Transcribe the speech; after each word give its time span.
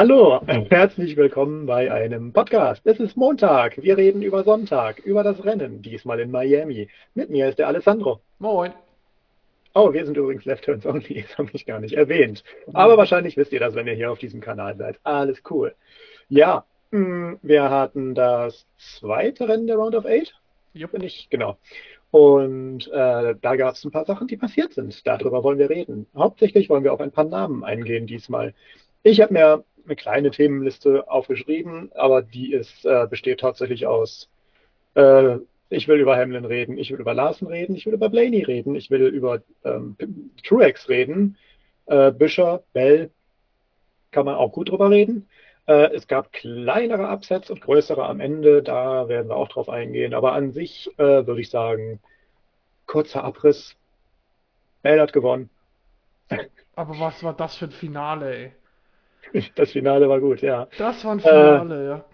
Hallo, 0.00 0.40
herzlich 0.70 1.14
willkommen 1.18 1.66
bei 1.66 1.92
einem 1.92 2.32
Podcast. 2.32 2.80
Es 2.86 2.98
ist 3.00 3.18
Montag. 3.18 3.76
Wir 3.82 3.98
reden 3.98 4.22
über 4.22 4.44
Sonntag, 4.44 5.00
über 5.00 5.22
das 5.22 5.44
Rennen, 5.44 5.82
diesmal 5.82 6.20
in 6.20 6.30
Miami. 6.30 6.88
Mit 7.14 7.28
mir 7.28 7.50
ist 7.50 7.58
der 7.58 7.68
Alessandro. 7.68 8.22
Moin. 8.38 8.72
Oh, 9.74 9.92
wir 9.92 10.06
sind 10.06 10.16
übrigens 10.16 10.46
Left 10.46 10.64
Turns 10.64 10.86
Only, 10.86 11.22
das 11.28 11.36
habe 11.36 11.50
ich 11.52 11.66
gar 11.66 11.80
nicht 11.80 11.92
erwähnt. 11.92 12.44
Aber 12.72 12.96
wahrscheinlich 12.96 13.36
wisst 13.36 13.52
ihr 13.52 13.60
das, 13.60 13.74
wenn 13.74 13.86
ihr 13.86 13.92
hier 13.92 14.10
auf 14.10 14.18
diesem 14.18 14.40
Kanal 14.40 14.74
seid. 14.78 14.98
Alles 15.02 15.42
cool. 15.50 15.74
Ja, 16.30 16.64
hm, 16.92 17.38
wir 17.42 17.68
hatten 17.68 18.14
das 18.14 18.66
zweite 18.78 19.50
Rennen 19.50 19.66
der 19.66 19.76
Round 19.76 19.94
of 19.94 20.06
Eight. 20.06 20.32
Jupp. 20.72 20.92
Bin 20.92 21.02
ich, 21.02 21.28
genau. 21.28 21.58
Und 22.10 22.88
äh, 22.88 23.34
da 23.38 23.56
gab 23.56 23.74
es 23.74 23.84
ein 23.84 23.90
paar 23.90 24.06
Sachen, 24.06 24.28
die 24.28 24.38
passiert 24.38 24.72
sind. 24.72 25.06
Darüber 25.06 25.44
wollen 25.44 25.58
wir 25.58 25.68
reden. 25.68 26.06
Hauptsächlich 26.16 26.70
wollen 26.70 26.84
wir 26.84 26.94
auf 26.94 27.02
ein 27.02 27.12
paar 27.12 27.24
Namen 27.24 27.64
eingehen 27.64 28.06
diesmal. 28.06 28.54
Ich 29.02 29.20
habe 29.22 29.32
mir 29.32 29.64
eine 29.84 29.96
kleine 29.96 30.30
Themenliste 30.30 31.10
aufgeschrieben, 31.10 31.90
aber 31.94 32.22
die 32.22 32.52
ist, 32.52 32.84
äh, 32.84 33.06
besteht 33.08 33.40
tatsächlich 33.40 33.86
aus, 33.86 34.28
äh, 34.94 35.36
ich 35.68 35.86
will 35.86 36.00
über 36.00 36.16
Hamlin 36.16 36.44
reden, 36.44 36.78
ich 36.78 36.90
will 36.90 37.00
über 37.00 37.14
Larsen 37.14 37.46
reden, 37.46 37.76
ich 37.76 37.86
will 37.86 37.94
über 37.94 38.08
Blaney 38.08 38.42
reden, 38.42 38.74
ich 38.74 38.90
will 38.90 39.06
über 39.06 39.40
ähm, 39.64 39.96
Truex 40.44 40.88
reden, 40.88 41.36
äh, 41.86 42.10
Büscher, 42.10 42.64
Bell, 42.72 43.10
kann 44.10 44.26
man 44.26 44.34
auch 44.34 44.52
gut 44.52 44.70
drüber 44.70 44.90
reden. 44.90 45.28
Äh, 45.66 45.94
es 45.94 46.08
gab 46.08 46.32
kleinere 46.32 47.08
Upsets 47.08 47.50
und 47.50 47.60
größere 47.60 48.04
am 48.04 48.18
Ende, 48.18 48.62
da 48.62 49.08
werden 49.08 49.28
wir 49.28 49.36
auch 49.36 49.48
drauf 49.48 49.68
eingehen, 49.68 50.14
aber 50.14 50.32
an 50.32 50.50
sich 50.52 50.90
äh, 50.98 51.26
würde 51.26 51.40
ich 51.40 51.50
sagen, 51.50 52.00
kurzer 52.86 53.22
Abriss, 53.22 53.76
Bell 54.82 55.00
hat 55.00 55.12
gewonnen. 55.12 55.50
Aber 56.74 56.98
was 56.98 57.22
war 57.22 57.34
das 57.34 57.56
für 57.56 57.66
ein 57.66 57.70
Finale, 57.70 58.36
ey? 58.36 58.52
Das 59.54 59.72
Finale 59.72 60.08
war 60.08 60.20
gut, 60.20 60.42
ja. 60.42 60.68
Das 60.78 61.04
war 61.04 61.12
ein 61.12 61.20
Finale, 61.20 61.82
äh, 61.82 61.88
ja. 61.88 62.04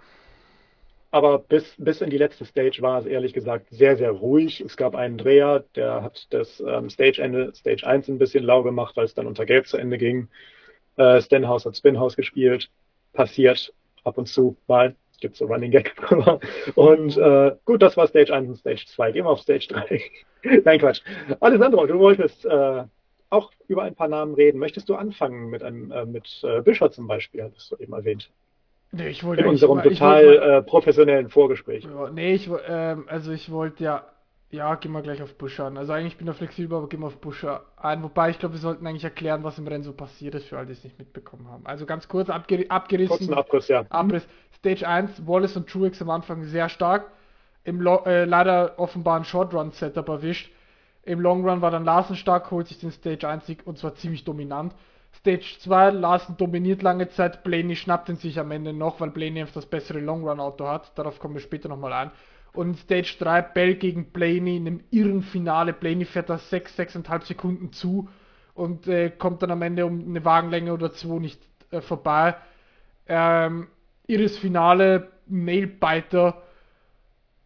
Aber 1.11 1.39
bis, 1.39 1.75
bis 1.78 2.00
in 2.03 2.11
die 2.11 2.19
letzte 2.19 2.45
Stage 2.45 2.83
war 2.83 3.00
es 3.00 3.06
ehrlich 3.06 3.33
gesagt 3.33 3.69
sehr, 3.70 3.97
sehr 3.97 4.11
ruhig. 4.11 4.61
Es 4.61 4.77
gab 4.77 4.95
einen 4.95 5.17
Dreher, 5.17 5.64
der 5.75 6.03
hat 6.03 6.27
das 6.31 6.61
ähm, 6.61 6.91
Stage-Ende, 6.91 7.55
Stage 7.55 7.86
1 7.86 8.08
ein 8.08 8.19
bisschen 8.19 8.45
lau 8.45 8.62
gemacht, 8.62 8.97
weil 8.97 9.06
es 9.06 9.14
dann 9.14 9.27
unter 9.27 9.47
Gelb 9.47 9.67
zu 9.67 9.78
Ende 9.78 9.98
ging. 9.98 10.28
Äh, 10.97 11.20
Stenhouse 11.23 11.64
hat 11.64 11.77
Spinhouse 11.77 12.17
gespielt. 12.17 12.69
Passiert 13.12 13.73
ab 14.05 14.19
und 14.19 14.27
zu 14.27 14.56
mal. 14.67 14.95
Gibt 15.20 15.36
so 15.36 15.47
Running 15.47 15.70
Gag 15.70 15.97
drüber. 16.08 16.41
Und 16.75 17.17
äh, 17.17 17.53
gut, 17.64 17.80
das 17.80 17.97
war 17.97 18.06
Stage 18.08 18.34
1 18.34 18.48
und 18.48 18.56
Stage 18.56 18.84
2. 18.86 19.12
Gehen 19.12 19.25
wir 19.25 19.30
auf 19.30 19.41
Stage 19.41 19.69
3. 19.70 20.03
Nein, 20.64 20.78
Quatsch. 20.78 21.01
Alessandro, 21.41 21.86
du 21.86 21.98
wolltest 21.98 22.45
äh, 22.45 22.84
auch 23.37 23.53
über 23.69 23.83
ein 23.83 23.95
paar 23.95 24.09
Namen 24.09 24.34
reden. 24.34 24.59
Möchtest 24.59 24.89
du 24.89 24.95
anfangen 24.95 25.51
mit 25.51 25.62
einem 25.62 25.91
äh, 25.92 26.05
mit 26.05 26.42
äh, 26.42 26.62
Büscher 26.62 26.91
zum 26.91 27.06
Beispiel, 27.06 27.42
hattest 27.45 27.73
du 27.73 27.77
eben 27.77 27.92
erwähnt? 27.92 28.31
Nee, 28.92 29.09
ich 29.09 29.25
wollte 29.25 29.42
In 29.42 29.48
unserem 29.48 29.79
ich, 29.79 29.84
total 29.84 30.23
ich 30.23 30.29
wollte, 30.29 30.53
äh, 30.53 30.62
professionellen 30.62 31.29
Vorgespräch. 31.29 31.84
ja, 31.84 32.11
nee, 32.11 32.34
ich 32.34 32.48
ähm, 32.69 33.05
also 33.09 33.33
ich 33.33 33.51
wollte 33.51 33.84
ja 33.84 34.05
ja, 34.51 34.75
gehen 34.77 34.92
wir 34.92 35.03
gleich 35.03 35.23
auf 35.23 35.34
Buscher 35.34 35.64
an. 35.64 35.77
Also 35.77 35.92
eigentlich 35.92 36.17
bin 36.17 36.29
ich 36.29 36.37
flexibel, 36.37 36.79
aber 36.79 36.89
gehen 36.89 37.01
wir 37.01 37.09
auf 37.09 37.20
Buscher 37.20 37.64
ein. 37.77 38.03
Wobei 38.03 38.31
ich 38.31 38.39
glaube, 38.39 38.55
wir 38.55 38.61
sollten 38.61 38.87
eigentlich 38.87 39.05
erklären, 39.05 39.42
was 39.42 39.59
im 39.59 39.67
Rennen 39.67 39.83
so 39.83 39.92
passiert 39.92 40.34
ist, 40.34 40.47
für 40.47 40.57
alle, 40.57 40.67
die 40.67 40.73
es 40.73 40.84
nicht 40.84 40.98
mitbekommen 40.98 41.48
haben. 41.51 41.67
Also 41.67 41.84
ganz 41.84 42.07
kurz 42.07 42.31
abger 42.31 42.59
abgerissen. 42.69 43.17
Kurzen 43.17 43.34
Abriss, 43.34 43.69
ja. 43.69 43.84
Abriss. 43.89 44.27
Stage 44.57 44.87
1, 44.87 45.27
Wallace 45.27 45.57
und 45.57 45.69
Truex 45.69 46.01
am 46.01 46.11
Anfang 46.11 46.45
sehr 46.45 46.69
stark. 46.69 47.11
Im 47.64 47.81
Lo 47.81 48.05
äh, 48.07 48.25
leider 48.25 48.79
offenbar 48.79 49.19
ein 49.19 49.25
Short 49.25 49.53
Run 49.53 49.73
Setup 49.73 50.09
erwischt. 50.09 50.51
Im 51.07 51.21
Long 51.21 51.49
Run 51.49 51.62
war 51.62 51.71
dann 51.71 51.85
Larsen 51.85 52.17
stark, 52.17 52.51
holt 52.51 52.67
sich 52.67 52.81
den 52.81 52.91
Stage 52.91 53.29
1 53.29 53.47
Sieg 53.47 53.65
und 53.65 53.79
zwar 53.79 53.95
ziemlich 53.95 54.25
dominant. 54.25 54.75
Stage 55.15 55.57
2, 55.61 55.91
Larsen 55.91 56.37
dominiert 56.37 56.83
lange 56.83 57.09
Zeit, 57.09 57.45
Blaney 57.45 57.77
schnappt 57.77 58.09
ihn 58.09 58.17
sich 58.17 58.39
am 58.41 58.51
Ende 58.51 58.73
noch, 58.73 59.01
weil 59.01 59.11
Blaney 59.11 59.41
einfach 59.41 59.55
das 59.55 59.67
bessere 59.67 60.01
Long 60.01 60.29
Run 60.29 60.41
Auto 60.41 60.67
hat. 60.67 60.98
Darauf 60.98 61.21
kommen 61.21 61.35
wir 61.35 61.41
später 61.41 61.69
nochmal 61.69 61.93
ein. 61.93 62.11
Und 62.53 62.71
in 62.71 62.75
Stage 62.75 63.17
3, 63.20 63.42
Bell 63.42 63.77
gegen 63.77 64.07
Blaney 64.07 64.57
in 64.57 64.67
einem 64.67 64.80
irren 64.91 65.23
Finale. 65.23 65.73
Blaney 65.73 66.05
fährt 66.05 66.29
da 66.29 66.39
6, 66.39 66.77
6,5 66.77 67.25
Sekunden 67.25 67.73
zu 67.73 68.09
und 68.55 68.89
äh, 68.89 69.11
kommt 69.11 69.42
dann 69.42 69.53
am 69.53 69.63
Ende 69.63 69.86
um 69.86 70.01
eine 70.01 70.25
Wagenlänge 70.25 70.73
oder 70.73 70.92
zwei 70.92 71.20
nicht 71.20 71.41
äh, 71.70 71.80
vorbei. 71.80 72.35
Ähm, 73.07 73.69
irres 74.09 74.39
Finale, 74.39 75.13
Nailbiter. 75.29 76.42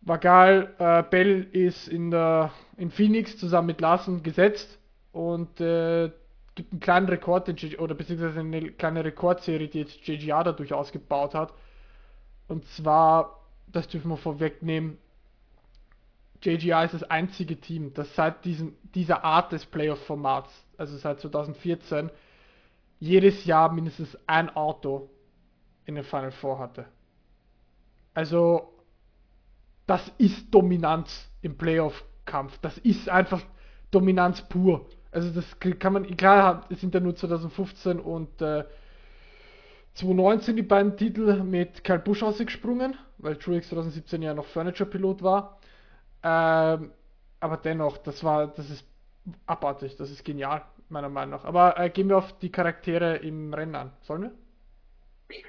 Geil. 0.06 0.74
Äh, 0.78 1.02
Bell 1.04 1.42
ist 1.52 1.88
in, 1.88 2.10
der, 2.10 2.52
in 2.76 2.90
Phoenix 2.90 3.36
zusammen 3.36 3.66
mit 3.68 3.80
Larsen 3.80 4.22
gesetzt 4.22 4.78
und 5.12 5.60
äh, 5.60 6.10
gibt 6.54 6.72
einen 6.72 6.80
kleinen 6.80 7.08
Rekord, 7.08 7.48
den 7.48 7.78
oder 7.78 7.94
beziehungsweise 7.94 8.40
eine 8.40 8.72
kleine 8.72 9.04
Rekordserie, 9.04 9.68
die 9.68 9.80
jetzt 9.80 10.06
JGR 10.06 10.44
dadurch 10.44 10.72
ausgebaut 10.72 11.34
hat. 11.34 11.52
Und 12.48 12.66
zwar, 12.68 13.40
das 13.68 13.88
dürfen 13.88 14.10
wir 14.10 14.16
vorwegnehmen, 14.16 14.98
JGR 16.42 16.84
ist 16.84 16.94
das 16.94 17.02
einzige 17.04 17.56
Team, 17.60 17.92
das 17.92 18.14
seit 18.14 18.44
diesem, 18.44 18.74
dieser 18.94 19.24
Art 19.24 19.52
des 19.52 19.66
Playoff-Formats, 19.66 20.50
also 20.78 20.96
seit 20.96 21.20
2014, 21.20 22.10
jedes 22.98 23.44
Jahr 23.44 23.72
mindestens 23.72 24.16
ein 24.26 24.48
Auto 24.50 25.10
in 25.84 25.94
den 25.96 26.04
Final 26.04 26.32
Four 26.32 26.58
hatte. 26.58 26.86
Also, 28.14 28.72
das 29.90 30.12
ist 30.18 30.54
Dominanz 30.54 31.28
im 31.42 31.58
Playoff-Kampf. 31.58 32.56
Das 32.62 32.78
ist 32.78 33.08
einfach 33.08 33.42
Dominanz 33.90 34.40
pur. 34.42 34.86
Also 35.10 35.30
das 35.30 35.58
kann 35.58 35.92
man, 35.92 36.16
klar, 36.16 36.64
es 36.70 36.80
sind 36.80 36.94
ja 36.94 37.00
nur 37.00 37.16
2015 37.16 37.98
und 37.98 38.40
äh, 38.40 38.62
2019 39.94 40.54
die 40.54 40.62
beiden 40.62 40.96
Titel 40.96 41.42
mit 41.42 41.82
Kyle 41.82 41.98
Busch 41.98 42.22
ausgesprungen, 42.22 42.96
weil 43.18 43.34
Truex 43.34 43.68
2017 43.70 44.22
ja 44.22 44.32
noch 44.32 44.46
Furniture-Pilot 44.46 45.24
war. 45.24 45.58
Ähm, 46.22 46.92
aber 47.40 47.56
dennoch, 47.56 47.98
das 47.98 48.22
war, 48.22 48.46
das 48.46 48.70
ist 48.70 48.86
abartig, 49.46 49.96
das 49.96 50.12
ist 50.12 50.24
genial, 50.24 50.62
meiner 50.88 51.08
Meinung 51.08 51.30
nach. 51.30 51.44
Aber 51.44 51.80
äh, 51.80 51.90
gehen 51.90 52.08
wir 52.08 52.18
auf 52.18 52.38
die 52.38 52.52
Charaktere 52.52 53.16
im 53.16 53.52
Rennen 53.52 53.74
an. 53.74 53.92
Sollen 54.02 54.22
wir? 54.22 54.30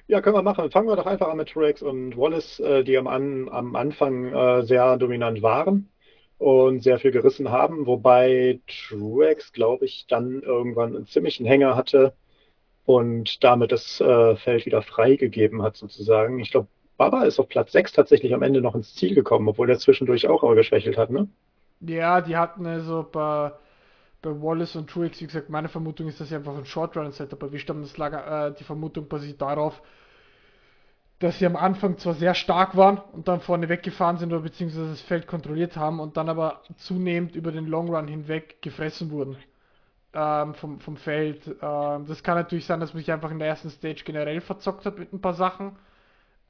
Ja, 0.08 0.22
können 0.22 0.36
wir 0.36 0.42
machen. 0.44 0.70
Fangen 0.72 0.88
wir 0.88 0.96
doch 0.96 1.06
einfach 1.06 1.28
an 1.30 1.38
mit 1.38 1.50
Truex 1.50 1.82
und 1.82 2.18
Wallace, 2.18 2.60
äh, 2.60 2.84
die 2.84 2.98
am, 2.98 3.08
an, 3.08 3.50
am 3.50 3.76
Anfang 3.76 4.34
äh, 4.34 4.64
sehr 4.64 4.98
dominant 4.98 5.42
waren 5.42 5.90
und 6.38 6.82
sehr 6.82 7.00
viel 7.00 7.12
gerissen 7.12 7.52
haben, 7.52 7.86
wobei 7.86 8.60
Truex, 8.68 9.54
glaube 9.54 9.86
ich, 9.86 10.08
dann 10.08 10.42
irgendwann 10.42 10.96
einen 10.96 11.06
ziemlichen 11.06 11.46
Hänger 11.46 11.76
hatte 11.76 12.14
und 12.86 13.44
damit 13.44 13.72
das 13.72 14.02
äh, 14.02 14.36
Feld 14.38 14.66
wieder 14.66 14.82
freigegeben 14.82 15.62
hat, 15.62 15.78
sozusagen. 15.78 16.40
Ich 16.40 16.52
glaube, 16.52 16.68
Baba 16.98 17.24
ist 17.24 17.40
auf 17.40 17.48
Platz 17.48 17.72
6 17.72 17.94
tatsächlich 17.94 18.34
am 18.34 18.42
Ende 18.42 18.62
noch 18.62 18.76
ins 18.76 18.96
Ziel 18.96 19.16
gekommen, 19.16 19.48
obwohl 19.48 19.70
er 19.70 19.78
zwischendurch 19.78 20.28
auch 20.28 20.44
aber 20.44 20.56
geschwächelt 20.56 20.98
hat, 20.98 21.12
ne? 21.12 21.28
Ja, 21.80 22.22
die 22.22 22.38
hatten 22.38 22.66
also 22.66 23.08
bei, 23.12 23.52
bei 24.22 24.30
Wallace 24.30 24.76
und 24.76 24.90
Truex, 24.90 25.20
wie 25.22 25.28
gesagt, 25.28 25.50
meine 25.50 25.70
Vermutung 25.70 26.08
ist, 26.08 26.20
dass 26.20 26.30
sie 26.30 26.36
einfach 26.36 26.56
ein 26.56 26.66
Short 26.66 26.96
Run 26.96 27.12
Setup 27.12 27.42
erwischt 27.42 27.70
haben. 27.70 27.82
Das 27.82 27.98
lag, 27.98 28.14
äh, 28.14 28.54
die 28.58 28.64
Vermutung 28.64 29.08
basiert 29.08 29.42
darauf, 29.42 29.82
dass 31.20 31.40
sie 31.40 31.46
am 31.46 31.56
Anfang 31.56 31.98
zwar 31.98 32.16
sehr 32.16 32.34
stark 32.34 32.76
waren 32.76 32.98
und 33.14 33.28
dann 33.28 33.42
vorne 33.42 33.70
weggefahren 33.70 34.18
sind 34.18 34.32
oder 34.34 34.42
beziehungsweise 34.42 34.90
das 34.90 35.02
Feld 35.02 35.28
kontrolliert 35.28 35.78
haben 35.78 36.00
und 36.00 36.18
dann 36.18 36.30
aber 36.30 36.62
zunehmend 36.78 37.36
über 37.36 37.52
den 37.52 37.68
Long 37.68 37.94
Run 37.94 38.08
hinweg 38.08 38.62
gefressen 38.62 39.12
wurden 39.12 39.38
ähm, 40.14 40.54
vom, 40.56 40.80
vom 40.80 40.98
Feld. 40.98 41.46
Ähm, 41.62 42.06
das 42.08 42.24
kann 42.24 42.36
natürlich 42.38 42.66
sein, 42.66 42.80
dass 42.80 42.94
man 42.94 43.02
sich 43.02 43.12
einfach 43.12 43.32
in 43.32 43.40
der 43.40 43.48
ersten 43.48 43.70
Stage 43.70 44.04
generell 44.04 44.42
verzockt 44.42 44.86
hat 44.86 44.98
mit 44.98 45.14
ein 45.14 45.22
paar 45.22 45.34
Sachen. 45.34 45.78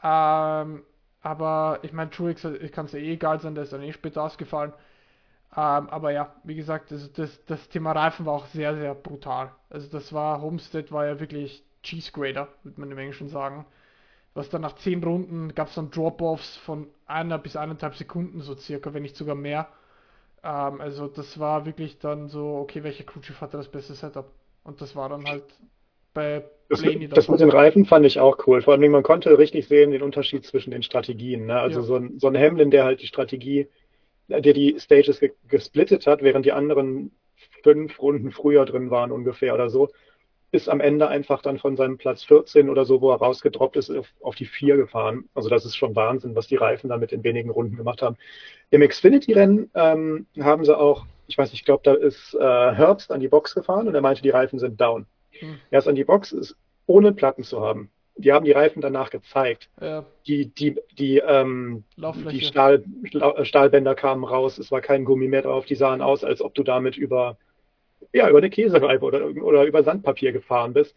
Ähm, 0.03 0.84
aber 1.22 1.80
ich 1.84 1.94
meine, 1.94 2.09
Truex 2.09 2.48
kann 2.72 2.86
es 2.86 2.94
ja 2.94 3.00
eh 3.00 3.14
egal 3.14 3.40
sein, 3.40 3.53
der 3.56 3.66
ist 3.66 3.74
dann 3.74 3.84
eh 3.84 3.94
später 3.94 4.24
ausgefallen. 4.24 4.74
Ähm, 5.56 5.89
aber 5.89 6.12
ja, 6.12 6.34
wie 6.44 6.56
gesagt, 6.56 6.91
das, 6.91 7.12
das, 7.13 7.44
das 7.45 7.69
Thema 7.69 7.91
Reifen 7.91 8.25
war 8.25 8.34
auch 8.34 8.45
sehr, 8.47 8.75
sehr 8.75 8.95
brutal. 8.95 9.51
Also 9.69 9.89
das 9.89 10.13
war, 10.13 10.41
Homestead 10.41 10.91
war 10.91 11.06
ja 11.07 11.19
wirklich 11.19 11.64
Cheese 11.84 12.11
Grader, 12.11 12.47
würde 12.64 12.79
man 12.79 12.91
im 12.91 12.97
Englischen 12.97 13.28
sagen. 13.29 13.66
Was 14.34 14.49
dann 14.49 14.61
nach 14.61 14.76
10 14.76 15.03
Runden 15.03 15.53
gab 15.55 15.70
es 15.70 15.76
dann 15.76 15.91
Drop-Offs 15.91 16.58
von 16.58 16.87
einer 17.05 17.37
bis 17.40 17.55
eineinhalb 17.58 17.96
Sekunden 17.96 18.41
so 18.41 18.55
circa, 18.55 18.93
wenn 18.93 19.03
nicht 19.03 19.16
sogar 19.17 19.35
mehr. 19.35 19.67
Ähm, 20.43 20.81
also 20.81 21.08
das 21.08 21.40
war 21.40 21.66
wirklich 21.66 21.99
dann 21.99 22.28
so, 22.29 22.58
okay, 22.58 22.84
welcher 22.84 23.03
Crewchief 23.03 23.41
hatte 23.41 23.58
das 23.58 23.70
beste 23.70 23.96
Setup? 23.96 24.31
Und 24.64 24.81
das 24.81 24.96
war 24.96 25.09
dann 25.09 25.28
halt 25.28 25.43
bei 26.14 26.43
Das, 26.70 26.81
das 27.09 27.28
mit 27.29 27.41
den 27.41 27.49
Reifen 27.49 27.85
fand 27.85 28.05
ich 28.05 28.20
auch 28.20 28.47
cool. 28.47 28.61
Vor 28.61 28.73
allem, 28.73 28.91
man 28.91 29.03
konnte 29.03 29.37
richtig 29.37 29.67
sehen 29.67 29.91
den 29.91 30.02
Unterschied 30.02 30.46
zwischen 30.46 30.72
den 30.72 30.84
Strategien. 30.84 31.46
Ne? 31.47 31.59
Also 31.59 31.81
Ja. 31.81 31.85
so, 31.85 31.96
ein, 31.97 32.17
so 32.17 32.28
ein 32.28 32.37
Hamlin, 32.37 32.72
der 32.72 32.85
halt 32.85 33.02
die 33.02 33.08
Strategie, 33.08 33.67
der 34.39 34.53
die 34.53 34.79
Stages 34.79 35.19
ge 35.19 35.31
gesplittet 35.47 36.07
hat, 36.07 36.22
während 36.22 36.45
die 36.45 36.51
anderen 36.51 37.11
fünf 37.63 38.01
Runden 38.01 38.31
früher 38.31 38.66
drin 38.66 38.91
waren 38.91 39.11
ungefähr 39.11 39.53
oder 39.53 39.69
so, 39.69 39.89
ist 40.51 40.67
am 40.67 40.81
Ende 40.81 41.07
einfach 41.07 41.41
dann 41.41 41.59
von 41.59 41.78
seinem 41.78 41.97
Platz 41.97 42.23
14 42.23 42.69
oder 42.69 42.83
so, 42.83 43.01
wo 43.01 43.11
er 43.11 43.17
rausgedroppt 43.17 43.78
ist, 43.78 43.89
auf, 43.89 44.07
auf 44.22 44.35
die 44.35 44.45
4 44.45 44.75
gefahren. 44.75 45.29
Also 45.33 45.49
das 45.49 45.66
ist 45.66 45.78
schon 45.78 45.95
Wahnsinn, 45.95 46.35
was 46.35 46.47
die 46.47 46.57
Reifen 46.57 46.89
damit 46.89 47.13
in 47.13 47.23
wenigen 47.23 47.49
Runden 47.49 47.78
gemacht 47.78 48.01
haben. 48.01 48.17
Im 48.69 48.81
Xfinity-Rennen 48.81 49.72
ähm, 49.75 50.25
haben 50.39 50.66
sie 50.66 50.78
auch, 50.78 51.05
ich 51.28 51.37
weiß 51.37 51.51
nicht, 51.51 51.61
ich 51.61 51.66
glaube, 51.66 51.83
da 51.83 51.93
ist 51.93 52.33
äh, 52.33 52.39
Herbst 52.39 53.11
an 53.11 53.22
die 53.22 53.29
Box 53.29 53.55
gefahren 53.55 53.87
und 53.87 53.95
er 53.95 54.01
meinte, 54.01 54.22
die 54.22 54.29
Reifen 54.29 54.59
sind 54.59 54.79
down. 54.79 55.05
Hm. 55.39 55.57
Er 55.69 55.79
ist 55.79 55.87
an 55.87 55.95
die 55.95 56.03
Box, 56.03 56.33
ist 56.33 56.57
ohne 56.85 57.13
Platten 57.13 57.43
zu 57.43 57.61
haben. 57.61 57.89
Die 58.22 58.32
haben 58.34 58.46
die 58.46 58.52
Reifen 58.52 58.82
danach 58.82 59.09
gezeigt. 59.09 59.70
Ja, 59.79 60.06
Die, 60.28 60.47
die, 60.53 60.79
die, 60.97 61.18
ähm, 61.20 61.84
die 61.97 62.41
Stahl, 62.41 62.84
Schla- 63.06 63.44
Stahlbänder 63.46 63.96
kamen 63.96 64.23
raus, 64.23 64.58
es 64.59 64.72
war 64.72 64.82
kein 64.82 65.06
Gummi 65.06 65.28
mehr 65.28 65.41
drauf, 65.44 65.66
die 65.66 65.76
sahen 65.76 66.02
aus, 66.02 66.23
als 66.23 66.41
ob 66.41 66.53
du 66.56 66.64
damit 66.64 66.97
über, 66.97 67.38
ja, 68.14 68.29
über 68.29 68.40
eine 68.40 68.50
Käsereibe 68.50 69.06
oder, 69.06 69.26
oder 69.44 69.66
über 69.66 69.84
Sandpapier 69.84 70.32
gefahren 70.32 70.73
bist. 70.73 70.96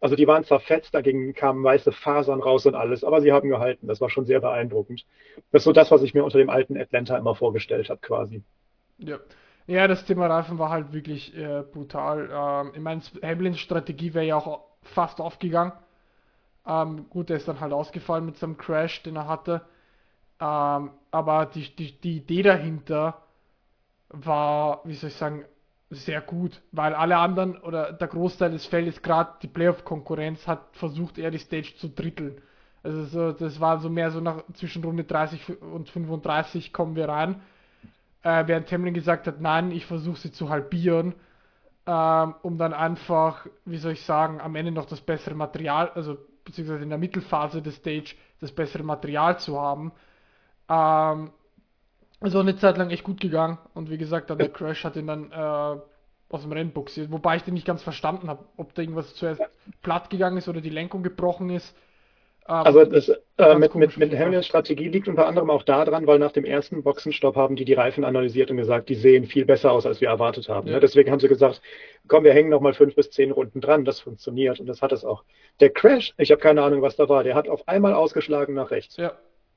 Also 0.00 0.16
die 0.16 0.26
waren 0.26 0.44
zerfetzt, 0.44 0.94
dagegen 0.94 1.32
kamen 1.34 1.64
weiße 1.64 1.92
Fasern 1.92 2.42
raus 2.42 2.66
und 2.66 2.74
alles, 2.74 3.04
aber 3.04 3.20
sie 3.22 3.32
haben 3.32 3.48
gehalten. 3.48 3.86
Das 3.88 4.00
war 4.00 4.10
schon 4.10 4.26
sehr 4.26 4.40
beeindruckend. 4.40 5.06
Das 5.52 5.60
ist 5.60 5.64
so 5.64 5.72
das, 5.72 5.90
was 5.90 6.02
ich 6.02 6.14
mir 6.14 6.24
unter 6.24 6.38
dem 6.38 6.50
alten 6.50 6.76
Atlanta 6.78 7.16
immer 7.16 7.34
vorgestellt 7.34 7.88
habe, 7.90 8.00
quasi. 8.00 8.42
Ja. 8.98 9.18
Ja, 9.68 9.88
das 9.88 10.04
Thema 10.04 10.26
Reifen 10.28 10.58
war 10.58 10.70
halt 10.70 10.92
wirklich 10.92 11.36
äh, 11.36 11.62
brutal. 11.62 12.28
Ähm, 12.32 12.72
ich 12.74 12.80
meine, 12.80 13.02
Hamlins 13.22 13.58
Strategie 13.58 14.14
wäre 14.14 14.24
ja 14.24 14.36
auch 14.36 14.64
fast 14.82 15.20
aufgegangen. 15.20 15.72
Ähm, 16.66 17.08
gut, 17.10 17.30
er 17.30 17.36
ist 17.36 17.48
dann 17.48 17.60
halt 17.60 17.72
ausgefallen 17.72 18.26
mit 18.26 18.36
seinem 18.36 18.56
Crash, 18.56 19.02
den 19.02 19.16
er 19.16 19.28
hatte. 19.28 19.62
Ähm, 20.40 20.90
aber 21.10 21.46
die, 21.46 21.74
die, 21.76 21.92
die 22.00 22.16
Idee 22.18 22.42
dahinter 22.42 23.22
war, 24.08 24.80
wie 24.84 24.94
soll 24.94 25.10
ich 25.10 25.16
sagen, 25.16 25.44
sehr 25.90 26.20
gut, 26.20 26.60
weil 26.72 26.94
alle 26.94 27.16
anderen 27.16 27.56
oder 27.58 27.92
der 27.92 28.08
Großteil 28.08 28.50
des 28.50 28.66
Feldes, 28.66 29.02
gerade 29.02 29.30
die 29.42 29.46
Playoff-Konkurrenz, 29.46 30.46
hat 30.46 30.60
versucht, 30.72 31.18
eher 31.18 31.30
die 31.30 31.38
Stage 31.38 31.74
zu 31.76 31.88
dritteln. 31.88 32.40
Also 32.82 33.04
so, 33.04 33.32
das 33.32 33.60
war 33.60 33.78
so 33.80 33.88
mehr 33.88 34.10
so 34.10 34.20
nach 34.20 34.42
zwischen 34.54 34.84
Runde 34.84 35.04
30 35.04 35.62
und 35.62 35.88
35 35.88 36.72
kommen 36.72 36.96
wir 36.96 37.08
rein. 37.08 37.40
Äh, 38.22 38.46
während 38.46 38.70
Hamlin 38.72 38.94
gesagt 38.94 39.26
hat, 39.26 39.40
nein, 39.40 39.70
ich 39.70 39.86
versuche 39.86 40.18
sie 40.18 40.32
zu 40.32 40.48
halbieren, 40.48 41.14
ähm, 41.86 42.34
um 42.42 42.58
dann 42.58 42.72
einfach, 42.72 43.46
wie 43.64 43.78
soll 43.78 43.92
ich 43.92 44.02
sagen, 44.02 44.40
am 44.40 44.56
Ende 44.56 44.72
noch 44.72 44.86
das 44.86 45.00
bessere 45.00 45.34
Material, 45.34 45.90
also 45.94 46.18
beziehungsweise 46.46 46.84
in 46.84 46.88
der 46.88 46.98
Mittelphase 46.98 47.60
des 47.60 47.76
Stage 47.76 48.14
das 48.40 48.52
bessere 48.52 48.82
Material 48.82 49.38
zu 49.38 49.60
haben. 49.60 49.92
Ähm, 50.70 51.30
also 52.20 52.40
eine 52.40 52.56
Zeit 52.56 52.78
lang 52.78 52.90
echt 52.90 53.04
gut 53.04 53.20
gegangen 53.20 53.58
und 53.74 53.90
wie 53.90 53.98
gesagt, 53.98 54.30
dann 54.30 54.38
der 54.38 54.48
Crash 54.48 54.84
hat 54.84 54.96
ihn 54.96 55.06
dann 55.06 55.30
äh, 55.30 55.80
aus 56.28 56.42
dem 56.42 56.52
Rennen 56.52 56.72
boxiert, 56.72 57.12
wobei 57.12 57.36
ich 57.36 57.42
den 57.42 57.54
nicht 57.54 57.66
ganz 57.66 57.82
verstanden 57.82 58.28
habe, 58.28 58.46
ob 58.56 58.74
da 58.74 58.82
irgendwas 58.82 59.14
zuerst 59.14 59.42
platt 59.82 60.08
gegangen 60.08 60.38
ist 60.38 60.48
oder 60.48 60.62
die 60.62 60.70
Lenkung 60.70 61.02
gebrochen 61.02 61.50
ist. 61.50 61.76
Ähm, 62.48 62.54
Also 62.54 62.84
das, 62.84 63.08
äh, 63.38 63.54
mit, 63.56 63.74
mit, 63.74 63.96
mit 63.96 64.16
Hamlins 64.18 64.46
Strategie 64.46 64.88
liegt 64.88 65.08
unter 65.08 65.26
anderem 65.26 65.50
auch 65.50 65.62
daran, 65.62 66.06
weil 66.06 66.18
nach 66.18 66.32
dem 66.32 66.44
ersten 66.44 66.82
Boxenstopp 66.82 67.36
haben 67.36 67.56
die 67.56 67.64
die 67.64 67.74
Reifen 67.74 68.04
analysiert 68.04 68.50
und 68.50 68.56
gesagt, 68.56 68.88
die 68.88 68.94
sehen 68.94 69.26
viel 69.26 69.44
besser 69.44 69.72
aus, 69.72 69.86
als 69.86 70.00
wir 70.00 70.08
erwartet 70.08 70.48
haben. 70.48 70.68
Ja. 70.68 70.80
Deswegen 70.80 71.10
haben 71.10 71.20
sie 71.20 71.28
gesagt, 71.28 71.60
komm, 72.08 72.24
wir 72.24 72.32
hängen 72.32 72.50
noch 72.50 72.60
mal 72.60 72.74
fünf 72.74 72.94
bis 72.94 73.10
zehn 73.10 73.30
Runden 73.32 73.60
dran. 73.60 73.84
Das 73.84 74.00
funktioniert 74.00 74.60
und 74.60 74.66
das 74.66 74.82
hat 74.82 74.92
es 74.92 75.04
auch. 75.04 75.24
Der 75.60 75.70
Crash, 75.70 76.14
ich 76.18 76.30
habe 76.30 76.40
keine 76.40 76.62
Ahnung, 76.62 76.82
was 76.82 76.96
da 76.96 77.08
war. 77.08 77.24
Der 77.24 77.34
hat 77.34 77.48
auf 77.48 77.66
einmal 77.68 77.94
ausgeschlagen 77.94 78.54
nach 78.54 78.70
rechts. 78.70 78.96
ja, 78.96 79.12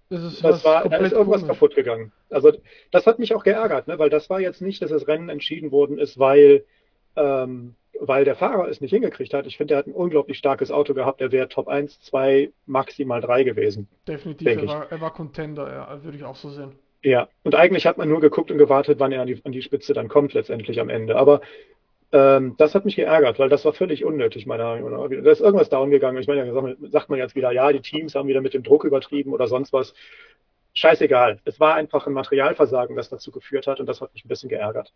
das 0.10 0.24
ist 0.24 0.44
Das 0.44 0.52
was 0.54 0.66
war, 0.66 0.90
da 0.90 0.98
ist 0.98 1.12
irgendwas 1.12 1.42
komisch. 1.42 1.54
kaputt 1.56 1.76
gegangen. 1.76 2.12
Also 2.32 2.52
das 2.92 3.06
hat 3.06 3.20
mich 3.20 3.36
auch 3.36 3.44
geärgert, 3.44 3.88
ne? 3.88 4.00
weil 4.00 4.10
das 4.10 4.30
war 4.30 4.40
jetzt 4.40 4.62
nicht, 4.62 4.82
dass 4.82 4.90
das 4.90 5.08
Rennen 5.08 5.30
entschieden 5.30 5.72
worden 5.72 6.00
ist, 6.00 6.18
weil, 6.18 6.66
ähm, 7.16 7.76
weil 8.00 8.26
der 8.26 8.36
Fahrer 8.36 8.68
es 8.68 8.82
nicht 8.82 8.92
hingekriegt 8.92 9.34
hat. 9.34 9.46
Ich 9.46 9.58
finde, 9.58 9.76
er 9.76 9.80
hat 9.80 9.88
ein 9.88 9.94
unglaublich 9.94 10.38
starkes 10.38 10.72
Auto 10.72 10.94
gehabt. 10.94 11.22
Er 11.22 11.32
wäre 11.32 11.50
Top 11.50 11.68
1, 11.68 12.02
2, 12.02 12.52
maximal 12.66 13.22
3 13.22 13.44
gewesen. 13.44 13.88
Definitiv, 14.08 14.48
er 14.48 14.68
war, 14.68 14.92
er 14.92 15.02
war 15.02 15.14
Contender, 15.14 15.72
ja, 15.72 16.04
würde 16.04 16.18
ich 16.18 16.24
auch 16.24 16.36
so 16.36 16.50
sehen. 16.50 16.72
Ja, 17.02 17.30
und 17.44 17.56
eigentlich 17.56 17.86
hat 17.86 17.98
man 17.98 18.10
nur 18.10 18.20
geguckt 18.20 18.52
und 18.52 18.58
gewartet, 18.58 19.00
wann 19.00 19.12
er 19.12 19.22
an 19.22 19.28
die, 19.28 19.40
an 19.44 19.52
die 19.52 19.62
Spitze 19.62 19.94
dann 19.94 20.10
kommt, 20.10 20.34
letztendlich 20.34 20.80
am 20.80 20.90
Ende. 20.90 21.16
Aber 21.16 21.42
ähm, 22.12 22.56
das 22.58 22.76
hat 22.76 22.86
mich 22.86 22.96
geärgert, 22.96 23.40
weil 23.40 23.50
das 23.50 23.64
war 23.66 23.74
völlig 23.74 24.04
unnötig, 24.04 24.46
meiner 24.46 24.66
Meinung 24.66 24.92
nach. 24.92 25.24
Da 25.24 25.32
ist 25.32 25.42
irgendwas 25.42 25.70
down 25.70 25.92
gegangen. 25.92 26.18
Ich 26.18 26.28
meine, 26.28 26.52
da 26.52 26.90
sagt 26.90 27.10
man 27.10 27.20
jetzt 27.20 27.36
wieder, 27.36 27.52
ja, 27.52 27.72
die 27.72 27.82
Teams 27.82 28.16
haben 28.16 28.28
wieder 28.28 28.42
mit 28.42 28.54
dem 28.54 28.64
Druck 28.64 28.84
übertrieben 28.84 29.32
oder 29.32 29.48
sonst 29.48 29.72
was. 29.72 29.94
Scheißegal. 30.74 31.40
Es 31.46 31.60
war 31.60 31.76
einfach 31.76 32.08
ein 32.08 32.14
Materialversagen, 32.14 32.96
das 32.96 33.10
dazu 33.10 33.32
geführt 33.32 33.68
hat 33.68 33.80
und 33.80 33.86
das 33.88 34.02
hat 34.02 34.14
mich 34.14 34.26
ein 34.26 34.28
bisschen 34.30 34.50
geärgert. 34.50 34.94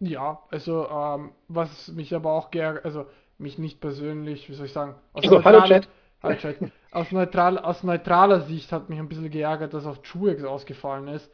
Ja, 0.00 0.42
also 0.50 0.88
ähm, 0.88 1.32
was 1.48 1.88
mich 1.88 2.14
aber 2.14 2.32
auch 2.32 2.50
geärgert, 2.50 2.84
also 2.84 3.06
mich 3.38 3.58
nicht 3.58 3.80
persönlich, 3.80 4.48
wie 4.48 4.54
soll 4.54 4.66
ich 4.66 4.72
sagen, 4.72 4.94
aus 5.12 5.24
Also, 5.24 5.44
hallo, 5.44 5.58
neutraler- 5.60 5.66
Chat. 5.82 5.88
Hallo, 6.22 6.36
Chat. 6.36 6.56
Aus, 6.90 7.12
neutral, 7.12 7.58
aus 7.58 7.82
neutraler 7.84 8.40
Sicht 8.42 8.72
hat 8.72 8.88
mich 8.90 8.98
ein 8.98 9.08
bisschen 9.08 9.30
geärgert, 9.30 9.74
dass 9.74 9.86
auch 9.86 9.98
Truex 9.98 10.42
ausgefallen 10.44 11.08
ist, 11.08 11.30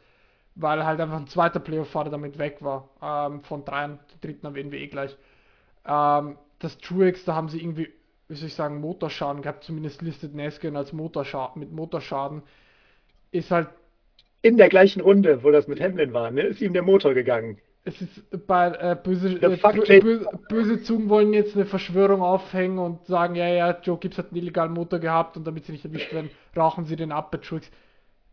weil 0.55 0.85
halt 0.85 0.99
einfach 0.99 1.17
ein 1.17 1.27
zweiter 1.27 1.59
Playoff-Fahrer 1.59 2.09
damit 2.09 2.37
weg 2.39 2.57
war, 2.61 2.89
ähm, 3.01 3.41
von 3.43 3.65
dreien, 3.65 3.99
den 4.13 4.21
dritten 4.21 4.45
erwähnen 4.45 4.71
wir 4.71 4.79
eh 4.79 4.87
gleich. 4.87 5.17
Ähm, 5.85 6.37
das 6.59 6.77
Truex, 6.79 7.25
da 7.25 7.35
haben 7.35 7.49
sie 7.49 7.61
irgendwie, 7.61 7.89
wie 8.27 8.35
soll 8.35 8.47
ich 8.47 8.55
sagen, 8.55 8.81
Motorschaden 8.81 9.41
gehabt, 9.41 9.63
zumindest 9.63 10.01
listet 10.01 10.35
Nesken 10.35 10.75
als 10.77 10.93
Motorschaden, 10.93 11.59
mit 11.59 11.71
Motorschaden, 11.71 12.43
ist 13.31 13.51
halt 13.51 13.69
In 14.41 14.57
der 14.57 14.69
gleichen 14.69 15.01
Runde, 15.01 15.43
wo 15.43 15.51
das 15.51 15.67
mit 15.67 15.79
Hamlin 15.81 16.13
war, 16.13 16.31
ne, 16.31 16.41
ist 16.43 16.61
ihm 16.61 16.73
der 16.73 16.81
Motor 16.83 17.13
gegangen. 17.13 17.59
Es 17.87 18.01
ist 18.01 18.47
bei 18.47 18.67
äh, 18.67 18.97
böse, 19.01 19.29
äh, 19.41 20.01
böse 20.49 20.83
Zungen 20.83 21.07
wollen 21.07 21.31
jetzt 21.31 21.55
eine 21.55 21.65
Verschwörung 21.65 22.21
aufhängen 22.21 22.79
und 22.79 23.05
sagen, 23.05 23.35
ja, 23.35 23.47
ja, 23.47 23.77
Joe 23.81 23.97
Gibbs 23.97 24.17
hat 24.17 24.27
einen 24.27 24.41
illegalen 24.41 24.73
Motor 24.73 24.99
gehabt 24.99 25.37
und 25.37 25.47
damit 25.47 25.63
sie 25.63 25.71
nicht 25.71 25.85
erwischt 25.85 26.11
werden, 26.11 26.29
rauchen 26.55 26.83
sie 26.83 26.97
den 26.97 27.13
ab 27.13 27.31
bei. 27.31 27.71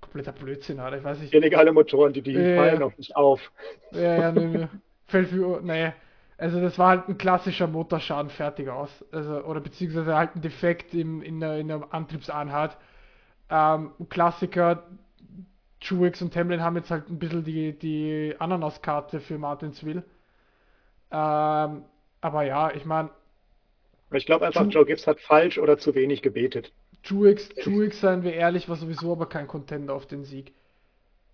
Kompletter 0.01 0.33
Blödsinn, 0.33 0.81
Alter, 0.81 0.99
ich 0.99 1.05
weiß 1.05 1.21
nicht. 1.21 1.33
Illegale 1.33 1.73
Motoren, 1.73 2.13
die, 2.13 2.23
die 2.23 2.33
Ja. 2.33 2.57
fallen 2.57 2.83
auch 2.83 2.97
nicht 2.97 3.15
auf. 3.15 3.53
Ja, 3.93 4.17
ja, 4.23 4.33
nee, 4.33 4.47
nee. 4.47 4.69
Fällt 5.07 5.29
für, 5.29 5.61
nee. 5.63 5.93
Also 6.37 6.61
das 6.61 6.77
war 6.77 6.89
halt 6.89 7.09
ein 7.09 7.17
klassischer 7.17 7.69
Motorschaden 7.69 8.31
fertig 8.31 8.69
aus. 8.69 8.91
Also, 9.13 9.45
oder 9.45 9.61
beziehungsweise 9.61 10.17
halt 10.17 10.35
ein 10.35 10.43
Defekt 10.43 10.95
im, 10.95 11.23
in, 11.23 11.39
der, 11.39 11.59
in 11.59 11.69
der 11.69 11.87
Antriebseinheit. 11.95 12.77
Ähm, 13.51 13.93
Klassiker, 14.09 14.83
Truex 15.85 16.23
und 16.23 16.35
Hamlin 16.37 16.63
haben 16.63 16.77
jetzt 16.77 16.91
halt 16.91 17.09
ein 17.11 17.19
bisschen 17.21 17.45
die, 17.45 17.79
die 17.79 18.35
Ananaskarte 18.39 19.21
für 19.21 19.39
Martinsville. 19.39 20.05
Ähm, 21.11 21.85
aber 22.21 22.43
ja, 22.45 22.71
ich 22.75 22.85
meine, 22.85 23.11
Ich 24.13 24.25
glaube 24.25 24.47
einfach, 24.47 24.63
True. 24.63 24.71
Joe 24.71 24.87
Gibbs 24.87 25.07
hat 25.07 25.21
falsch 25.21 25.59
oder 25.59 25.77
zu 25.77 25.95
wenig 25.95 26.23
gebetet. 26.23 26.73
Truex, 27.03 27.51
Truex, 27.57 28.01
seien 28.01 28.23
wir 28.25 28.33
ehrlich, 28.35 28.69
war 28.69 28.77
sowieso 28.77 29.13
aber 29.13 29.29
kein 29.29 29.47
Contender 29.47 29.95
auf 29.95 30.07
den 30.07 30.25
Sieg. 30.25 30.55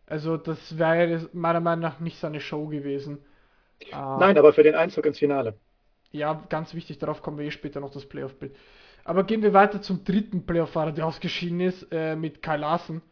Also 0.07 0.37
das 0.37 0.79
wäre 0.79 1.29
meiner 1.33 1.61
Meinung 1.61 1.83
nach 1.83 2.01
nicht 2.01 2.19
seine 2.19 2.41
Show 2.41 2.67
gewesen. 2.69 3.25
Ähm, 3.93 4.19
Nein, 4.19 4.39
aber 4.39 4.53
für 4.53 4.63
den 4.63 4.75
Einzug 4.77 5.07
ins 5.07 5.19
Finale. 5.19 5.59
Ja, 6.13 6.45
ganz 6.49 6.75
wichtig, 6.75 6.99
darauf 6.99 7.23
kommen 7.23 7.39
wir 7.39 7.47
eh 7.47 7.51
später 7.51 7.81
noch 7.81 7.91
das 7.91 8.07
Playoff-Bild. 8.07 8.57
Aber 9.05 9.25
gehen 9.25 9.43
wir 9.43 9.53
weiter 9.55 9.81
zum 9.83 10.05
dritten 10.05 10.45
Playoff-Fahrer, 10.47 10.93
der 10.93 11.07
ausgeschieden 11.07 11.61
ist, 11.61 11.87
äh, 11.93 12.17
mit 12.17 12.43
Kyle 12.43 12.59
Larson. 12.59 13.03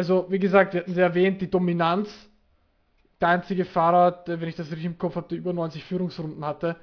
Also, 0.00 0.24
wie 0.30 0.38
gesagt, 0.38 0.72
wir 0.72 0.80
hatten 0.80 0.94
sie 0.94 1.00
erwähnt, 1.02 1.42
die 1.42 1.50
Dominanz. 1.50 2.08
Der 3.20 3.28
einzige 3.28 3.66
Fahrer, 3.66 4.22
wenn 4.26 4.48
ich 4.48 4.56
das 4.56 4.68
richtig 4.70 4.86
im 4.86 4.96
Kopf 4.96 5.14
habe, 5.14 5.28
der 5.28 5.36
über 5.36 5.52
90 5.52 5.84
Führungsrunden 5.84 6.42
hatte. 6.42 6.76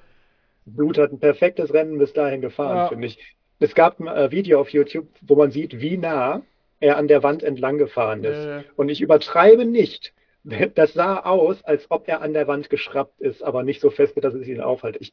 Blut 0.67 1.00
hat 1.00 1.12
ein 1.12 1.19
perfektes 1.19 1.74
Rennen 1.74 1.97
bis 1.97 2.13
dahin 2.13 2.41
gefahren, 2.41 2.77
Ja. 2.77 2.88
finde 2.89 3.07
ich. 3.07 3.36
Es 3.57 3.74
gab 3.74 4.00
ein 4.00 4.05
äh, 4.05 4.29
Video 4.29 4.62
auf 4.62 4.69
YouTube, 4.69 5.07
wo 5.21 5.36
man 5.36 5.50
sieht, 5.50 5.81
wie 5.81 5.97
nah 5.97 6.43
er 6.79 6.97
an 6.97 7.07
der 7.07 7.24
Wand 7.24 7.41
entlang 7.41 7.79
gefahren 7.79 8.24
ist. 8.24 8.38
Äh, 8.38 8.63
Und 8.75 8.89
ich 8.89 9.01
übertreibe 9.01 9.65
nicht. 9.65 10.13
Das 10.75 10.93
sah 10.93 11.21
aus, 11.21 11.63
als 11.65 11.89
ob 11.89 12.07
er 12.07 12.21
an 12.21 12.33
der 12.33 12.47
Wand 12.47 12.69
geschraubt 12.69 13.19
ist, 13.19 13.41
aber 13.41 13.63
nicht 13.63 13.81
so 13.81 13.89
fest, 13.89 14.13
dass 14.24 14.36
es 14.36 14.47
ihn 14.47 14.62
aufhält. 14.62 14.97
Ich, 15.00 15.12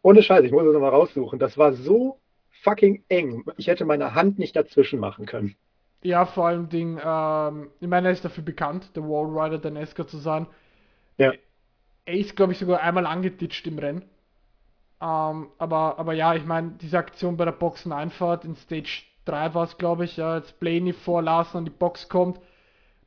ohne 0.00 0.22
Scheiß, 0.22 0.44
ich 0.46 0.50
muss 0.50 0.64
es 0.64 0.72
nochmal 0.72 0.90
raussuchen. 0.90 1.38
Das 1.38 1.58
war 1.58 1.74
so 1.74 2.18
fucking 2.62 3.04
eng. 3.08 3.44
Ich 3.58 3.66
hätte 3.66 3.84
meine 3.84 4.14
Hand 4.14 4.38
nicht 4.38 4.56
dazwischen 4.56 4.98
machen 4.98 5.26
können. 5.26 5.56
Ja, 6.04 6.26
vor 6.26 6.46
allem 6.46 6.68
Ding, 6.68 7.00
ähm, 7.02 7.70
ich 7.80 7.88
meine, 7.88 8.08
er 8.08 8.12
ist 8.12 8.24
dafür 8.24 8.44
bekannt, 8.44 8.94
der 8.94 9.02
Wallrider 9.04 9.58
der 9.58 9.70
Nesca 9.70 10.06
zu 10.06 10.18
sein. 10.18 10.46
Ja. 11.16 11.32
Er 12.04 12.14
ist, 12.14 12.36
glaube 12.36 12.52
ich, 12.52 12.58
sogar 12.58 12.82
einmal 12.82 13.06
angeditscht 13.06 13.66
im 13.66 13.78
Rennen. 13.78 14.02
Ähm, 15.00 15.48
aber, 15.58 15.98
aber 15.98 16.12
ja, 16.12 16.34
ich 16.34 16.44
meine, 16.44 16.72
diese 16.80 16.98
Aktion 16.98 17.38
bei 17.38 17.46
der 17.46 17.52
Boxeneinfahrt 17.52 18.44
in 18.44 18.54
Stage 18.54 19.02
3 19.24 19.54
war 19.54 19.64
es, 19.64 19.78
glaube 19.78 20.04
ich, 20.04 20.18
ja, 20.18 20.32
als 20.32 20.52
Blaney 20.52 20.92
vor 20.92 21.22
Larsen 21.22 21.58
an 21.58 21.64
die 21.64 21.70
Box 21.70 22.10
kommt. 22.10 22.38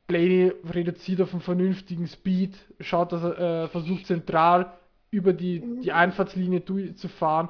Blaney 0.08 0.52
reduziert 0.68 1.20
auf 1.20 1.32
einen 1.32 1.42
vernünftigen 1.42 2.08
Speed, 2.08 2.56
schaut, 2.80 3.12
dass 3.12 3.22
er 3.22 3.64
äh, 3.64 3.68
versucht 3.68 4.06
zentral 4.06 4.72
über 5.10 5.32
die, 5.32 5.62
die 5.82 5.92
Einfahrtslinie 5.92 6.60
durchzufahren. 6.60 7.48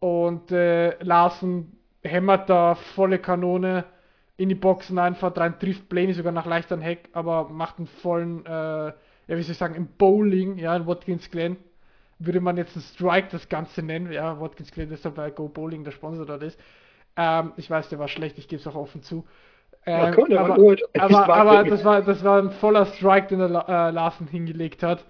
Und 0.00 0.50
äh, 0.50 1.00
Larsen 1.02 1.76
hämmert 2.02 2.50
da 2.50 2.74
volle 2.74 3.18
Kanone 3.18 3.84
in 4.38 4.50
die 4.50 4.56
Boxeneinfahrt 4.56 5.38
rein, 5.38 5.60
trifft 5.60 5.90
Blaney 5.90 6.14
sogar 6.14 6.32
nach 6.32 6.46
leichteren 6.46 6.82
Heck, 6.82 7.10
aber 7.14 7.50
macht 7.50 7.78
einen 7.78 7.88
vollen, 7.88 8.46
äh, 8.46 8.50
ja, 8.50 8.94
wie 9.28 9.42
soll 9.42 9.52
ich 9.52 9.58
sagen, 9.58 9.76
im 9.76 9.88
Bowling, 9.98 10.58
ja, 10.58 10.76
in 10.76 10.86
Watkins 10.88 11.30
Glen 11.30 11.58
würde 12.20 12.40
man 12.40 12.56
jetzt 12.58 12.76
einen 12.76 12.84
Strike 12.84 13.28
das 13.32 13.48
Ganze 13.50 13.82
nennen. 13.82 14.12
Ja, 14.12 14.40
Watkins 14.40 14.72
Glen 14.72 14.90
deshalb, 14.90 15.16
weil 15.18 15.32
Go 15.32 15.48
Bowling 15.48 15.84
der 15.84 15.92
Sponsor 15.92 16.26
dort 16.26 16.42
ist. 16.44 16.60
Ähm, 17.16 17.52
ich 17.56 17.70
weiß, 17.70 17.88
der 17.90 17.98
war 18.00 18.08
schlecht, 18.08 18.38
ich 18.38 18.48
gebe 18.48 18.60
es 18.60 18.68
auch 18.68 18.76
offen 18.76 19.02
zu. 19.02 19.26
Ja, 19.92 20.06
Ähm, 20.06 20.14
der 20.28 20.38
war 20.40 20.50
aber, 20.50 20.58
aber, 20.96 21.30
aber 21.34 21.58
den. 21.58 21.64
das 21.64 21.84
war, 21.84 22.02
das 22.02 22.24
war 22.24 22.42
ein 22.42 22.50
voller 22.52 22.86
Strike, 22.86 23.28
den 23.28 23.40
der 23.40 23.68
äh, 23.68 23.90
Larsen 23.90 24.26
hingelegt 24.28 24.82
hat. 24.82 25.04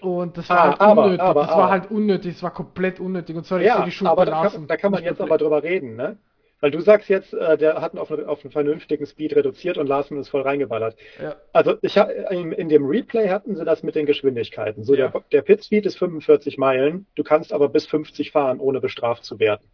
Und 0.00 0.36
das 0.36 0.52
war 0.52 0.60
Ah, 0.60 0.62
halt 0.62 0.80
aber, 0.80 0.82
unnötig. 0.82 1.20
aber, 1.20 1.40
das 1.40 1.56
war 1.56 1.68
aber. 1.68 1.70
halt 1.70 1.90
unnötig, 1.90 2.34
das 2.34 2.42
war 2.42 2.52
komplett 2.52 3.00
unnötig. 3.00 3.36
Und 3.36 3.46
sorry 3.46 3.66
Ja, 3.66 3.74
für 3.74 3.82
die 3.82 3.92
Schuld 3.92 4.10
aber 4.12 4.24
da 4.26 4.34
kann, 4.36 4.66
da 4.66 4.76
kann 4.76 4.92
man 4.92 5.02
jetzt 5.04 5.20
aber 5.20 5.36
drüber 5.38 5.62
reden, 5.62 5.96
ne? 5.96 6.18
Weil 6.60 6.70
du 6.72 6.80
sagst 6.80 7.08
jetzt, 7.08 7.32
äh, 7.34 7.56
der 7.56 7.80
hat 7.80 7.94
ihn 7.94 7.98
auf, 7.98 8.10
auf 8.10 8.42
einen 8.44 8.50
vernünftigen 8.50 9.06
Speed 9.06 9.36
reduziert 9.36 9.78
und 9.78 9.86
Larsen 9.86 10.18
ist 10.18 10.28
voll 10.28 10.42
reingeballert. 10.42 10.96
Ja. 11.22 11.36
Also 11.52 11.76
ich 11.82 11.96
in, 12.30 12.52
in 12.52 12.68
dem 12.68 12.84
Replay 12.86 13.28
hatten 13.28 13.54
sie 13.54 13.64
das 13.64 13.82
mit 13.82 13.94
den 13.94 14.06
Geschwindigkeiten. 14.06 14.82
So 14.82 14.94
Ja. 14.94 15.08
der, 15.08 15.22
der 15.32 15.42
Pit 15.42 15.64
Speed 15.64 15.86
ist 15.86 15.98
45 15.98 16.58
Meilen, 16.58 17.06
du 17.14 17.22
kannst 17.22 17.52
aber 17.52 17.68
bis 17.68 17.86
50 17.86 18.32
fahren, 18.32 18.58
ohne 18.58 18.80
bestraft 18.80 19.24
zu 19.24 19.38
werden. 19.38 19.66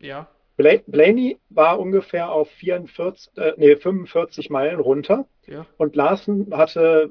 Ja. 0.00 0.28
Bla 0.58 0.74
Blaney 0.86 1.38
war 1.50 1.78
ungefähr 1.78 2.30
auf 2.32 2.50
44, 2.50 3.36
äh, 3.36 3.52
nee, 3.56 3.76
45 3.76 4.50
Meilen 4.50 4.80
runter 4.80 5.26
Ja. 5.46 5.66
und 5.78 5.96
Larsen 5.96 6.54
hatte 6.56 7.10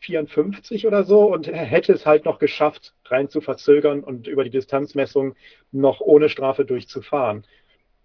54 0.00 0.86
oder 0.86 1.04
so 1.04 1.32
und 1.32 1.46
hätte 1.46 1.92
es 1.92 2.06
halt 2.06 2.24
noch 2.24 2.38
geschafft, 2.40 2.92
rein 3.06 3.28
zu 3.28 3.40
verzögern 3.40 4.02
und 4.02 4.26
über 4.26 4.42
die 4.42 4.50
Distanzmessung 4.50 5.34
noch 5.70 6.00
ohne 6.00 6.28
Strafe 6.28 6.64
durchzufahren. 6.64 7.44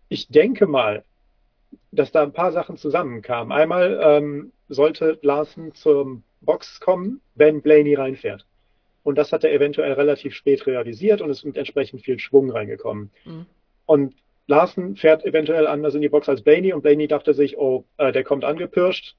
Ich 0.10 0.28
denke 0.30 0.68
mal, 0.68 1.04
dass 1.92 2.12
da 2.12 2.24
ein 2.24 2.34
paar 2.34 2.52
Sachen 2.52 2.78
zusammenkamen. 2.78 3.52
Einmal 3.52 4.00
ähm, 4.02 4.52
sollte 4.70 5.20
Larsen 5.22 5.74
zum 5.74 6.24
Box 6.42 6.80
kommen, 6.80 7.22
wenn 7.36 7.62
Blaney 7.62 7.96
reinfährt. 7.96 8.46
Und 9.04 9.18
das 9.18 9.32
hat 9.32 9.44
er 9.44 9.54
eventuell 9.54 9.94
relativ 9.94 10.34
spät 10.34 10.68
realisiert 10.68 11.22
und 11.22 11.30
ist 11.30 11.46
mit 11.46 11.58
entsprechend 11.58 12.04
viel 12.04 12.20
Schwung 12.20 12.50
reingekommen. 12.52 13.12
Mhm. 13.26 13.46
Und 13.86 14.16
Larsen 14.48 14.96
fährt 14.96 15.26
eventuell 15.26 15.68
anders 15.68 15.96
in 15.96 16.02
die 16.02 16.10
Box 16.10 16.28
als 16.30 16.42
Blaney 16.42 16.74
und 16.74 16.82
Blaney 16.82 17.08
dachte 17.08 17.34
sich, 17.34 17.58
oh, 17.58 17.86
äh, 17.98 18.12
der 18.12 18.24
kommt 18.24 18.46
angepirscht. 18.46 19.16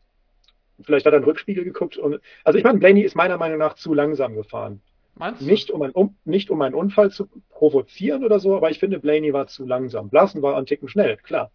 Vielleicht 0.80 1.06
hat 1.06 1.12
er 1.12 1.18
in 1.18 1.22
den 1.22 1.28
Rückspiegel 1.28 1.64
geguckt. 1.64 1.96
Und, 1.96 2.20
also 2.44 2.58
ich 2.58 2.64
meine, 2.64 2.78
Blaney 2.78 3.02
ist 3.02 3.16
meiner 3.16 3.36
Meinung 3.36 3.58
nach 3.58 3.74
zu 3.74 3.94
langsam 3.94 4.34
gefahren. 4.34 4.80
Meinst 5.18 5.40
du? 5.40 5.46
Nicht 5.46 5.70
um, 5.70 5.82
ein, 5.82 5.90
um, 5.90 6.16
nicht 6.24 6.50
um 6.50 6.62
einen 6.62 6.74
Unfall 6.74 7.10
zu 7.10 7.28
provozieren 7.50 8.24
oder 8.24 8.38
so, 8.38 8.56
aber 8.56 8.70
ich 8.70 8.78
finde, 8.78 8.98
Blaney 8.98 9.32
war 9.32 9.46
zu 9.46 9.66
langsam. 9.66 10.08
Larsen 10.12 10.42
war 10.42 10.56
ein 10.56 10.66
Ticken 10.66 10.88
schnell, 10.88 11.16
klar. 11.16 11.50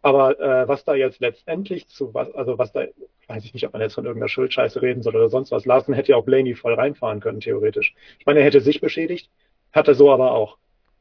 Aber 0.00 0.38
äh, 0.38 0.68
was 0.68 0.84
da 0.84 0.94
jetzt 0.94 1.20
letztendlich 1.20 1.88
zu 1.88 2.14
was, 2.14 2.32
also 2.32 2.58
was 2.58 2.72
da, 2.72 2.84
weiß 3.26 3.44
ich 3.44 3.52
nicht, 3.52 3.66
ob 3.66 3.72
man 3.72 3.82
jetzt 3.82 3.94
von 3.94 4.04
irgendeiner 4.04 4.28
Schuldscheiße 4.28 4.80
reden 4.80 5.02
soll 5.02 5.16
oder 5.16 5.28
sonst 5.28 5.50
was. 5.50 5.66
Larsen 5.66 5.94
hätte 5.94 6.12
ja 6.12 6.16
auch 6.16 6.24
Blaney 6.24 6.54
voll 6.54 6.74
reinfahren 6.74 7.20
können, 7.20 7.40
theoretisch. 7.40 7.94
Ich 8.18 8.26
meine, 8.26 8.40
er 8.40 8.44
hätte 8.44 8.60
sich 8.60 8.80
beschädigt, 8.80 9.30
hat 9.72 9.88
er 9.88 9.94
so 9.94 10.12
aber 10.12 10.32
auch. 10.32 10.58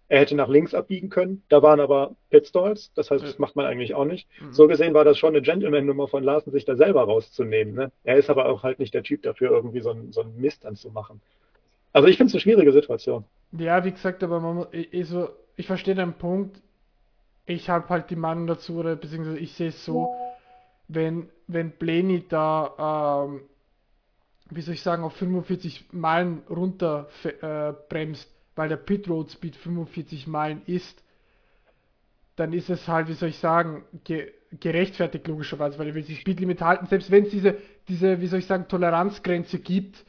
Er 0.09 0.21
hätte 0.21 0.35
nach 0.35 0.47
links 0.47 0.73
abbiegen 0.73 1.09
können, 1.09 1.43
da 1.49 1.61
waren 1.61 1.81
aber 1.81 2.15
Pitstalls, 2.29 2.93
das 2.93 3.11
heißt, 3.11 3.25
das 3.25 3.39
macht 3.39 3.57
man 3.57 3.65
eigentlich 3.65 3.93
auch 3.93 4.05
nicht. 4.05 4.27
Mhm. 4.39 4.53
So 4.53 4.67
gesehen 4.67 4.93
war 4.93 5.03
das 5.03 5.17
schon 5.17 5.29
eine 5.29 5.41
Gentleman-Nummer 5.41 6.07
von 6.07 6.23
Larsen, 6.23 6.51
sich 6.51 6.63
da 6.63 6.75
selber 6.75 7.03
rauszunehmen. 7.03 7.75
Ne? 7.75 7.91
Er 8.05 8.15
ist 8.15 8.29
aber 8.29 8.47
auch 8.47 8.63
halt 8.63 8.79
nicht 8.79 8.93
der 8.93 9.03
Typ 9.03 9.23
dafür, 9.23 9.51
irgendwie 9.51 9.81
so 9.81 9.91
einen, 9.91 10.13
so 10.13 10.21
einen 10.21 10.39
Mist 10.39 10.63
dann 10.63 10.77
zu 10.77 10.91
machen. 10.91 11.21
Also 11.97 12.09
ich 12.09 12.17
finde 12.17 12.29
es 12.29 12.35
eine 12.35 12.41
schwierige 12.41 12.71
Situation. 12.71 13.25
Ja, 13.53 13.83
wie 13.83 13.91
gesagt, 13.91 14.21
aber 14.21 14.39
man, 14.39 14.67
ich, 14.71 15.07
so, 15.07 15.29
ich 15.55 15.65
verstehe 15.65 15.95
den 15.95 16.13
Punkt. 16.13 16.61
Ich 17.47 17.71
habe 17.71 17.89
halt 17.89 18.11
die 18.11 18.15
Meinung 18.15 18.45
dazu, 18.45 18.75
oder 18.75 18.95
beziehungsweise 18.95 19.39
ich 19.39 19.53
sehe 19.53 19.69
es 19.69 19.83
so, 19.83 20.13
wenn, 20.87 21.27
wenn 21.47 21.71
Blaney 21.71 22.23
da, 22.29 23.25
ähm, 23.25 23.41
wie 24.51 24.61
soll 24.61 24.75
ich 24.75 24.83
sagen, 24.83 25.03
auf 25.03 25.13
45 25.13 25.85
Meilen 25.91 26.43
runter 26.47 27.07
äh, 27.23 27.73
bremst, 27.89 28.29
weil 28.55 28.69
der 28.69 28.77
Pit 28.77 29.09
Road 29.09 29.31
Speed 29.31 29.55
45 29.55 30.27
Meilen 30.27 30.61
ist, 30.67 31.03
dann 32.35 32.53
ist 32.53 32.69
es 32.69 32.87
halt, 32.87 33.07
wie 33.07 33.13
soll 33.13 33.29
ich 33.29 33.39
sagen, 33.39 33.85
ge 34.03 34.33
gerechtfertigt 34.59 35.27
logischerweise, 35.27 35.79
weil 35.79 35.87
er 35.87 35.95
will 35.95 36.03
sich 36.03 36.21
Speedlimit 36.21 36.61
halten, 36.61 36.85
selbst 36.85 37.09
wenn 37.09 37.23
es 37.23 37.31
diese, 37.31 37.57
diese, 37.87 38.21
wie 38.21 38.27
soll 38.27 38.37
ich 38.37 38.45
sagen, 38.45 38.67
Toleranzgrenze 38.67 39.57
gibt. 39.57 40.05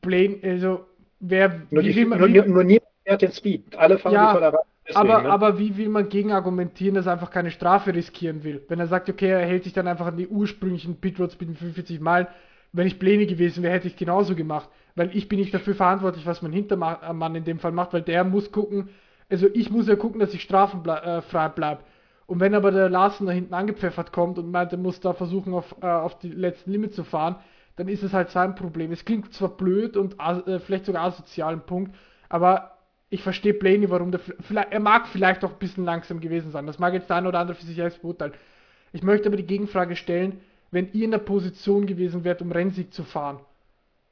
Blame, 0.00 0.38
also 0.42 0.86
wer, 1.20 1.62
Nur, 1.70 1.82
wie 1.82 1.88
die, 1.88 1.96
will 1.96 2.06
man, 2.06 2.18
nur, 2.18 2.28
wie, 2.28 2.40
nur 2.40 2.64
niemand 2.64 2.90
fährt 3.04 3.22
den 3.22 3.32
Speed. 3.32 3.76
Alle 3.76 3.98
fahren 3.98 4.14
Ja, 4.14 4.28
die 4.28 4.38
Toleranz. 4.38 4.66
Deswegen, 4.88 5.10
aber, 5.10 5.22
ne? 5.22 5.30
aber 5.30 5.58
wie 5.58 5.76
will 5.76 5.88
man 5.88 6.08
gegen 6.08 6.30
argumentieren, 6.30 6.94
dass 6.94 7.06
er 7.06 7.12
einfach 7.12 7.30
keine 7.30 7.50
Strafe 7.50 7.92
riskieren 7.92 8.44
will? 8.44 8.64
Wenn 8.68 8.78
er 8.78 8.86
sagt, 8.86 9.08
okay, 9.08 9.30
er 9.30 9.44
hält 9.44 9.64
sich 9.64 9.72
dann 9.72 9.88
einfach 9.88 10.06
an 10.06 10.16
die 10.16 10.28
ursprünglichen 10.28 11.00
Pitroad 11.00 11.32
Speed 11.32 11.48
mit 11.48 11.58
45 11.58 12.00
Meilen. 12.00 12.28
Wenn 12.72 12.86
ich 12.86 12.98
Pläne 12.98 13.26
gewesen 13.26 13.64
wäre, 13.64 13.74
hätte 13.74 13.88
ich 13.88 13.96
genauso 13.96 14.36
gemacht. 14.36 14.68
Weil 14.94 15.14
ich 15.16 15.28
bin 15.28 15.40
nicht 15.40 15.52
dafür 15.52 15.74
verantwortlich, 15.74 16.24
was 16.24 16.40
mein 16.40 16.52
Hintermann 16.52 17.34
in 17.34 17.44
dem 17.44 17.58
Fall 17.58 17.72
macht, 17.72 17.92
weil 17.92 18.02
der 18.02 18.22
muss 18.22 18.52
gucken, 18.52 18.90
also 19.28 19.48
ich 19.52 19.70
muss 19.70 19.88
ja 19.88 19.96
gucken, 19.96 20.20
dass 20.20 20.32
ich 20.34 20.42
strafenfrei 20.42 21.48
bleibe. 21.48 21.82
Und 22.26 22.40
wenn 22.40 22.54
aber 22.54 22.70
der 22.70 22.88
Larsen 22.88 23.26
da 23.26 23.32
hinten 23.32 23.54
angepfeffert 23.54 24.12
kommt 24.12 24.38
und 24.38 24.50
meint, 24.50 24.72
er 24.72 24.78
muss 24.78 25.00
da 25.00 25.12
versuchen, 25.12 25.54
auf, 25.54 25.74
äh, 25.80 25.86
auf 25.86 26.18
die 26.18 26.30
letzten 26.30 26.72
Limit 26.72 26.94
zu 26.94 27.04
fahren, 27.04 27.36
dann 27.76 27.88
ist 27.88 28.02
es 28.02 28.12
halt 28.12 28.30
sein 28.30 28.54
Problem. 28.54 28.92
Es 28.92 29.04
klingt 29.04 29.32
zwar 29.34 29.50
blöd 29.50 29.96
und 29.96 30.16
äh, 30.18 30.58
vielleicht 30.60 30.86
sogar 30.86 31.04
asozial 31.04 31.52
ein 31.54 31.66
Punkt, 31.66 31.94
aber 32.28 32.72
ich 33.10 33.22
verstehe 33.22 33.54
Blaney, 33.54 33.90
warum 33.90 34.10
der, 34.10 34.20
vielleicht, 34.20 34.72
er 34.72 34.80
mag 34.80 35.06
vielleicht 35.08 35.44
auch 35.44 35.52
ein 35.52 35.58
bisschen 35.58 35.84
langsam 35.84 36.20
gewesen 36.20 36.50
sein. 36.50 36.66
Das 36.66 36.78
mag 36.78 36.92
jetzt 36.94 37.08
der 37.08 37.16
eine 37.16 37.28
oder 37.28 37.38
andere 37.38 37.56
für 37.56 37.66
sich 37.66 37.76
selbst 37.76 38.02
beurteilen. 38.02 38.32
Ich 38.92 39.02
möchte 39.02 39.28
aber 39.28 39.36
die 39.36 39.46
Gegenfrage 39.46 39.96
stellen, 39.96 40.40
wenn 40.70 40.92
ihr 40.92 41.04
in 41.04 41.10
der 41.12 41.18
Position 41.18 41.86
gewesen 41.86 42.24
wärt, 42.24 42.42
um 42.42 42.50
Rennsieg 42.52 42.92
zu 42.92 43.04
fahren, 43.04 43.40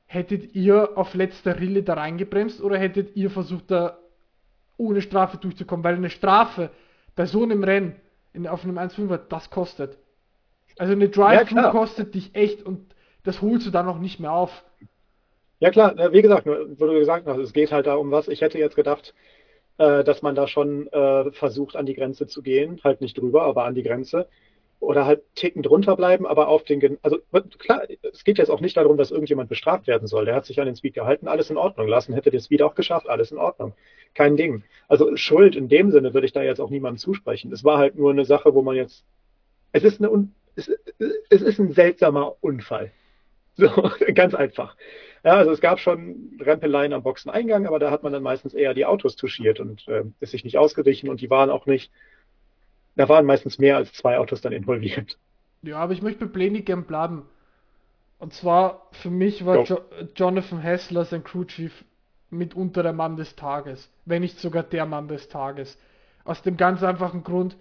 hättet 0.06 0.54
ihr 0.54 0.96
auf 0.96 1.14
letzter 1.14 1.58
Rille 1.60 1.82
da 1.82 1.94
reingebremst 1.94 2.60
oder 2.62 2.78
hättet 2.78 3.16
ihr 3.16 3.30
versucht, 3.30 3.70
da 3.70 3.98
ohne 4.76 5.02
Strafe 5.02 5.38
durchzukommen? 5.38 5.84
Weil 5.84 5.96
eine 5.96 6.10
Strafe 6.10 6.70
bei 7.16 7.26
so 7.26 7.42
einem 7.42 7.64
Rennen 7.64 7.96
in, 8.32 8.46
auf 8.46 8.64
einem 8.64 8.78
1,5er, 8.78 9.18
das 9.28 9.50
kostet. 9.50 9.98
Also 10.78 10.92
eine 10.92 11.08
Ja, 11.26 11.44
Drive-Thru 11.44 11.44
klar. 11.44 11.70
kostet 11.72 12.14
dich 12.14 12.34
echt 12.34 12.62
und 12.62 12.93
das 13.24 13.42
holst 13.42 13.66
du 13.66 13.70
dann 13.70 13.86
noch 13.86 13.98
nicht 13.98 14.20
mehr 14.20 14.32
auf. 14.32 14.64
Ja 15.58 15.70
klar, 15.70 16.12
wie 16.12 16.22
gesagt, 16.22 16.46
wo 16.46 16.86
gesagt 16.86 17.26
es 17.26 17.52
geht 17.52 17.72
halt 17.72 17.86
da 17.86 17.94
um 17.94 18.10
was. 18.10 18.28
Ich 18.28 18.42
hätte 18.42 18.58
jetzt 18.58 18.76
gedacht, 18.76 19.14
äh, 19.78 20.04
dass 20.04 20.22
man 20.22 20.34
da 20.34 20.46
schon 20.46 20.86
äh, 20.88 21.32
versucht, 21.32 21.76
an 21.76 21.86
die 21.86 21.94
Grenze 21.94 22.26
zu 22.26 22.42
gehen. 22.42 22.80
Halt 22.84 23.00
nicht 23.00 23.18
drüber, 23.18 23.42
aber 23.42 23.64
an 23.64 23.74
die 23.74 23.82
Grenze. 23.82 24.28
Oder 24.80 25.06
halt 25.06 25.22
ticken 25.34 25.62
drunter 25.62 25.96
bleiben, 25.96 26.26
aber 26.26 26.48
auf 26.48 26.64
den, 26.64 26.98
also 27.00 27.18
klar, 27.58 27.84
es 28.12 28.24
geht 28.24 28.36
jetzt 28.36 28.50
auch 28.50 28.60
nicht 28.60 28.76
darum, 28.76 28.98
dass 28.98 29.10
irgendjemand 29.10 29.48
bestraft 29.48 29.86
werden 29.86 30.06
soll. 30.06 30.26
Der 30.26 30.34
hat 30.34 30.44
sich 30.44 30.60
an 30.60 30.66
den 30.66 30.76
Speed 30.76 30.92
gehalten, 30.92 31.26
alles 31.26 31.48
in 31.48 31.56
Ordnung. 31.56 31.88
Lassen 31.88 32.12
hätte 32.12 32.30
den 32.30 32.40
Speed 32.40 32.60
auch 32.60 32.74
geschafft, 32.74 33.08
alles 33.08 33.32
in 33.32 33.38
Ordnung. 33.38 33.72
Kein 34.12 34.36
Ding. 34.36 34.62
Also 34.86 35.16
Schuld 35.16 35.56
in 35.56 35.68
dem 35.68 35.90
Sinne 35.90 36.12
würde 36.12 36.26
ich 36.26 36.34
da 36.34 36.42
jetzt 36.42 36.60
auch 36.60 36.68
niemandem 36.68 36.98
zusprechen. 36.98 37.50
Es 37.52 37.64
war 37.64 37.78
halt 37.78 37.96
nur 37.96 38.10
eine 38.10 38.26
Sache, 38.26 38.52
wo 38.54 38.60
man 38.60 38.76
jetzt, 38.76 39.06
es 39.72 39.84
ist 39.84 40.02
eine, 40.02 40.28
es, 40.54 40.70
es 41.30 41.40
ist 41.40 41.58
ein 41.58 41.72
seltsamer 41.72 42.36
Unfall. 42.42 42.92
So, 43.56 43.68
ganz 44.14 44.34
einfach. 44.34 44.76
Ja, 45.22 45.34
also 45.34 45.52
es 45.52 45.60
gab 45.60 45.80
schon 45.80 46.38
Rempeleien 46.40 46.92
am 46.92 47.02
Boxeneingang, 47.02 47.66
aber 47.66 47.78
da 47.78 47.90
hat 47.90 48.02
man 48.02 48.12
dann 48.12 48.22
meistens 48.22 48.52
eher 48.52 48.74
die 48.74 48.84
Autos 48.84 49.16
touchiert 49.16 49.60
und 49.60 49.86
äh, 49.88 50.04
ist 50.20 50.32
sich 50.32 50.44
nicht 50.44 50.58
ausgewichen 50.58 51.08
und 51.08 51.20
die 51.20 51.30
waren 51.30 51.50
auch 51.50 51.66
nicht, 51.66 51.90
da 52.96 53.08
waren 53.08 53.24
meistens 53.24 53.58
mehr 53.58 53.76
als 53.76 53.92
zwei 53.92 54.18
Autos 54.18 54.40
dann 54.40 54.52
involviert. 54.52 55.18
Ja, 55.62 55.78
aber 55.78 55.94
ich 55.94 56.02
möchte 56.02 56.26
bei 56.26 56.32
Blaney 56.32 56.62
gern 56.62 56.84
bleiben. 56.84 57.26
Und 58.18 58.32
zwar, 58.32 58.88
für 58.92 59.10
mich 59.10 59.44
war 59.44 59.64
jo 59.64 59.80
Jonathan 60.14 60.60
Hessler, 60.60 61.04
sein 61.04 61.24
Crew 61.24 61.44
Chief, 61.44 61.84
mitunter 62.30 62.82
der 62.82 62.92
Mann 62.92 63.16
des 63.16 63.34
Tages. 63.36 63.90
Wenn 64.04 64.22
nicht 64.22 64.38
sogar 64.38 64.62
der 64.62 64.86
Mann 64.86 65.08
des 65.08 65.28
Tages. 65.28 65.78
Aus 66.24 66.42
dem 66.42 66.56
ganz 66.56 66.82
einfachen 66.82 67.22
Grund, 67.22 67.56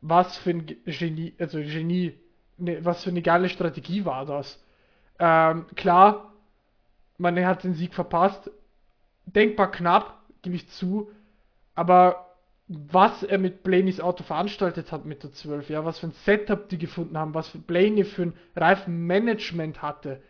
was 0.00 0.36
für 0.38 0.50
ein 0.50 0.66
Genie, 0.84 1.34
also 1.38 1.58
Genie, 1.58 2.14
ne, 2.56 2.84
was 2.84 3.04
für 3.04 3.10
eine 3.10 3.22
geile 3.22 3.48
Strategie 3.48 4.04
war 4.04 4.26
das. 4.26 4.62
Ähm, 5.18 5.66
klar, 5.74 6.32
man 7.16 7.44
hat 7.44 7.64
den 7.64 7.74
Sieg 7.74 7.94
verpasst. 7.94 8.50
Denkbar 9.26 9.70
knapp, 9.70 10.18
gebe 10.42 10.56
ich 10.56 10.68
zu. 10.68 11.10
Aber 11.74 12.26
was 12.68 13.22
er 13.22 13.38
mit 13.38 13.62
Blaney's 13.62 14.00
Auto 14.00 14.22
veranstaltet 14.24 14.92
hat 14.92 15.06
mit 15.06 15.22
der 15.22 15.32
12, 15.32 15.70
ja, 15.70 15.84
was 15.84 15.98
für 15.98 16.08
ein 16.08 16.12
Setup 16.24 16.68
die 16.68 16.78
gefunden 16.78 17.16
haben, 17.16 17.34
was 17.34 17.48
für 17.48 17.58
Blaney 17.58 18.04
für 18.04 18.22
ein 18.22 18.34
Reifenmanagement 18.56 19.80
hatte, 19.80 20.22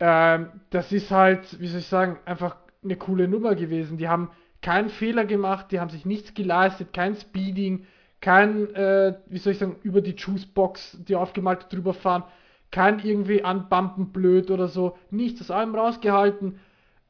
ähm, 0.00 0.50
das 0.70 0.92
ist 0.92 1.10
halt, 1.10 1.60
wie 1.60 1.68
soll 1.68 1.80
ich 1.80 1.86
sagen, 1.86 2.18
einfach 2.24 2.56
eine 2.82 2.96
coole 2.96 3.28
Nummer 3.28 3.54
gewesen. 3.54 3.98
Die 3.98 4.08
haben 4.08 4.30
keinen 4.62 4.88
Fehler 4.88 5.24
gemacht, 5.24 5.66
die 5.70 5.80
haben 5.80 5.90
sich 5.90 6.04
nichts 6.04 6.34
geleistet, 6.34 6.92
kein 6.92 7.14
Speeding, 7.14 7.86
kein, 8.20 8.74
äh, 8.74 9.14
wie 9.26 9.38
soll 9.38 9.52
ich 9.52 9.58
sagen, 9.58 9.76
über 9.82 10.00
die 10.00 10.16
Juicebox, 10.16 10.98
die 11.04 11.14
aufgemalte 11.14 11.68
drüber 11.68 11.94
fahren, 11.94 12.24
kein 12.70 12.98
irgendwie 13.00 13.44
anbumpen 13.44 14.12
blöd 14.12 14.50
oder 14.50 14.68
so, 14.68 14.96
nichts 15.10 15.40
aus 15.40 15.50
allem 15.50 15.74
rausgehalten 15.74 16.60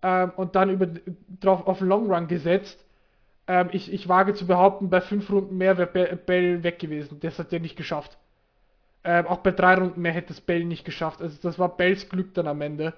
ähm, 0.02 0.32
und 0.36 0.56
dann 0.56 0.70
über 0.70 0.88
drauf 1.40 1.66
auf 1.66 1.80
Long 1.80 2.10
Run 2.12 2.28
gesetzt. 2.28 2.84
Ähm, 3.48 3.68
ich, 3.72 3.92
ich 3.92 4.08
wage 4.08 4.34
zu 4.34 4.46
behaupten, 4.46 4.90
bei 4.90 5.00
fünf 5.00 5.30
Runden 5.30 5.56
mehr 5.58 5.78
wäre 5.78 5.88
Be- 5.90 6.16
Bell 6.26 6.62
weg 6.62 6.78
gewesen. 6.78 7.20
Das 7.20 7.38
hat 7.38 7.52
er 7.52 7.60
nicht 7.60 7.76
geschafft. 7.76 8.18
Ähm, 9.04 9.26
auch 9.26 9.38
bei 9.38 9.52
drei 9.52 9.74
Runden 9.74 10.00
mehr 10.02 10.12
hätte 10.12 10.32
es 10.32 10.40
Bell 10.40 10.64
nicht 10.64 10.84
geschafft. 10.84 11.22
Also 11.22 11.38
das 11.40 11.58
war 11.58 11.76
Bells 11.76 12.08
Glück 12.08 12.34
dann 12.34 12.46
am 12.48 12.60
Ende, 12.60 12.94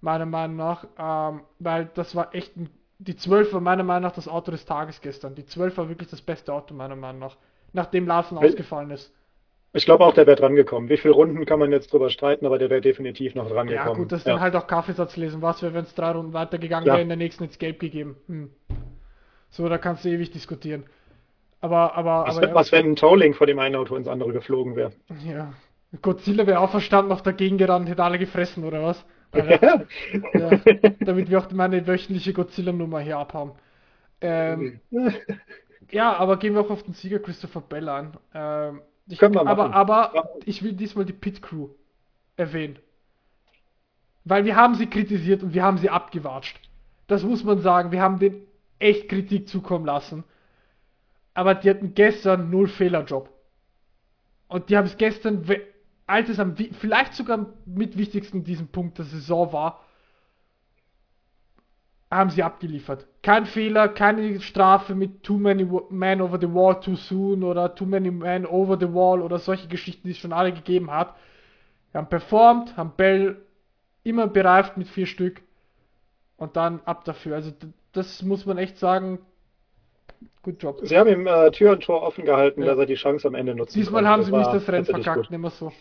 meiner 0.00 0.26
Meinung 0.26 0.56
nach. 0.56 0.86
Ähm, 0.98 1.42
weil 1.58 1.90
das 1.94 2.14
war 2.14 2.34
echt 2.34 2.56
ein, 2.56 2.70
die 2.98 3.16
12 3.16 3.52
war 3.52 3.60
meiner 3.60 3.84
Meinung 3.84 4.02
nach 4.08 4.14
das 4.14 4.28
Auto 4.28 4.50
des 4.50 4.64
Tages 4.66 5.00
gestern. 5.00 5.34
Die 5.34 5.46
12 5.46 5.76
war 5.78 5.88
wirklich 5.88 6.10
das 6.10 6.22
beste 6.22 6.52
Auto 6.52 6.74
meiner 6.74 6.96
Meinung 6.96 7.20
nach. 7.20 7.36
Nachdem 7.72 8.06
Larsen 8.06 8.36
Wel- 8.38 8.46
ausgefallen 8.46 8.90
ist. 8.90 9.12
Ich 9.76 9.84
glaube 9.86 10.04
auch, 10.04 10.14
der 10.14 10.26
wäre 10.26 10.36
drangekommen. 10.36 10.88
Wie 10.88 10.96
viele 10.96 11.14
Runden 11.14 11.44
kann 11.46 11.58
man 11.58 11.72
jetzt 11.72 11.92
drüber 11.92 12.08
streiten, 12.08 12.46
aber 12.46 12.58
der 12.58 12.70
wäre 12.70 12.80
definitiv 12.80 13.34
noch 13.34 13.48
drangekommen. 13.48 13.88
Ja, 13.88 13.94
gut, 13.94 14.12
das 14.12 14.20
ist 14.20 14.26
dann 14.28 14.40
halt 14.40 14.54
auch 14.54 14.68
Kaffeesatz 14.68 15.16
lesen. 15.16 15.42
Was 15.42 15.62
wäre, 15.62 15.74
wenn 15.74 15.82
es 15.84 15.94
drei 15.94 16.12
Runden 16.12 16.32
weitergegangen 16.32 16.86
Ja. 16.86 16.92
wäre, 16.94 17.02
in 17.02 17.08
der 17.08 17.16
nächsten 17.16 17.42
jetzt 17.42 17.58
gelb 17.58 17.80
gegeben? 17.80 18.16
Hm. 18.28 18.50
So, 19.50 19.68
da 19.68 19.78
kannst 19.78 20.04
du 20.04 20.08
ewig 20.10 20.30
diskutieren. 20.30 20.84
Aber, 21.60 21.94
aber, 21.96 22.24
Was, 22.26 22.38
aber 22.38 22.54
was, 22.54 22.72
wenn 22.72 22.86
ein 22.92 22.96
Tolling 22.96 23.34
von 23.34 23.46
dem 23.46 23.58
einen 23.58 23.74
Auto 23.74 23.96
ins 23.96 24.06
andere 24.06 24.32
geflogen 24.32 24.76
wäre? 24.76 24.92
ja. 25.24 25.52
Godzilla 26.02 26.46
wäre 26.46 26.58
auferstanden, 26.58 27.08
noch 27.08 27.20
dagegen 27.20 27.56
gerannt, 27.56 27.88
hätte 27.88 28.02
alle 28.02 28.18
gefressen, 28.18 28.64
oder 28.64 28.82
was? 28.82 29.04
Ja, 29.34 29.58
ja, 30.32 30.60
damit 31.00 31.28
wir 31.28 31.38
auch 31.40 31.50
meine 31.50 31.84
wöchentliche 31.88 32.32
Godzilla-Nummer 32.32 33.00
hier 33.00 33.18
abhaben. 33.18 33.50
Ähm, 34.20 34.78
ja, 35.90 36.12
aber 36.16 36.36
gehen 36.36 36.54
wir 36.54 36.60
auch 36.60 36.70
auf 36.70 36.84
den 36.84 36.94
Sieger 36.94 37.18
Christopher 37.18 37.60
Bell 37.60 37.88
an. 37.88 38.16
Ähm, 38.32 38.80
ich, 39.06 39.18
Können 39.18 39.34
wir 39.34 39.40
aber, 39.46 39.68
machen. 39.68 39.74
aber 39.74 40.12
Ja. 40.14 40.28
ich 40.46 40.62
will 40.62 40.72
diesmal 40.72 41.04
die 41.04 41.12
Pit 41.12 41.42
Crew 41.42 41.68
erwähnen. 42.36 42.78
Weil 44.24 44.44
wir 44.44 44.56
haben 44.56 44.74
sie 44.74 44.86
kritisiert 44.86 45.42
und 45.42 45.52
wir 45.52 45.62
haben 45.62 45.78
sie 45.78 45.90
abgewatscht. 45.90 46.58
Das 47.06 47.22
muss 47.22 47.44
man 47.44 47.60
sagen. 47.60 47.92
Wir 47.92 48.00
haben 48.00 48.18
den 48.18 48.46
echt 48.78 49.08
Kritik 49.08 49.48
zukommen 49.48 49.84
lassen. 49.84 50.24
Aber 51.34 51.54
die 51.54 51.68
hatten 51.68 51.94
gestern 51.94 52.48
null 52.50 52.68
Fehlerjob. 52.68 53.28
Und 54.48 54.70
die 54.70 54.76
haben 54.76 54.86
es 54.86 54.96
gestern, 54.96 55.44
als 56.06 56.28
es 56.28 56.38
am, 56.38 56.56
vielleicht 56.56 57.14
sogar 57.14 57.46
mit 57.66 57.98
wichtigsten 57.98 58.44
diesem 58.44 58.68
Punkt 58.68 58.98
der 58.98 59.04
Saison 59.04 59.52
war, 59.52 59.83
haben 62.16 62.30
sie 62.30 62.42
abgeliefert. 62.42 63.06
Kein 63.22 63.46
Fehler, 63.46 63.88
keine 63.88 64.40
Strafe 64.40 64.94
mit 64.94 65.22
Too 65.22 65.38
Many 65.38 65.66
Men 65.90 66.20
Over 66.20 66.38
the 66.40 66.52
Wall 66.52 66.80
Too 66.80 66.96
Soon 66.96 67.42
oder 67.42 67.74
Too 67.74 67.86
Many 67.86 68.10
Men 68.10 68.46
Over 68.46 68.78
the 68.78 68.92
Wall 68.92 69.22
oder 69.22 69.38
solche 69.38 69.68
Geschichten, 69.68 70.06
die 70.06 70.12
es 70.12 70.18
schon 70.18 70.32
alle 70.32 70.52
gegeben 70.52 70.90
hat. 70.90 71.14
Wir 71.92 71.98
haben 72.00 72.08
performt, 72.08 72.76
haben 72.76 72.92
Bell 72.96 73.36
immer 74.02 74.26
bereift 74.26 74.76
mit 74.76 74.88
vier 74.88 75.06
Stück 75.06 75.42
und 76.36 76.56
dann 76.56 76.80
ab 76.84 77.04
dafür. 77.04 77.36
Also 77.36 77.52
das 77.92 78.22
muss 78.22 78.44
man 78.46 78.58
echt 78.58 78.78
sagen. 78.78 79.18
Gut 80.42 80.62
Job. 80.62 80.80
Sie 80.82 80.96
haben 80.98 81.08
ihm 81.08 81.26
äh, 81.26 81.50
Tür 81.52 81.72
und 81.72 81.82
Tor 81.82 82.02
offen 82.02 82.24
gehalten, 82.24 82.60
Ja. 82.62 82.68
dass 82.68 82.78
er 82.78 82.86
die 82.86 82.94
Chance 82.96 83.26
am 83.28 83.34
Ende 83.34 83.54
nutzen 83.54 83.78
Diesmal 83.78 84.02
konnte. 84.02 84.10
haben 84.10 84.22
sie 84.24 84.32
mich 84.32 84.44
war 84.46 84.52
das 84.52 84.68
Rennen 84.68 84.84
verkackt, 84.84 85.30
nehmen 85.30 85.44
wir 85.44 85.50
so. 85.50 85.72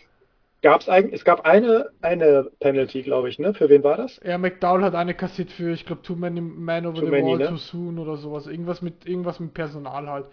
Gab's 0.64 0.90
eigentlich, 0.90 1.14
es 1.14 1.26
gab 1.26 1.46
eine, 1.46 1.92
eine 2.02 2.50
Penalty, 2.60 3.04
glaube 3.04 3.30
ich, 3.30 3.38
ne? 3.38 3.54
Für 3.54 3.70
wen 3.70 3.84
war 3.84 3.98
das? 3.98 4.20
Ja, 4.24 4.40
McDowell 4.40 4.84
hat 4.84 4.96
eine 4.96 5.14
kassiert 5.14 5.52
für, 5.52 5.72
ich 5.72 5.86
glaube, 5.86 6.02
Too 6.02 6.16
Many 6.16 6.42
Men 6.42 6.88
Over 6.88 7.02
Too 7.02 7.06
the 7.06 7.12
many, 7.12 7.20
Wall 7.20 7.38
ne? 7.38 7.50
Too 7.50 7.58
Soon 7.58 8.00
oder 8.00 8.18
sowas. 8.18 8.48
Irgendwas 8.48 8.82
mit, 8.82 9.06
irgendwas 9.06 9.40
mit 9.40 9.54
Personal 9.54 10.10
halt. 10.10 10.26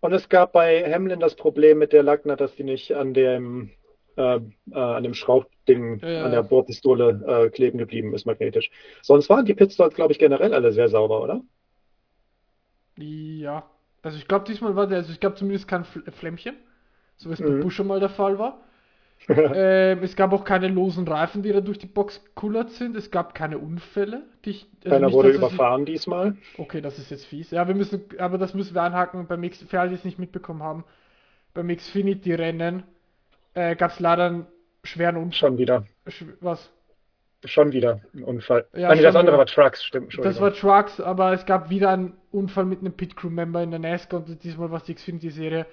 Und 0.00 0.12
es 0.12 0.28
gab 0.28 0.52
bei 0.52 0.90
Hamlin 0.92 1.20
das 1.20 1.34
Problem 1.36 1.78
mit 1.78 1.92
der 1.92 2.02
Lackner, 2.02 2.36
dass 2.36 2.54
die 2.54 2.64
nicht 2.64 2.92
an 2.92 3.12
dem, 3.14 3.70
äh, 4.16 4.36
äh, 4.36 4.40
an 4.74 5.02
dem 5.02 5.14
Schraubding, 5.14 6.02
Ja, 6.02 6.08
ja. 6.08 6.18
an 6.18 6.30
der 6.30 6.42
Bohrpistole 6.42 7.46
äh, 7.46 7.50
kleben 7.50 7.78
geblieben 7.78 8.14
ist, 8.14 8.26
magnetisch. 8.26 8.70
Sonst 9.02 9.28
waren 9.28 9.44
die 9.46 9.54
Pitstops, 9.54 9.94
glaube 9.96 10.12
ich, 10.12 10.18
generell 10.18 10.54
alle 10.54 10.72
sehr 10.72 10.88
sauber, 10.88 11.22
oder? 11.22 11.42
Ja. 12.96 13.68
Also 14.02 14.18
ich 14.18 14.28
glaube, 14.28 14.44
diesmal 14.46 14.76
war 14.76 14.86
der, 14.86 14.98
also 14.98 15.12
ich 15.12 15.20
glaube 15.20 15.36
zumindest 15.36 15.68
kein 15.68 15.84
Fl 15.84 16.02
Flämmchen, 16.12 16.56
so 17.16 17.28
wie 17.30 17.34
es 17.34 17.42
bei 17.42 17.50
Mhm. 17.50 17.60
Bush 17.60 17.74
schon 17.76 17.86
mal 17.86 18.00
der 18.00 18.08
Fall 18.10 18.38
war. 18.38 18.62
ähm, 19.28 20.02
es 20.02 20.14
gab 20.14 20.32
auch 20.32 20.44
keine 20.44 20.68
losen 20.68 21.06
Reifen, 21.08 21.42
die 21.42 21.52
da 21.52 21.60
durch 21.60 21.78
die 21.78 21.86
Box 21.86 22.24
kullert 22.34 22.70
sind. 22.70 22.96
Es 22.96 23.10
gab 23.10 23.34
keine 23.34 23.58
Unfälle. 23.58 24.22
Die 24.44 24.50
ich, 24.50 24.68
also 24.84 24.90
Keiner 24.90 25.06
nicht, 25.06 25.14
wurde 25.14 25.30
überfahren 25.30 25.84
diesmal. 25.84 26.36
Okay, 26.58 26.80
das 26.80 26.98
ist 26.98 27.10
jetzt 27.10 27.24
fies. 27.26 27.50
Ja, 27.50 27.66
wir 27.66 27.74
müssen, 27.74 28.04
aber 28.18 28.38
das 28.38 28.54
müssen 28.54 28.74
wir 28.74 28.82
einhaken. 28.82 29.26
Beim 29.26 29.42
X, 29.42 29.62
für 29.62 29.80
alle, 29.80 29.90
die 29.90 29.96
es 29.96 30.04
nicht 30.04 30.18
mitbekommen 30.18 30.62
haben, 30.62 30.84
beim 31.54 31.68
Xfinity-Rennen 31.68 32.84
äh, 33.54 33.74
gab 33.74 33.90
es 33.90 34.00
leider 34.00 34.26
einen 34.26 34.46
schweren 34.84 35.16
Unfall. 35.16 35.32
Schon 35.38 35.58
wieder. 35.58 35.84
Sch- 36.06 36.32
Was? 36.40 36.70
Schon 37.44 37.72
wieder 37.72 38.00
ein 38.14 38.22
Unfall. 38.24 38.66
Ja, 38.74 38.94
nee, 38.94 39.02
das 39.02 39.14
andere 39.14 39.34
wieder. 39.34 39.38
war 39.38 39.46
Trucks, 39.46 39.84
stimmt. 39.84 40.16
Das 40.22 40.40
war 40.40 40.52
Trucks, 40.52 41.00
aber 41.00 41.32
es 41.32 41.46
gab 41.46 41.70
wieder 41.70 41.90
einen 41.90 42.14
Unfall 42.32 42.64
mit 42.64 42.80
einem 42.80 42.92
Pit 42.92 43.16
Crew 43.16 43.30
Member 43.30 43.62
in 43.62 43.70
der 43.70 43.80
NASCAR 43.80 44.24
und 44.24 44.42
diesmal 44.42 44.70
war 44.70 44.78
es 44.78 44.84
die 44.84 44.94
Xfinity-Serie. 44.94 45.66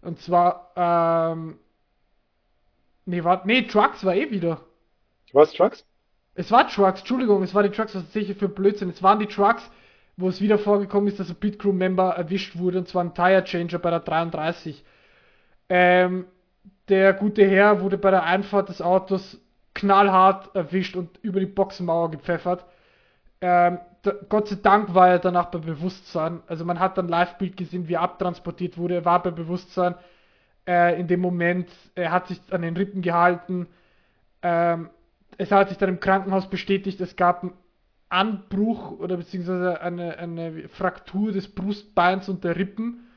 Und 0.00 0.18
zwar, 0.20 0.72
ähm, 0.76 1.58
nee, 3.04 3.24
war, 3.24 3.42
nee, 3.44 3.62
Trucks 3.62 4.04
war 4.04 4.14
eh 4.14 4.30
wieder. 4.30 4.60
Was, 5.32 5.52
Trucks? 5.52 5.84
Es 6.34 6.50
war 6.50 6.68
Trucks, 6.68 7.00
Entschuldigung, 7.00 7.42
es 7.42 7.54
war 7.54 7.62
die 7.62 7.70
Trucks, 7.70 7.94
was 7.94 8.12
sehe 8.12 8.22
ich 8.22 8.36
für 8.36 8.48
Blödsinn. 8.48 8.90
Es 8.90 9.02
waren 9.02 9.18
die 9.18 9.26
Trucks, 9.26 9.70
wo 10.16 10.28
es 10.28 10.40
wieder 10.40 10.58
vorgekommen 10.58 11.08
ist, 11.08 11.20
dass 11.20 11.28
ein 11.28 11.36
Pit 11.36 11.58
Crew 11.58 11.72
Member 11.72 12.10
erwischt 12.10 12.56
wurde, 12.58 12.78
und 12.78 12.88
zwar 12.88 13.04
ein 13.04 13.14
Tire 13.14 13.44
Changer 13.44 13.78
bei 13.78 13.90
der 13.90 14.00
33. 14.00 14.84
Ähm, 15.68 16.26
der 16.88 17.12
gute 17.12 17.46
Herr 17.46 17.80
wurde 17.80 17.98
bei 17.98 18.10
der 18.10 18.24
Einfahrt 18.24 18.68
des 18.68 18.82
Autos 18.82 19.40
knallhart 19.74 20.54
erwischt 20.54 20.96
und 20.96 21.18
über 21.22 21.40
die 21.40 21.46
Boxenmauer 21.46 22.10
gepfeffert. 22.10 22.64
Ähm, 23.40 23.78
da, 24.02 24.12
Gott 24.28 24.48
sei 24.48 24.56
Dank 24.62 24.94
war 24.94 25.08
er 25.08 25.18
danach 25.18 25.46
bei 25.46 25.58
Bewusstsein. 25.58 26.42
Also 26.46 26.64
man 26.64 26.78
hat 26.80 26.98
dann 26.98 27.08
Live-Bild 27.08 27.56
gesehen, 27.56 27.88
wie 27.88 27.94
er 27.94 28.02
abtransportiert 28.02 28.76
wurde. 28.76 28.96
Er 28.96 29.04
war 29.04 29.22
bei 29.22 29.30
Bewusstsein. 29.30 29.94
Äh, 30.66 31.00
in 31.00 31.08
dem 31.08 31.20
Moment, 31.20 31.68
er 31.94 32.12
hat 32.12 32.28
sich 32.28 32.40
an 32.50 32.62
den 32.62 32.76
Rippen 32.76 33.02
gehalten. 33.02 33.66
Ähm, 34.42 34.90
es 35.38 35.50
hat 35.50 35.68
sich 35.68 35.78
dann 35.78 35.88
im 35.88 36.00
Krankenhaus 36.00 36.48
bestätigt, 36.48 37.00
es 37.00 37.16
gab 37.16 37.42
einen 37.42 37.52
Anbruch 38.08 38.92
oder 38.98 39.16
beziehungsweise 39.16 39.80
eine, 39.80 40.18
eine 40.18 40.68
Fraktur 40.68 41.32
des 41.32 41.48
Brustbeins 41.48 42.28
und 42.28 42.44
der 42.44 42.56
Rippen. 42.56 43.08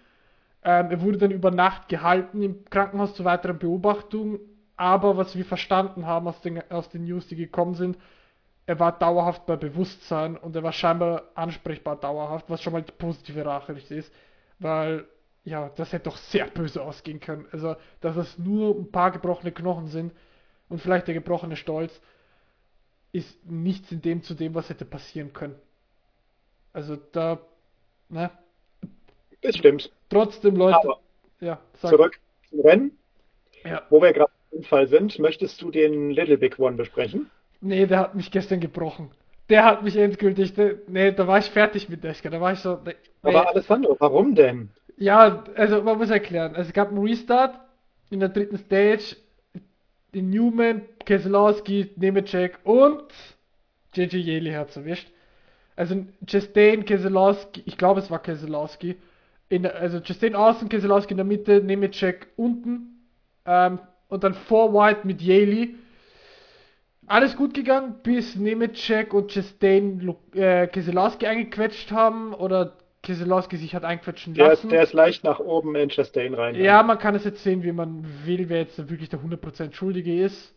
Ähm, 0.63 0.89
er 0.89 1.01
wurde 1.01 1.17
dann 1.17 1.31
über 1.31 1.51
Nacht 1.51 1.89
gehalten 1.89 2.41
im 2.41 2.65
Krankenhaus 2.65 3.13
zur 3.13 3.25
weiteren 3.25 3.60
Beobachtung. 3.60 4.39
Aber 4.77 5.17
was 5.17 5.36
wir 5.36 5.45
verstanden 5.45 6.05
haben 6.05 6.27
aus 6.27 6.41
den, 6.41 6.60
aus 6.71 6.89
den 6.89 7.05
News, 7.05 7.27
die 7.27 7.36
gekommen 7.36 7.75
sind, 7.75 7.97
er 8.65 8.79
war 8.79 8.97
dauerhaft 8.97 9.45
bei 9.45 9.55
Bewusstsein 9.55 10.38
und 10.38 10.55
er 10.55 10.63
war 10.63 10.73
scheinbar 10.73 11.23
ansprechbar 11.36 11.97
dauerhaft, 11.97 12.49
was 12.49 12.62
schon 12.62 12.73
mal 12.73 12.81
die 12.81 12.91
positive 12.91 13.41
Nachricht 13.41 13.91
ist, 13.91 14.12
weil 14.60 15.05
ja, 15.45 15.69
das 15.75 15.93
hätte 15.93 16.05
doch 16.05 16.17
sehr 16.17 16.47
böse 16.47 16.81
ausgehen 16.81 17.19
können. 17.19 17.47
Also, 17.51 17.75
dass 18.01 18.17
es 18.17 18.38
nur 18.38 18.75
ein 18.75 18.91
paar 18.91 19.12
gebrochene 19.12 19.51
Knochen 19.51 19.88
sind 19.88 20.12
und 20.69 20.81
vielleicht 20.81 21.08
der 21.08 21.13
gebrochene 21.13 21.55
Stolz, 21.55 22.01
ist 23.12 23.45
nichts 23.49 23.91
in 23.91 24.01
dem 24.01 24.23
zu 24.23 24.34
dem, 24.34 24.55
was 24.55 24.69
hätte 24.69 24.84
passieren 24.84 25.31
können. 25.31 25.55
Also 26.73 26.97
da, 27.13 27.39
ne? 28.10 28.29
Das 29.41 29.55
stimmt. 29.55 29.89
Trotzdem, 30.10 30.58
Leute, 30.58 30.79
Aber 30.79 30.99
ja, 31.39 31.62
sag, 31.75 31.91
zurück 31.91 32.19
zum 32.49 32.60
Rennen, 32.62 32.97
ja. 33.63 33.84
wo 33.89 34.01
wir 34.01 34.12
gerade 34.12 34.31
im 34.51 34.58
Unfall 34.58 34.88
sind. 34.88 35.17
Möchtest 35.19 35.62
du 35.62 35.71
den 35.71 36.10
Little 36.10 36.38
Big 36.38 36.60
One 36.60 36.75
besprechen? 36.75 37.29
Nee, 37.62 37.86
der 37.86 37.99
hat 37.99 38.15
mich 38.15 38.31
gestern 38.31 38.60
gebrochen. 38.60 39.12
Der 39.49 39.63
hat 39.63 39.84
mich 39.84 39.95
endgültig, 39.95 40.55
der, 40.55 40.79
nee, 40.88 41.12
da 41.12 41.27
war 41.27 41.38
ich 41.38 41.45
fertig 41.45 41.88
mit 41.88 42.03
Deska, 42.03 42.29
da 42.31 42.41
war 42.41 42.53
ich 42.53 42.60
so, 42.60 42.81
nee, 42.84 42.95
Aber 43.21 43.47
Alessandro, 43.47 43.95
warum 43.99 44.34
denn? 44.34 44.71
Ja, 44.97 45.43
also 45.55 45.81
man 45.81 45.97
muss 45.97 46.10
erklären. 46.10 46.55
Also, 46.55 46.69
es 46.69 46.73
gab 46.73 46.89
einen 46.89 47.05
Restart 47.05 47.60
in 48.10 48.19
der 48.19 48.29
dritten 48.29 48.58
Stage. 48.58 49.17
Den 50.13 50.29
Newman, 50.29 50.84
Keselowski, 51.05 51.91
Nemecek 51.97 52.60
und 52.63 53.03
JJ 53.93 54.17
Yeli 54.17 54.51
hat's 54.51 54.77
erwischt. 54.77 55.10
Also 55.75 56.05
Chastain, 56.25 56.86
Keselowski, 56.86 57.63
ich 57.65 57.77
glaube 57.77 57.99
es 57.99 58.10
war 58.10 58.19
Keselowski. 58.19 58.95
In 59.49 59.65
also 59.65 59.99
Chastain 59.99 60.36
außen, 60.36 60.69
Keselowski 60.69 61.12
in 61.12 61.17
der 61.17 61.25
Mitte, 61.25 61.62
Nemecek 61.62 62.27
unten. 62.38 63.08
Ähm, 63.45 63.79
und 64.08 64.23
dann 64.23 64.34
vor 64.34 64.73
White 64.73 65.05
mit 65.05 65.21
Yeli. 65.21 65.75
Alles 67.08 67.36
gut 67.36 67.53
gegangen, 67.53 67.95
bis 68.01 68.36
Nemecek 68.36 69.13
und 69.13 69.31
Chastain 69.31 70.15
äh, 70.34 70.67
Keselowski 70.67 71.27
eingequetscht 71.27 71.91
haben 71.91 72.34
oder 72.34 72.77
Keselowski 73.06 73.58
sich 73.58 73.74
hat 73.74 73.86
einquetschen 73.86 74.34
Der 74.34 74.50
lassen. 74.50 74.68
ist, 74.68 74.72
der 74.72 74.84
ist 74.84 74.94
leicht 74.94 75.24
nach 75.24 75.39
oben 75.39 75.76
in 75.76 75.89
Chastain 75.89 76.34
rein. 76.34 76.56
Ja, 76.56 76.84
man 76.84 77.00
kann 77.00 77.15
es 77.15 77.24
jetzt 77.24 77.41
sehen, 77.44 77.63
wie 77.63 77.72
man 77.72 78.06
will, 78.26 78.50
wer 78.50 78.60
jetzt 78.60 78.89
wirklich 78.89 79.10
der 79.10 79.20
100% 79.20 79.74
Schuldige 79.74 80.22
ist. 80.22 80.54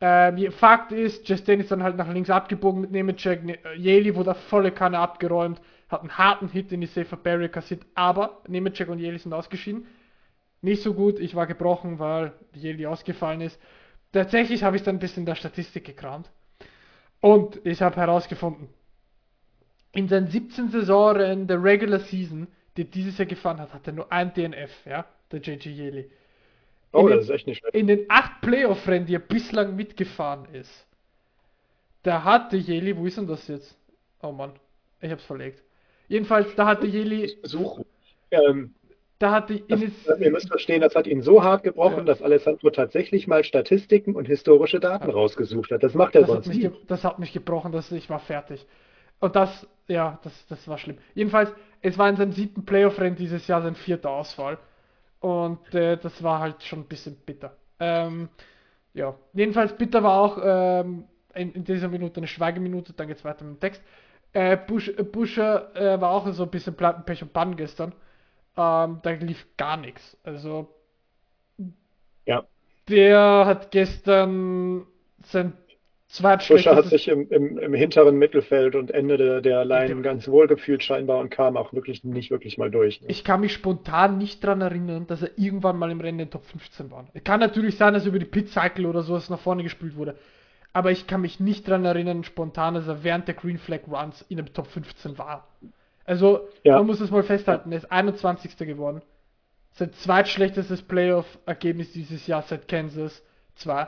Ähm, 0.00 0.50
Fakt 0.52 0.92
ist, 0.92 1.26
Chastain 1.26 1.60
ist 1.60 1.70
dann 1.70 1.82
halt 1.82 1.96
nach 1.96 2.10
links 2.10 2.30
abgebogen 2.30 2.80
mit 2.80 2.90
Nemecek. 2.90 3.44
Ne 3.44 3.58
äh, 3.64 3.76
Yeli 3.76 4.14
wurde 4.16 4.30
auf 4.30 4.40
volle 4.44 4.70
Kanne 4.72 4.98
abgeräumt, 4.98 5.60
hat 5.90 6.00
einen 6.00 6.16
harten 6.16 6.48
Hit 6.48 6.72
in 6.72 6.80
die 6.80 6.86
Safer 6.86 7.18
Barrier 7.18 7.50
kassiert, 7.50 7.82
aber 7.94 8.40
Nemecek 8.48 8.88
und 8.88 8.98
Yeli 8.98 9.18
sind 9.18 9.34
ausgeschieden. 9.34 9.86
Nicht 10.62 10.82
so 10.82 10.94
gut, 10.94 11.18
ich 11.20 11.34
war 11.34 11.46
gebrochen, 11.46 11.98
weil 11.98 12.32
Yeli 12.54 12.86
ausgefallen 12.86 13.42
ist. 13.42 13.60
Tatsächlich 14.12 14.62
habe 14.62 14.76
ich 14.76 14.82
dann 14.82 14.96
ein 14.96 15.00
bisschen 15.00 15.22
in 15.22 15.26
der 15.26 15.34
Statistik 15.34 15.84
gekramt. 15.84 16.30
Und 17.20 17.60
ich 17.64 17.82
habe 17.82 17.96
herausgefunden, 17.96 18.68
in 19.92 20.08
seinen 20.08 20.28
17 20.28 20.68
Saisonrennen 20.70 21.46
der 21.46 21.62
Regular 21.62 22.00
Season, 22.00 22.46
die 22.76 22.84
dieses 22.84 23.18
Jahr 23.18 23.26
gefahren 23.26 23.60
hat, 23.60 23.74
hat 23.74 23.86
er 23.86 23.92
nur 23.92 24.10
ein 24.12 24.32
DNF, 24.32 24.70
ja, 24.86 25.04
der 25.32 25.40
JJ 25.40 25.68
Yeli. 25.68 26.10
Oh, 26.92 27.00
in 27.02 27.06
den- 27.08 27.16
das 27.18 27.24
ist 27.24 27.30
echt 27.30 27.46
nicht 27.46 27.58
schlecht. 27.58 27.74
In 27.74 27.86
den 27.86 28.06
acht 28.08 28.40
Playoff-Rennen, 28.40 29.06
die 29.06 29.14
er 29.14 29.20
bislang 29.20 29.76
mitgefahren 29.76 30.46
ist, 30.54 30.86
da 32.02 32.24
hatte 32.24 32.56
Yeli, 32.56 32.96
wo 32.96 33.06
ist 33.06 33.16
denn 33.18 33.26
das 33.26 33.46
jetzt? 33.48 33.76
Oh 34.22 34.32
Mann, 34.32 34.52
ich 35.00 35.10
hab's 35.10 35.24
verlegt. 35.24 35.62
Jedenfalls, 36.08 36.54
da 36.56 36.66
hatte 36.66 36.86
Yeli, 36.86 37.38
Suchen. 37.42 37.84
Ähm, 38.30 38.74
Da 39.18 39.32
hat 39.32 39.50
die 39.50 39.62
Das, 39.68 39.82
Inis, 39.82 39.92
ihr 40.18 40.30
müsst 40.30 40.48
verstehen, 40.48 40.80
das 40.80 40.94
hat 40.94 41.06
ihn 41.06 41.20
so 41.20 41.42
hart 41.44 41.62
gebrochen, 41.62 41.98
Ja. 41.98 42.04
dass 42.04 42.22
Alessandro 42.22 42.70
tatsächlich 42.70 43.26
mal 43.26 43.44
Statistiken 43.44 44.14
und 44.16 44.26
historische 44.26 44.80
Daten 44.80 45.08
Ja. 45.08 45.12
rausgesucht 45.12 45.70
hat. 45.72 45.82
Das 45.82 45.92
macht 45.92 46.14
er 46.14 46.22
das 46.22 46.30
hat, 46.30 46.44
sonst 46.44 46.56
mich, 46.56 46.64
nie. 46.70 46.70
das 46.86 47.04
hat 47.04 47.18
mich 47.18 47.34
gebrochen, 47.34 47.70
dass 47.70 47.92
ich 47.92 48.08
war 48.08 48.18
fertig. 48.20 48.64
Und 49.20 49.36
das, 49.36 49.66
ja, 49.88 50.18
das, 50.22 50.46
das 50.48 50.66
war 50.68 50.78
schlimm. 50.78 50.98
Jedenfalls, 51.14 51.52
es 51.82 51.98
war 51.98 52.08
in 52.08 52.16
seinem 52.16 52.32
siebten 52.32 52.64
Playoff-Rennen 52.64 53.16
dieses 53.16 53.46
Jahr 53.46 53.62
sein 53.62 53.74
vierter 53.74 54.10
Ausfall. 54.10 54.58
Und 55.20 55.74
äh, 55.74 55.96
das 55.98 56.22
war 56.22 56.40
halt 56.40 56.62
schon 56.62 56.80
ein 56.80 56.88
bisschen 56.88 57.16
bitter. 57.26 57.56
Ähm, 57.80 58.28
ja, 58.94 59.14
jedenfalls 59.34 59.76
bitter 59.76 60.02
war 60.02 60.20
auch 60.20 60.38
ähm, 60.42 61.04
in, 61.34 61.52
in 61.52 61.64
dieser 61.64 61.88
Minute 61.88 62.18
eine 62.18 62.26
Schweigeminute, 62.28 62.92
dann 62.94 63.08
geht's 63.08 63.24
weiter 63.24 63.44
mit 63.44 63.56
dem 63.56 63.60
Text. 63.60 63.82
Äh, 64.32 64.56
Bush, 64.56 64.88
äh, 64.88 65.02
Buscher 65.04 65.74
äh, 65.76 66.00
war 66.00 66.10
auch 66.10 66.28
so 66.32 66.44
ein 66.44 66.50
bisschen 66.50 66.74
Plattenpech 66.76 67.22
und 67.22 67.32
Bann 67.32 67.56
gestern. 67.56 67.92
Ähm, 68.56 69.00
da 69.02 69.10
lief 69.12 69.46
gar 69.56 69.76
nichts. 69.76 70.16
Also 70.24 70.74
Ja. 72.26 72.46
der 72.88 73.44
hat 73.46 73.70
gestern 73.70 74.86
sein 75.22 75.52
Buscher 76.18 76.74
hat 76.74 76.86
sich 76.86 77.06
im, 77.08 77.28
im, 77.30 77.56
im 77.58 77.72
hinteren 77.72 78.16
Mittelfeld 78.16 78.74
und 78.74 78.90
Ende 78.90 79.16
der, 79.16 79.40
der 79.40 79.64
Line 79.64 80.02
ganz 80.02 80.26
wohl 80.26 80.48
gefühlt 80.48 80.82
scheinbar 80.82 81.18
und 81.18 81.30
kam 81.30 81.56
auch 81.56 81.72
wirklich 81.72 82.02
nicht 82.02 82.30
wirklich 82.32 82.58
mal 82.58 82.70
durch. 82.70 83.00
Ne? 83.00 83.08
Ich 83.08 83.22
kann 83.22 83.40
mich 83.40 83.52
spontan 83.52 84.18
nicht 84.18 84.42
daran 84.42 84.60
erinnern, 84.60 85.06
dass 85.06 85.22
er 85.22 85.30
irgendwann 85.36 85.78
mal 85.78 85.90
im 85.90 86.00
Rennen 86.00 86.18
in 86.18 86.30
Top 86.30 86.44
15 86.46 86.90
war. 86.90 87.06
Es 87.14 87.22
kann 87.22 87.38
natürlich 87.38 87.76
sein, 87.76 87.94
dass 87.94 88.06
über 88.06 88.18
die 88.18 88.24
Pit 88.24 88.48
Cycle 88.48 88.86
oder 88.86 89.02
sowas 89.02 89.30
nach 89.30 89.38
vorne 89.38 89.62
gespült 89.62 89.96
wurde. 89.96 90.16
Aber 90.72 90.90
ich 90.90 91.06
kann 91.06 91.20
mich 91.20 91.38
nicht 91.38 91.68
daran 91.68 91.84
erinnern, 91.84 92.24
spontan, 92.24 92.74
dass 92.74 92.88
er 92.88 93.04
während 93.04 93.28
der 93.28 93.34
Green 93.34 93.58
Flag 93.58 93.80
Runs 93.88 94.24
in 94.28 94.36
dem 94.36 94.52
Top 94.52 94.66
15 94.66 95.16
war. 95.16 95.48
Also, 96.04 96.48
Ja. 96.64 96.76
man 96.76 96.86
muss 96.86 97.00
es 97.00 97.10
mal 97.10 97.22
festhalten, 97.22 97.70
er 97.70 97.78
ist 97.78 97.90
21. 97.92 98.56
geworden. 98.66 99.02
Sein 99.72 99.92
zweitschlechtestes 99.92 100.82
Playoff-Ergebnis 100.82 101.92
dieses 101.92 102.26
Jahr 102.26 102.42
seit 102.42 102.66
Kansas 102.66 103.22
2. 103.56 103.86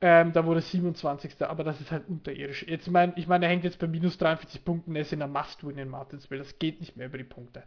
Ähm, 0.00 0.32
da 0.32 0.44
wurde 0.44 0.60
27. 0.60 1.36
Aber 1.40 1.64
das 1.64 1.80
ist 1.80 1.90
halt 1.90 2.08
unterirdisch. 2.08 2.64
Jetzt 2.68 2.90
mein, 2.90 3.12
ich 3.16 3.26
meine, 3.26 3.46
er 3.46 3.50
hängt 3.50 3.64
jetzt 3.64 3.78
bei 3.78 3.86
minus 3.86 4.18
43 4.18 4.64
Punkten, 4.64 4.94
er 4.94 5.02
ist 5.02 5.12
in 5.12 5.20
der 5.20 5.28
Must-Win 5.28 5.78
in 5.78 5.88
Martinsville. 5.88 6.38
Das 6.42 6.58
geht 6.58 6.80
nicht 6.80 6.96
mehr 6.96 7.06
über 7.06 7.18
die 7.18 7.24
Punkte. 7.24 7.62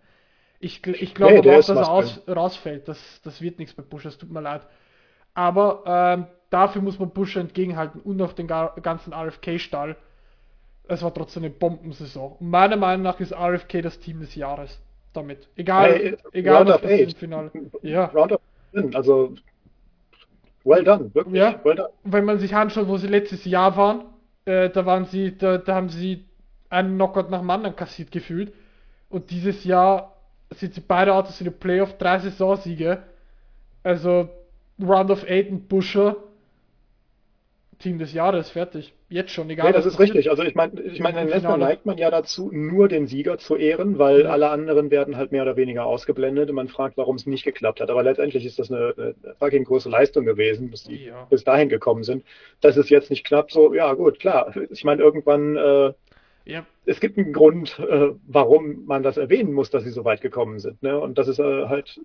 Ich, 0.59 0.85
ich 0.85 1.15
glaube 1.15 1.33
Nee, 1.35 1.39
auch, 1.39 1.43
dass 1.43 1.69
er 1.69 1.89
aus, 1.89 2.21
rausfällt. 2.27 2.87
Das, 2.87 3.21
das 3.23 3.41
wird 3.41 3.59
nichts 3.59 3.73
bei 3.73 3.81
Bush, 3.81 4.05
es 4.05 4.17
tut 4.17 4.29
mir 4.29 4.41
leid. 4.41 4.67
Aber 5.33 5.83
ähm, 5.85 6.27
dafür 6.49 6.81
muss 6.81 6.99
man 6.99 7.11
Bush 7.11 7.35
entgegenhalten 7.37 8.01
und 8.01 8.21
auch 8.21 8.33
den 8.33 8.47
ga 8.47 8.75
ganzen 8.81 9.13
RFK-Stall. 9.13 9.95
Es 10.87 11.01
war 11.01 11.13
trotzdem 11.13 11.43
eine 11.43 11.53
Bombensaison. 11.53 12.33
Und 12.39 12.49
meiner 12.49 12.75
Meinung 12.75 13.03
nach 13.03 13.19
ist 13.19 13.31
RFK 13.31 13.81
das 13.81 13.99
Team 13.99 14.19
des 14.19 14.35
Jahres. 14.35 14.79
Damit. 15.13 15.47
Egal, 15.55 15.93
Hey, 15.93 16.17
egal 16.33 16.67
was 16.67 16.81
passiert 16.81 17.13
im. 17.13 17.17
Finale. 17.17 17.51
Ja. 17.81 18.05
Round 18.05 18.33
of 18.33 18.41
also 18.93 19.33
well 20.63 20.83
done, 20.83 21.13
wirklich. 21.13 21.35
Ja. 21.35 21.59
Well 21.63 21.75
done. 21.75 21.89
wenn 22.03 22.25
man 22.25 22.39
sich 22.39 22.55
anschaut, 22.55 22.87
wo 22.87 22.97
sie 22.97 23.07
letztes 23.07 23.45
Jahr 23.45 23.75
waren, 23.77 24.05
äh, 24.45 24.69
da 24.69 24.85
waren 24.85 25.05
sie, 25.05 25.37
da, 25.37 25.57
da 25.57 25.75
haben 25.75 25.89
sie 25.89 26.25
einen 26.69 26.95
Knockout 26.95 27.29
nach 27.29 27.39
dem 27.39 27.49
anderen 27.49 27.75
kassiert 27.75 28.11
gefühlt. 28.11 28.53
Und 29.09 29.31
dieses 29.31 29.63
Jahr 29.63 30.15
sind 30.51 30.73
sie 30.73 30.81
beide 30.81 31.13
Autos 31.13 31.39
in 31.41 31.45
den 31.45 31.59
Playoff, 31.59 31.97
drei 31.97 32.19
Saisonsiege. 32.19 33.03
Also 33.83 34.29
Round 34.81 35.11
of 35.11 35.23
Eight 35.27 35.49
und 35.49 35.67
Buscher. 35.67 36.15
Team 37.79 37.97
des 37.97 38.11
Jahres, 38.13 38.49
fertig. 38.49 38.93
Jetzt 39.07 39.31
schon, 39.31 39.49
egal. 39.49 39.67
Nee, 39.67 39.71
das 39.73 39.85
ist 39.85 39.99
richtig. 39.99 40.29
Also 40.29 40.43
ich 40.43 40.53
meine, 40.53 40.81
ich 40.81 40.99
meine, 40.99 41.21
in 41.21 41.29
Finale. 41.29 41.59
neigt 41.59 41.85
man 41.85 41.97
ja 41.97 42.11
dazu, 42.11 42.51
nur 42.51 42.89
den 42.89 43.07
Sieger 43.07 43.37
zu 43.37 43.55
ehren, 43.55 43.97
weil 43.97 44.23
Ja. 44.23 44.29
alle 44.31 44.49
anderen 44.49 44.91
werden 44.91 45.15
halt 45.15 45.31
mehr 45.31 45.43
oder 45.43 45.55
weniger 45.55 45.85
ausgeblendet 45.85 46.49
und 46.49 46.55
man 46.55 46.67
fragt, 46.67 46.97
warum 46.97 47.15
es 47.15 47.25
nicht 47.25 47.45
geklappt 47.45 47.79
hat. 47.79 47.89
Aber 47.89 48.03
letztendlich 48.03 48.45
ist 48.45 48.59
das 48.59 48.69
eine, 48.69 48.93
eine 48.97 49.15
fucking 49.39 49.63
große 49.63 49.89
Leistung 49.89 50.25
gewesen, 50.25 50.71
dass 50.71 50.83
die 50.83 51.05
Ja. 51.05 51.23
bis 51.29 51.45
dahin 51.45 51.69
gekommen 51.69 52.03
sind. 52.03 52.25
Dass 52.59 52.75
es 52.75 52.89
jetzt 52.89 53.09
nicht 53.09 53.25
klappt, 53.25 53.51
so, 53.51 53.73
ja 53.73 53.93
gut, 53.93 54.19
klar. 54.19 54.53
Ich 54.69 54.83
meine, 54.83 55.01
irgendwann, 55.01 55.55
äh, 55.55 55.93
Ja, 56.45 56.65
es 56.85 56.99
gibt 56.99 57.17
einen 57.17 57.31
Grund, 57.31 57.79
äh, 57.79 58.09
warum 58.27 58.85
man 58.85 59.03
das 59.03 59.15
erwähnen 59.17 59.53
muss, 59.53 59.69
dass 59.69 59.83
sie 59.83 59.91
so 59.91 60.03
weit 60.03 60.19
gekommen 60.21 60.59
sind. 60.59 60.83
Ne? 60.83 60.99
Und 60.99 61.17
das 61.17 61.27
ist 61.29 61.39
äh, 61.39 61.65
halt, 61.67 62.01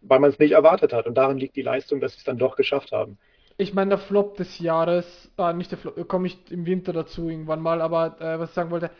weil 0.00 0.20
man 0.20 0.30
es 0.30 0.38
nicht 0.38 0.52
erwartet 0.52 0.92
hat. 0.94 1.06
Und 1.06 1.16
darin 1.16 1.36
liegt 1.38 1.56
die 1.56 1.62
Leistung, 1.62 2.00
dass 2.00 2.12
sie 2.12 2.18
es 2.18 2.24
dann 2.24 2.38
doch 2.38 2.56
geschafft 2.56 2.92
haben. 2.92 3.18
Ich 3.56 3.74
meine, 3.74 3.90
der 3.90 3.98
Flop 3.98 4.36
des 4.36 4.58
Jahres, 4.58 5.30
äh, 5.38 5.52
nicht 5.52 5.70
der 5.70 5.78
Flop, 5.78 6.08
komme 6.08 6.26
ich 6.26 6.50
im 6.50 6.66
Winter 6.66 6.92
dazu 6.92 7.28
irgendwann 7.28 7.60
mal, 7.60 7.80
aber 7.80 8.20
äh, 8.20 8.38
was 8.38 8.50
ich 8.50 8.54
sagen 8.54 8.70
wollte, 8.70 8.90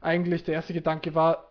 eigentlich 0.00 0.44
der 0.44 0.54
erste 0.54 0.72
Gedanke 0.72 1.14
war, 1.14 1.48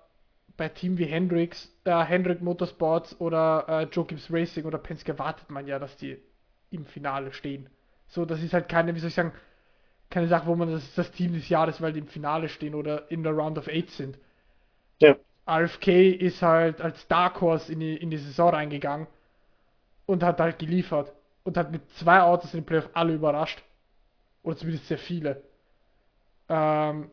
bei 0.58 0.70
Team 0.70 0.98
wie 0.98 1.06
Hendrix, 1.06 1.72
äh, 1.84 2.04
Hendrick 2.04 2.42
Motorsports 2.42 3.20
oder 3.22 3.66
äh, 3.68 3.84
Joe 3.84 4.06
Gibbs 4.06 4.32
Racing 4.32 4.66
oder 4.66 4.80
Penske 4.80 5.12
erwartet 5.12 5.50
man 5.52 5.68
ja, 5.68 5.78
dass 5.78 5.96
die 5.98 6.18
im 6.72 6.86
Finale 6.86 7.32
stehen. 7.32 7.70
So, 8.08 8.26
das 8.26 8.42
ist 8.42 8.54
halt 8.54 8.68
keine, 8.68 8.96
wie 8.96 9.00
soll 9.00 9.10
ich 9.10 9.16
sagen, 9.16 9.34
keine 10.10 10.28
Sache, 10.28 10.48
wo 10.48 10.56
man 10.56 10.72
das 10.72 10.84
ist 10.84 10.98
das 10.98 11.12
Team 11.12 11.34
des 11.34 11.50
Jahres, 11.50 11.82
weil 11.82 11.94
die 11.94 12.00
im 12.00 12.08
Finale 12.08 12.50
stehen 12.50 12.74
oder 12.74 13.12
in 13.12 13.24
der 13.24 13.34
Round 13.34 13.58
of 13.58 13.68
Eight 13.68 13.92
sind. 13.92 14.18
Ja. 15.00 15.16
RFK 15.48 16.12
ist 16.12 16.42
halt 16.42 16.82
als 16.82 17.08
Dark 17.08 17.40
Horse 17.40 17.72
in 17.72 17.80
die, 17.80 17.96
in 17.96 18.10
die 18.10 18.18
Saison 18.18 18.50
reingegangen 18.50 19.08
und 20.06 20.24
hat 20.24 20.40
halt 20.40 20.60
geliefert. 20.60 21.14
Und 21.48 21.58
hat 21.58 21.72
mit 21.72 21.90
zwei 21.92 22.22
Autos 22.22 22.54
in 22.54 22.62
den 22.62 22.66
Playoff 22.66 22.90
alle 22.94 23.14
überrascht. 23.14 23.64
Oder 24.44 24.58
zumindest 24.58 24.88
sehr 24.88 25.00
viele. 25.00 25.44
Ähm, 26.50 27.12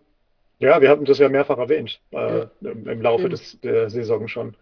Ja, 0.59 0.81
wir 0.81 0.89
hatten 0.91 1.05
das 1.05 1.19
ja 1.19 1.29
mehrfach 1.29 1.59
erwähnt 1.59 2.01
äh, 2.13 2.41
Ja. 2.41 2.51
im, 2.63 3.01
Laufe 3.03 3.23
Eben. 3.25 3.31
des, 3.31 3.61
der 3.61 3.89
Saison 3.91 4.27
schon. 4.29 4.57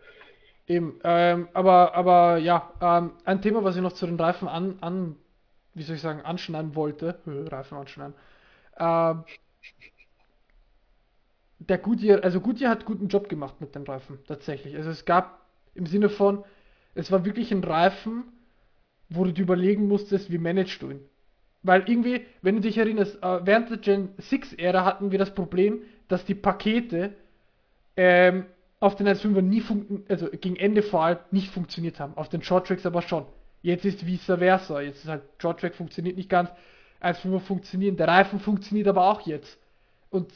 eben. 0.67 1.01
Ähm, 1.05 1.49
aber, 1.55 1.95
aber 1.95 2.39
ja, 2.39 2.73
ähm, 2.81 3.13
ein 3.25 3.43
Thema, 3.43 3.65
was 3.65 3.77
ich 3.77 3.83
noch 3.83 3.93
zu 3.93 4.07
den 4.07 4.19
Reifen 4.21 4.49
an, 4.49 4.79
an 4.81 5.17
wie 5.75 5.83
soll 5.83 5.97
ich 5.97 6.03
sagen, 6.03 6.23
anschneiden 6.23 6.75
wollte. 6.75 7.21
Äh, 7.27 7.49
Reifen 7.49 7.79
anschneiden. 7.79 8.15
Ähm, 8.79 9.25
der 11.59 11.79
Goodyear, 11.79 12.23
also 12.25 12.41
Goodyear 12.41 12.71
hat 12.71 12.85
guten 12.85 13.09
Job 13.09 13.29
gemacht 13.29 13.61
mit 13.61 13.75
den 13.75 13.85
Reifen, 13.85 14.19
tatsächlich. 14.27 14.77
Also 14.77 14.91
es 14.91 15.05
gab 15.05 15.47
im 15.75 15.87
Sinne 15.87 16.09
von, 16.09 16.45
es 16.95 17.11
war 17.13 17.25
wirklich 17.25 17.53
ein 17.53 17.63
Reifen, 17.65 18.25
wo 19.15 19.25
du 19.25 19.33
dir 19.33 19.43
überlegen 19.43 19.89
musstest, 19.89 20.31
wie 20.31 20.39
managst 20.39 20.81
du 20.83 20.91
ihn. 20.91 21.01
Weil 21.63 21.85
irgendwie, 21.89 22.23
wenn 22.43 22.57
du 22.57 22.61
dich 22.63 22.79
erinnerst, 22.79 23.23
äh, 23.23 23.47
während 23.47 23.71
der 23.71 23.79
Gen 23.79 24.11
6-Ära 24.19 24.85
hatten 24.85 25.13
wir 25.13 25.19
das 25.19 25.35
Problem, 25.35 25.83
dass 26.09 26.25
die 26.25 26.35
Pakete 26.35 27.15
ähm, 27.97 28.47
auf 28.81 28.97
den 28.97 29.07
1.5er 29.07 29.43
nie 29.43 29.63
also 30.09 30.29
gegen 30.29 30.57
Ende 30.57 30.83
vor 30.83 31.05
allem 31.05 31.19
nicht 31.31 31.51
funktioniert 31.51 32.01
haben. 32.01 32.17
Auf 32.17 32.29
den 32.29 32.43
Short 32.43 32.67
Tracks 32.67 32.85
aber 32.85 33.03
schon. 33.03 33.27
Jetzt 33.63 33.85
ist 33.85 34.05
vice 34.05 34.25
versa. 34.25 34.81
Jetzt 34.81 35.05
ist 35.05 35.09
halt 35.09 35.23
Short 35.39 35.61
Track 35.61 35.77
funktioniert 35.77 36.17
nicht 36.17 36.29
ganz. 36.29 36.51
1.5er 37.01 37.39
funktionieren. 37.39 37.97
Der 37.97 38.09
Reifen 38.09 38.41
funktioniert 38.41 38.89
aber 38.89 39.07
auch 39.07 39.21
jetzt. 39.21 39.57
Und 40.11 40.33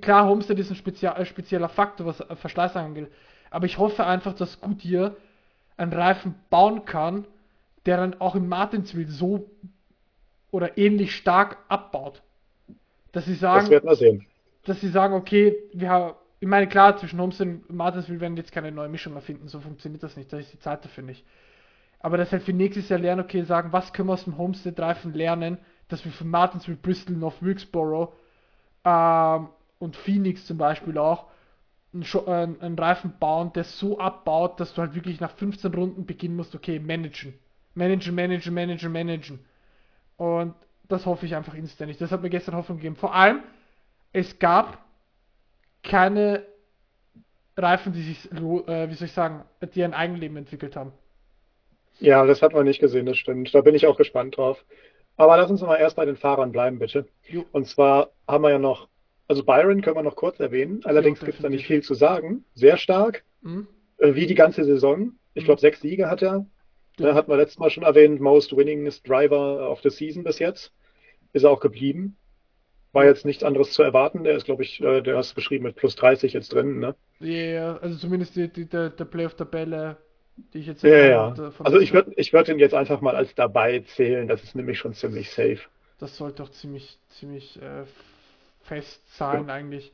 klar, 0.00 0.26
Homestead 0.26 0.58
ist 0.58 0.70
ein 0.70 0.76
speziell, 0.76 1.12
äh, 1.12 1.26
spezieller 1.26 1.68
Faktor, 1.68 2.06
was 2.06 2.20
äh, 2.20 2.36
Verschleiß 2.36 2.74
angeht. 2.76 3.08
Aber 3.50 3.66
ich 3.66 3.78
hoffe 3.78 4.06
einfach, 4.06 4.32
dass 4.32 4.60
Goodyear 4.60 5.14
einen 5.76 5.92
Reifen 5.92 6.34
bauen 6.50 6.86
kann, 6.86 7.26
der 7.86 7.96
dann 7.98 8.20
auch 8.20 8.34
in 8.34 8.48
Martinsville 8.48 9.08
so 9.10 9.50
oder 10.50 10.78
ähnlich 10.78 11.14
stark 11.14 11.58
abbaut. 11.68 12.22
Dass 13.12 13.24
sie 13.26 13.34
sagen, 13.34 13.66
Das 13.66 13.70
werden 13.70 13.88
wir 13.88 13.96
sehen. 13.96 14.26
dass 14.64 14.80
sie 14.80 14.88
sagen, 14.88 15.14
okay, 15.14 15.56
wir 15.72 15.90
haben, 15.90 16.14
ich 16.40 16.48
meine, 16.48 16.68
klar, 16.68 16.96
zwischen 16.96 17.20
Homestead 17.20 17.48
und 17.68 17.76
Martinsville 17.76 18.20
werden 18.20 18.36
jetzt 18.36 18.52
keine 18.52 18.72
neue 18.72 18.88
Mischung 18.88 19.14
erfinden, 19.14 19.48
so 19.48 19.60
funktioniert 19.60 20.02
das 20.02 20.16
nicht, 20.16 20.32
da 20.32 20.38
ist 20.38 20.52
die 20.52 20.58
Zeit 20.58 20.84
dafür 20.84 21.04
nicht. 21.04 21.24
Aber 22.00 22.18
dass 22.18 22.32
halt 22.32 22.42
für 22.42 22.52
nächstes 22.52 22.88
Jahr 22.88 22.98
lernen, 23.00 23.24
okay, 23.24 23.42
sagen, 23.44 23.72
was 23.72 23.92
können 23.92 24.08
wir 24.08 24.14
aus 24.14 24.24
dem 24.24 24.36
Homestead-Reifen 24.38 25.14
lernen, 25.14 25.58
dass 25.88 26.04
wir 26.04 26.12
für 26.12 26.24
Martinsville, 26.24 26.76
Bristol, 26.76 27.16
North 27.16 27.42
Wilkesboro 27.42 28.12
ähm, 28.84 29.48
und 29.78 29.96
Phoenix 29.96 30.46
zum 30.46 30.58
Beispiel 30.58 30.98
auch 30.98 31.26
einen, 31.94 32.02
äh, 32.04 32.64
einen 32.64 32.78
Reifen 32.78 33.14
bauen, 33.18 33.52
der 33.54 33.64
so 33.64 33.98
abbaut, 33.98 34.60
dass 34.60 34.74
du 34.74 34.82
halt 34.82 34.94
wirklich 34.94 35.20
nach 35.20 35.30
15 35.32 35.72
Runden 35.74 36.06
beginnen 36.06 36.36
musst, 36.36 36.54
okay, 36.54 36.78
managen. 36.78 37.34
Managen, 37.74 38.14
managen, 38.14 38.54
managen, 38.54 38.92
managen. 38.92 39.38
Und 40.16 40.54
das 40.88 41.06
hoffe 41.06 41.26
ich 41.26 41.34
einfach 41.34 41.54
inständig. 41.54 41.98
Das 41.98 42.12
hat 42.12 42.22
mir 42.22 42.30
gestern 42.30 42.54
Hoffnung 42.56 42.78
gegeben. 42.78 42.96
Vor 42.96 43.14
allem, 43.14 43.42
es 44.12 44.38
gab 44.38 44.78
keine 45.82 46.44
Reifen, 47.56 47.92
die 47.92 48.02
sich, 48.02 48.30
äh, 48.32 48.88
wie 48.90 48.94
soll 48.94 49.06
ich 49.06 49.12
sagen, 49.12 49.44
die 49.74 49.82
ein 49.84 49.94
Eigenleben 49.94 50.36
entwickelt 50.36 50.76
haben. 50.76 50.92
Ja, 52.00 52.24
das 52.26 52.42
hat 52.42 52.52
man 52.52 52.64
nicht 52.64 52.80
gesehen, 52.80 53.06
das 53.06 53.16
stimmt. 53.18 53.54
Da 53.54 53.60
bin 53.60 53.74
ich 53.74 53.86
auch 53.86 53.96
gespannt 53.96 54.36
drauf. 54.36 54.64
Aber 55.16 55.36
lass 55.36 55.50
uns 55.50 55.62
mal 55.62 55.76
erst 55.76 55.94
bei 55.96 56.04
den 56.04 56.16
Fahrern 56.16 56.50
bleiben, 56.50 56.80
bitte. 56.80 57.06
Jo. 57.28 57.44
Und 57.52 57.68
zwar 57.68 58.10
haben 58.26 58.42
wir 58.42 58.50
ja 58.50 58.58
noch, 58.58 58.88
also 59.28 59.44
Byron 59.44 59.80
können 59.80 59.96
wir 59.96 60.02
noch 60.02 60.16
kurz 60.16 60.40
erwähnen. 60.40 60.80
Allerdings 60.84 61.20
gibt 61.20 61.34
es 61.36 61.42
da 61.42 61.48
nicht 61.48 61.66
viel 61.66 61.82
zu 61.82 61.94
sagen. 61.94 62.44
Sehr 62.54 62.76
stark, 62.76 63.22
Hm? 63.42 63.68
äh, 63.98 64.14
wie 64.16 64.26
die 64.26 64.34
ganze 64.34 64.64
Saison. 64.64 65.12
Ich 65.34 65.42
Mhm. 65.42 65.46
glaube, 65.46 65.60
sechs 65.60 65.80
Siege 65.80 66.10
hat 66.10 66.22
er. 66.22 66.46
Ja. 66.98 67.06
Ne, 67.06 67.14
hatten 67.14 67.30
wir 67.30 67.36
letztes 67.36 67.58
Mal 67.58 67.70
schon 67.70 67.82
erwähnt, 67.84 68.20
Most 68.20 68.56
Winningest 68.56 69.08
Driver 69.08 69.70
of 69.70 69.80
the 69.82 69.90
Season 69.90 70.22
bis 70.24 70.38
jetzt. 70.38 70.72
Ist 71.32 71.44
er 71.44 71.50
auch 71.50 71.60
geblieben. 71.60 72.16
War 72.92 73.04
jetzt 73.04 73.24
nichts 73.24 73.42
anderes 73.42 73.72
zu 73.72 73.82
erwarten. 73.82 74.22
Der 74.24 74.36
ist, 74.36 74.44
glaube 74.44 74.62
ich, 74.62 74.80
äh, 74.80 75.02
der 75.02 75.16
hast 75.16 75.32
du 75.32 75.34
beschrieben 75.34 75.64
mit 75.64 75.76
plus 75.76 75.96
30 75.96 76.32
jetzt 76.32 76.52
drin. 76.52 76.78
Ne? 76.78 76.94
Ja, 77.18 77.76
also 77.78 77.98
zumindest 77.98 78.36
die, 78.36 78.48
die, 78.48 78.66
der, 78.68 78.90
der 78.90 79.04
Playoff-Tabelle 79.04 79.96
die 80.52 80.58
ich 80.58 80.66
jetzt 80.66 80.82
Ja, 80.82 80.90
ja. 80.90 81.34
ja. 81.36 81.48
äh, 81.48 81.50
Also 81.62 81.78
ich 81.78 81.92
würde 81.92 82.12
ich 82.16 82.32
würd 82.32 82.48
ihn 82.48 82.58
jetzt 82.58 82.74
einfach 82.74 83.00
mal 83.00 83.16
als 83.16 83.34
dabei 83.34 83.80
zählen. 83.80 84.26
Das 84.28 84.42
ist 84.42 84.54
nämlich 84.54 84.78
schon 84.78 84.94
ziemlich 84.94 85.30
safe. 85.30 85.60
Das 85.98 86.16
sollte 86.16 86.42
doch 86.42 86.50
ziemlich, 86.50 86.98
ziemlich 87.08 87.60
äh, 87.62 87.84
fest 88.62 89.00
sein 89.16 89.50
eigentlich. 89.50 89.92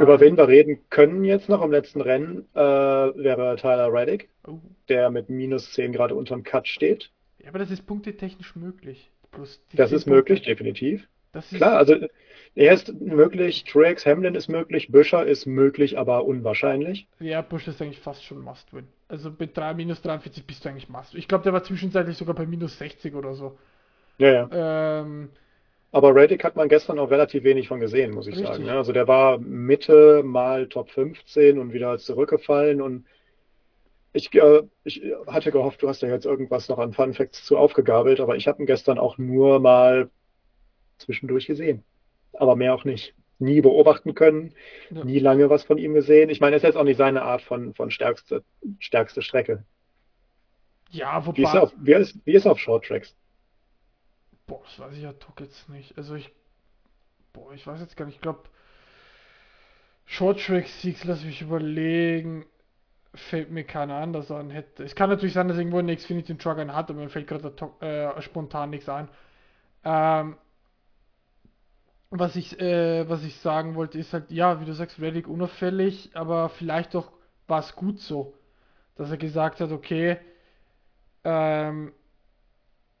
Über 0.00 0.18
wen 0.20 0.36
wir 0.36 0.48
reden 0.48 0.78
können 0.88 1.24
jetzt 1.24 1.48
noch 1.48 1.62
im 1.62 1.70
letzten 1.70 2.00
Rennen, 2.00 2.46
äh, 2.54 2.58
wäre 2.58 3.56
Tyler 3.56 3.92
Reddick, 3.92 4.28
Oh. 4.46 4.58
der 4.88 5.10
mit 5.10 5.28
minus 5.28 5.72
10 5.72 5.92
gerade 5.92 6.14
unterm 6.14 6.42
Cut 6.42 6.66
steht. 6.68 7.10
Ja, 7.38 7.48
aber 7.48 7.58
das 7.58 7.70
ist 7.70 7.86
punktetechnisch 7.86 8.56
möglich. 8.56 9.10
Das 9.32 9.60
10 9.68 9.96
ist 9.96 10.06
möglich, 10.06 10.42
definitiv. 10.42 11.06
Das 11.32 11.50
ist, 11.52 11.58
Klar, 11.58 11.76
also 11.76 11.96
er 12.54 12.72
ist 12.72 12.94
möglich, 13.00 13.64
Truex 13.64 14.06
Hamlin 14.06 14.36
ist 14.36 14.48
möglich, 14.48 14.90
Büscher 14.92 15.26
ist 15.26 15.46
möglich, 15.46 15.98
aber 15.98 16.24
unwahrscheinlich. 16.24 17.08
Ja, 17.18 17.42
Bush 17.42 17.66
ist 17.66 17.82
eigentlich 17.82 17.98
fast 17.98 18.24
schon 18.24 18.40
Must-Win. 18.40 18.86
Also 19.08 19.32
mit 19.36 19.56
3, 19.56 19.74
minus 19.74 20.00
43 20.02 20.46
bist 20.46 20.64
du 20.64 20.68
eigentlich 20.68 20.88
Must. 20.88 21.14
Ich 21.16 21.26
glaube, 21.26 21.42
der 21.44 21.52
war 21.52 21.64
zwischenzeitlich 21.64 22.16
sogar 22.16 22.36
bei 22.36 22.46
minus 22.46 22.78
60 22.78 23.14
oder 23.14 23.34
so. 23.34 23.58
Ja, 24.18 24.48
ja. 24.48 25.00
Ähm, 25.00 25.30
Aber 25.94 26.14
Reddick 26.14 26.42
hat 26.42 26.56
man 26.56 26.68
gestern 26.68 26.98
auch 26.98 27.10
relativ 27.10 27.44
wenig 27.44 27.68
von 27.68 27.78
gesehen, 27.78 28.10
muss 28.12 28.26
ich 28.26 28.34
Richtig. 28.34 28.48
sagen. 28.50 28.64
ne? 28.64 28.72
Also 28.72 28.92
der 28.92 29.06
war 29.06 29.38
Mitte 29.38 30.22
mal 30.24 30.66
Top 30.68 30.90
15 30.90 31.58
und 31.58 31.72
wieder 31.72 31.98
zurückgefallen 31.98 32.82
und 32.82 33.06
ich, 34.12 34.32
äh, 34.34 34.62
ich 34.84 35.02
hatte 35.28 35.52
gehofft, 35.52 35.82
du 35.82 35.88
hast 35.88 36.02
ja 36.02 36.08
jetzt 36.08 36.26
irgendwas 36.26 36.68
noch 36.68 36.78
an 36.78 36.92
Fun 36.92 37.14
Facts 37.14 37.44
zu 37.44 37.56
aufgegabelt, 37.56 38.18
aber 38.20 38.34
ich 38.36 38.48
habe 38.48 38.60
ihn 38.62 38.66
gestern 38.66 38.98
auch 38.98 39.18
nur 39.18 39.60
mal 39.60 40.10
zwischendurch 40.98 41.46
gesehen. 41.46 41.84
Aber 42.32 42.56
mehr 42.56 42.74
auch 42.74 42.84
nicht. 42.84 43.14
Nie 43.38 43.60
beobachten 43.60 44.14
können, 44.14 44.52
Ja. 44.90 45.04
nie 45.04 45.18
lange 45.20 45.48
was 45.50 45.62
von 45.64 45.78
ihm 45.78 45.94
gesehen. 45.94 46.28
Ich 46.30 46.40
meine, 46.40 46.56
es 46.56 46.62
ist 46.62 46.68
jetzt 46.68 46.76
auch 46.76 46.84
nicht 46.84 46.96
seine 46.96 47.22
Art 47.22 47.42
von, 47.42 47.72
von 47.74 47.90
stärkste, 47.92 48.42
stärkste 48.80 49.22
Strecke. 49.22 49.64
ja, 50.90 51.24
Wie 51.36 51.42
ist, 51.42 51.54
er 51.54 51.54
wobei. 51.54 51.60
auf, 51.60 51.72
wie, 51.78 51.92
ist, 51.94 52.18
wie 52.24 52.32
ist 52.32 52.46
er 52.46 52.52
auf 52.52 52.58
Short 52.58 52.84
Tracks? 52.84 53.14
Boah, 54.46 54.62
das 54.64 54.78
weiß 54.78 54.94
ich 54.96 55.02
ja 55.02 55.12
doch 55.12 55.38
jetzt 55.40 55.68
nicht. 55.68 55.96
Also 55.98 56.14
ich. 56.14 56.32
Boah, 57.32 57.52
ich 57.52 57.66
weiß 57.66 57.80
jetzt 57.80 57.96
gar 57.96 58.06
nicht. 58.06 58.16
Ich 58.16 58.20
glaube. 58.20 58.44
Short 60.06 60.40
Track 60.40 60.68
Siegs, 60.68 61.04
lass 61.04 61.24
mich 61.24 61.40
überlegen. 61.42 62.46
Fällt 63.14 63.50
mir 63.50 63.64
keiner 63.64 63.96
an, 63.96 64.12
er 64.30 64.38
einen 64.38 64.50
hätte. 64.50 64.82
Es 64.84 64.94
kann 64.94 65.08
natürlich 65.10 65.34
sein, 65.34 65.48
dass 65.48 65.56
irgendwo 65.56 65.78
ein 65.78 65.94
Xfinity 65.94 66.36
Truck 66.36 66.58
einen 66.58 66.74
hat, 66.74 66.90
aber 66.90 67.00
mir 67.00 67.08
fällt 67.08 67.28
gerade 67.28 67.52
äh, 67.80 68.20
spontan 68.22 68.70
nichts 68.70 68.88
ein. 68.88 69.08
Ähm, 69.84 70.36
was 72.10 72.36
ich, 72.36 72.58
äh, 72.60 73.08
was 73.08 73.24
ich 73.24 73.36
sagen 73.36 73.74
wollte, 73.74 73.98
ist 73.98 74.12
halt, 74.12 74.30
ja, 74.30 74.60
wie 74.60 74.64
du 74.64 74.72
sagst, 74.74 75.00
Reddick 75.00 75.28
unauffällig, 75.28 76.10
aber 76.14 76.48
vielleicht 76.48 76.94
doch 76.94 77.12
war 77.46 77.60
es 77.60 77.74
gut 77.76 77.98
so, 77.98 78.34
dass 78.96 79.10
er 79.10 79.16
gesagt 79.16 79.60
hat, 79.60 79.72
okay, 79.72 80.18
ähm, 81.24 81.92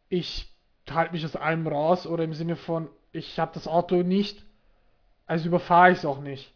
ich 0.08 0.53
halte 0.90 1.12
mich 1.12 1.24
aus 1.24 1.36
allem 1.36 1.66
raus 1.66 2.06
oder 2.06 2.24
im 2.24 2.34
Sinne 2.34 2.56
von, 2.56 2.88
ich 3.12 3.38
habe 3.38 3.52
das 3.54 3.68
Auto 3.68 4.02
nicht, 4.02 4.44
also 5.26 5.48
überfahre 5.48 5.92
ich 5.92 5.98
es 5.98 6.04
auch 6.04 6.20
nicht. 6.20 6.52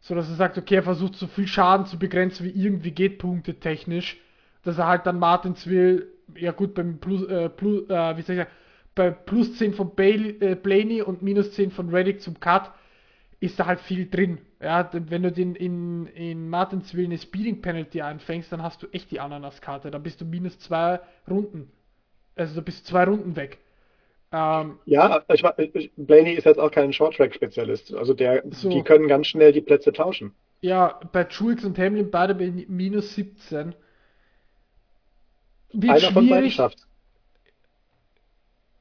So 0.00 0.14
dass 0.14 0.28
er 0.28 0.36
sagt, 0.36 0.56
okay, 0.56 0.76
er 0.76 0.82
versucht 0.82 1.16
so 1.16 1.26
viel 1.26 1.46
Schaden 1.46 1.86
zu 1.86 1.98
begrenzen, 1.98 2.46
wie 2.46 2.50
irgendwie 2.50 2.92
geht, 2.92 3.18
Punkte 3.18 3.54
technisch, 3.54 4.18
dass 4.62 4.78
er 4.78 4.86
halt 4.86 5.06
dann 5.06 5.18
Martinsville, 5.18 6.06
ja 6.36 6.52
gut, 6.52 6.74
beim 6.74 6.98
Plus, 6.98 7.24
äh, 7.24 7.48
Plus 7.48 7.88
äh, 7.88 8.16
wie 8.16 8.22
soll 8.22 8.36
ich 8.36 8.42
sagen, 8.42 8.50
bei 8.94 9.10
plus 9.12 9.56
10 9.56 9.74
von 9.74 9.94
Bailey, 9.94 10.38
äh, 10.40 10.54
Blaney 10.56 11.02
und 11.02 11.22
minus 11.22 11.52
10 11.52 11.70
von 11.70 11.88
Reddick 11.90 12.20
zum 12.20 12.40
Cut, 12.40 12.72
ist 13.38 13.58
da 13.60 13.66
halt 13.66 13.80
viel 13.80 14.10
drin. 14.10 14.38
Ja, 14.60 14.90
wenn 14.92 15.22
du 15.22 15.30
den 15.30 15.54
in, 15.54 16.06
in 16.06 16.48
Martinsville 16.48 17.04
eine 17.04 17.16
Speeding 17.16 17.62
Penalty 17.62 18.02
einfängst, 18.02 18.50
dann 18.50 18.62
hast 18.62 18.82
du 18.82 18.88
echt 18.88 19.12
die 19.12 19.20
Ananaskarte. 19.20 19.92
Da 19.92 19.98
bist 19.98 20.20
du 20.20 20.24
minus 20.24 20.58
zwei 20.58 20.98
Runden. 21.30 21.70
Also 22.38 22.54
da 22.54 22.60
bist 22.62 22.86
du 22.86 22.90
zwei 22.92 23.04
Runden 23.04 23.36
weg. 23.36 23.58
Ähm, 24.32 24.78
Ja, 24.86 25.24
ich, 25.28 25.42
ich, 25.74 25.92
Blaney 25.96 26.34
ist 26.34 26.44
jetzt 26.44 26.58
auch 26.58 26.70
kein 26.70 26.92
Short-Track-Spezialist. 26.92 27.94
Also 27.94 28.14
der, 28.14 28.44
So. 28.50 28.68
die 28.70 28.82
können 28.82 29.08
ganz 29.08 29.26
schnell 29.26 29.52
die 29.52 29.60
Plätze 29.62 29.92
tauschen. 29.92 30.34
ja, 30.60 31.00
bei 31.12 31.24
Truex 31.24 31.64
und 31.64 31.78
Hamlin 31.78 32.10
beide 32.10 32.34
bei 32.34 32.50
minus 32.68 33.14
17. 33.14 33.74
Wird 35.72 35.92
Einer 35.92 36.12
von 36.12 36.28
beiden 36.28 36.50
schwierig, 36.50 36.54
schafft. 36.54 36.86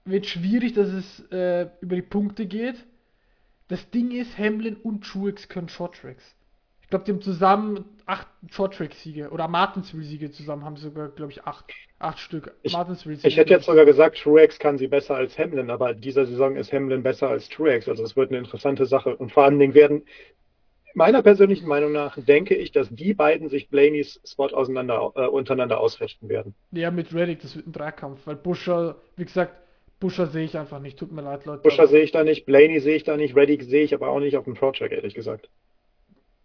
wird 0.05 0.25
schwierig, 0.25 0.73
dass 0.73 0.89
es 0.89 1.19
äh, 1.31 1.69
über 1.81 1.95
die 1.95 2.01
Punkte 2.01 2.45
geht. 2.45 2.85
Das 3.67 3.89
Ding 3.91 4.11
ist, 4.11 4.37
Hamlin 4.37 4.77
und 4.77 5.03
Truex 5.05 5.49
können 5.49 5.69
Shorttracks. 5.69 6.35
Ich 6.87 6.89
glaube, 6.89 7.03
die 7.03 7.11
haben 7.11 7.21
zusammen 7.21 7.83
acht 8.05 8.27
Shorttrack-Siege 8.49 9.31
oder 9.31 9.49
Martinsville-Siege 9.49 10.31
zusammen 10.31 10.63
haben 10.63 10.77
sie 10.77 10.83
sogar, 10.83 11.09
glaube 11.09 11.33
ich, 11.33 11.43
acht, 11.43 11.65
acht 11.99 12.17
Stück. 12.17 12.53
Ich- 12.61 12.71
Martinsville-Siege. 12.71 13.27
Ich 13.27 13.35
hätte 13.35 13.53
jetzt 13.53 13.65
sogar 13.65 13.83
gesagt, 13.83 14.17
Truex 14.19 14.57
kann 14.57 14.77
sie 14.77 14.87
besser 14.87 15.15
als 15.15 15.37
Hamlin, 15.37 15.69
aber 15.69 15.93
dieser 15.93 16.25
Saison 16.25 16.55
ist 16.55 16.71
Hamlin 16.71 17.03
besser 17.03 17.27
als 17.27 17.49
Truex. 17.49 17.89
Also 17.89 18.05
es 18.05 18.15
wird 18.15 18.29
eine 18.29 18.37
interessante 18.37 18.85
Sache. 18.85 19.17
Und 19.17 19.33
vor 19.33 19.43
allen 19.43 19.59
Dingen 19.59 19.73
werden, 19.73 20.05
meiner 20.93 21.21
persönlichen 21.23 21.67
Meinung 21.67 21.91
nach, 21.91 22.17
denke 22.23 22.55
ich, 22.55 22.71
dass 22.71 22.87
die 22.89 23.13
beiden 23.13 23.49
sich 23.49 23.67
Blaneys 23.67 24.21
Spot 24.23 24.47
auseinander, 24.47 25.11
äh, 25.17 25.27
untereinander 25.27 25.81
ausfechten 25.81 26.29
werden. 26.29 26.55
Ja, 26.71 26.89
mit 26.89 27.13
Reddick, 27.13 27.41
das 27.41 27.53
wird 27.57 27.67
ein 27.67 27.73
Dreikampf, 27.73 28.25
weil 28.25 28.37
Buscher, 28.37 28.95
wie 29.17 29.25
gesagt, 29.25 29.51
Buscher 29.99 30.27
sehe 30.27 30.45
ich 30.45 30.57
einfach 30.57 30.79
nicht. 30.79 30.97
Tut 30.97 31.11
mir 31.11 31.21
leid, 31.23 31.43
Leute. 31.45 31.63
Buscher 31.63 31.87
sehe 31.87 32.03
ich 32.03 32.13
da 32.13 32.23
nicht, 32.23 32.45
Blaney 32.45 32.79
sehe 32.79 32.95
ich 32.95 33.03
da 33.03 33.17
nicht, 33.17 33.35
Reddick 33.35 33.63
sehe 33.63 33.83
ich 33.83 33.93
aber 33.93 34.07
auch 34.07 34.21
nicht 34.21 34.37
auf 34.37 34.45
dem 34.45 34.53
Pro-Track, 34.53 34.93
ehrlich 34.93 35.15
gesagt. 35.15 35.49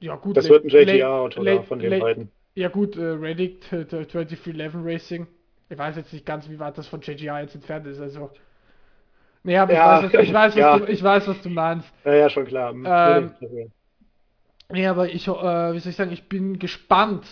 Ja, 0.03 0.17
gut. 0.17 0.37
Das 0.37 0.49
wird 0.49 0.65
ein 0.65 0.71
Le- 0.71 0.99
da 0.99 1.63
von 1.63 1.79
den 1.79 1.91
Le- 1.91 2.01
beiden. 2.01 2.31
Ja, 2.55 2.69
gut, 2.69 2.97
äh, 2.97 3.03
Reddick, 3.03 3.63
t- 3.63 3.85
t- 3.85 4.07
2311 4.07 4.75
Racing. 4.85 5.27
Ich 5.71 5.79
weiß 5.79 5.97
jetzt 5.97 6.13
nicht 6.13 6.27
ganz, 6.27 6.49
wie 6.51 6.59
weit 6.59 6.77
das 6.77 6.87
von 6.87 7.01
JGR 7.01 7.41
jetzt 7.41 7.55
entfernt 7.55 7.87
ist, 7.87 7.99
also. 8.01 8.31
Nee, 9.45 9.57
aber 9.57 9.73
Ja, 9.73 10.01
ich, 10.01 10.13
weiß, 10.13 10.13
was, 10.15 10.23
ich, 10.27 10.35
weiß, 10.35 10.55
was 10.55 10.61
ja. 10.61 10.79
du, 10.79 10.93
ich 10.93 11.03
weiß, 11.03 11.29
was 11.29 11.43
du 11.43 11.49
meinst. 11.49 11.89
Ja, 12.05 12.15
ja, 12.15 12.31
schon 12.31 12.45
klar. 12.45 12.73
Ähm, 12.73 13.33
Nee, 14.71 14.87
aber 14.87 15.09
ich, 15.09 15.29
äh, 15.29 15.31
wie 15.75 15.79
soll 15.81 15.91
ich 15.91 15.97
sagen, 15.97 16.13
ich 16.13 16.29
bin 16.29 16.59
gespannt, 16.59 17.27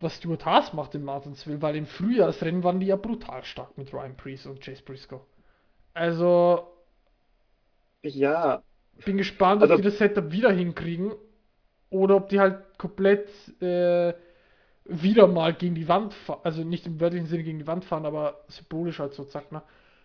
was 0.00 0.16
Stuart 0.16 0.44
Haas 0.44 0.72
macht 0.72 0.94
in 0.94 1.04
Martinsville, 1.04 1.60
weil 1.62 1.76
im 1.76 1.86
Frühjahrsrennen 1.86 2.62
waren 2.64 2.80
die 2.80 2.86
ja 2.86 2.96
brutal 2.96 3.44
stark 3.44 3.76
mit 3.78 3.92
Ryan 3.92 4.16
Priest 4.16 4.46
und 4.46 4.60
Chase 4.60 4.82
Briscoe. 4.82 5.20
Also, 5.94 6.68
ja, 8.02 8.62
bin 9.04 9.16
gespannt, 9.16 9.62
Also- 9.62 9.74
ob 9.74 9.80
die 9.82 9.88
das 9.88 9.98
Setup 9.98 10.30
wieder 10.32 10.50
hinkriegen 10.52 11.12
oder 11.90 12.16
ob 12.16 12.28
die 12.28 12.40
halt 12.40 12.78
komplett 12.78 13.28
äh, 13.62 14.14
wieder 14.84 15.26
mal 15.26 15.52
gegen 15.54 15.74
die 15.74 15.88
Wand 15.88 16.14
fahren, 16.14 16.40
also 16.44 16.64
nicht 16.64 16.86
im 16.86 17.00
wörtlichen 17.00 17.26
Sinne 17.26 17.42
gegen 17.44 17.58
die 17.58 17.66
Wand 17.66 17.84
fahren, 17.84 18.06
aber 18.06 18.40
symbolisch 18.48 18.98
halt 18.98 19.12
so, 19.14 19.24
zack, 19.24 19.52
ne? 19.52 19.62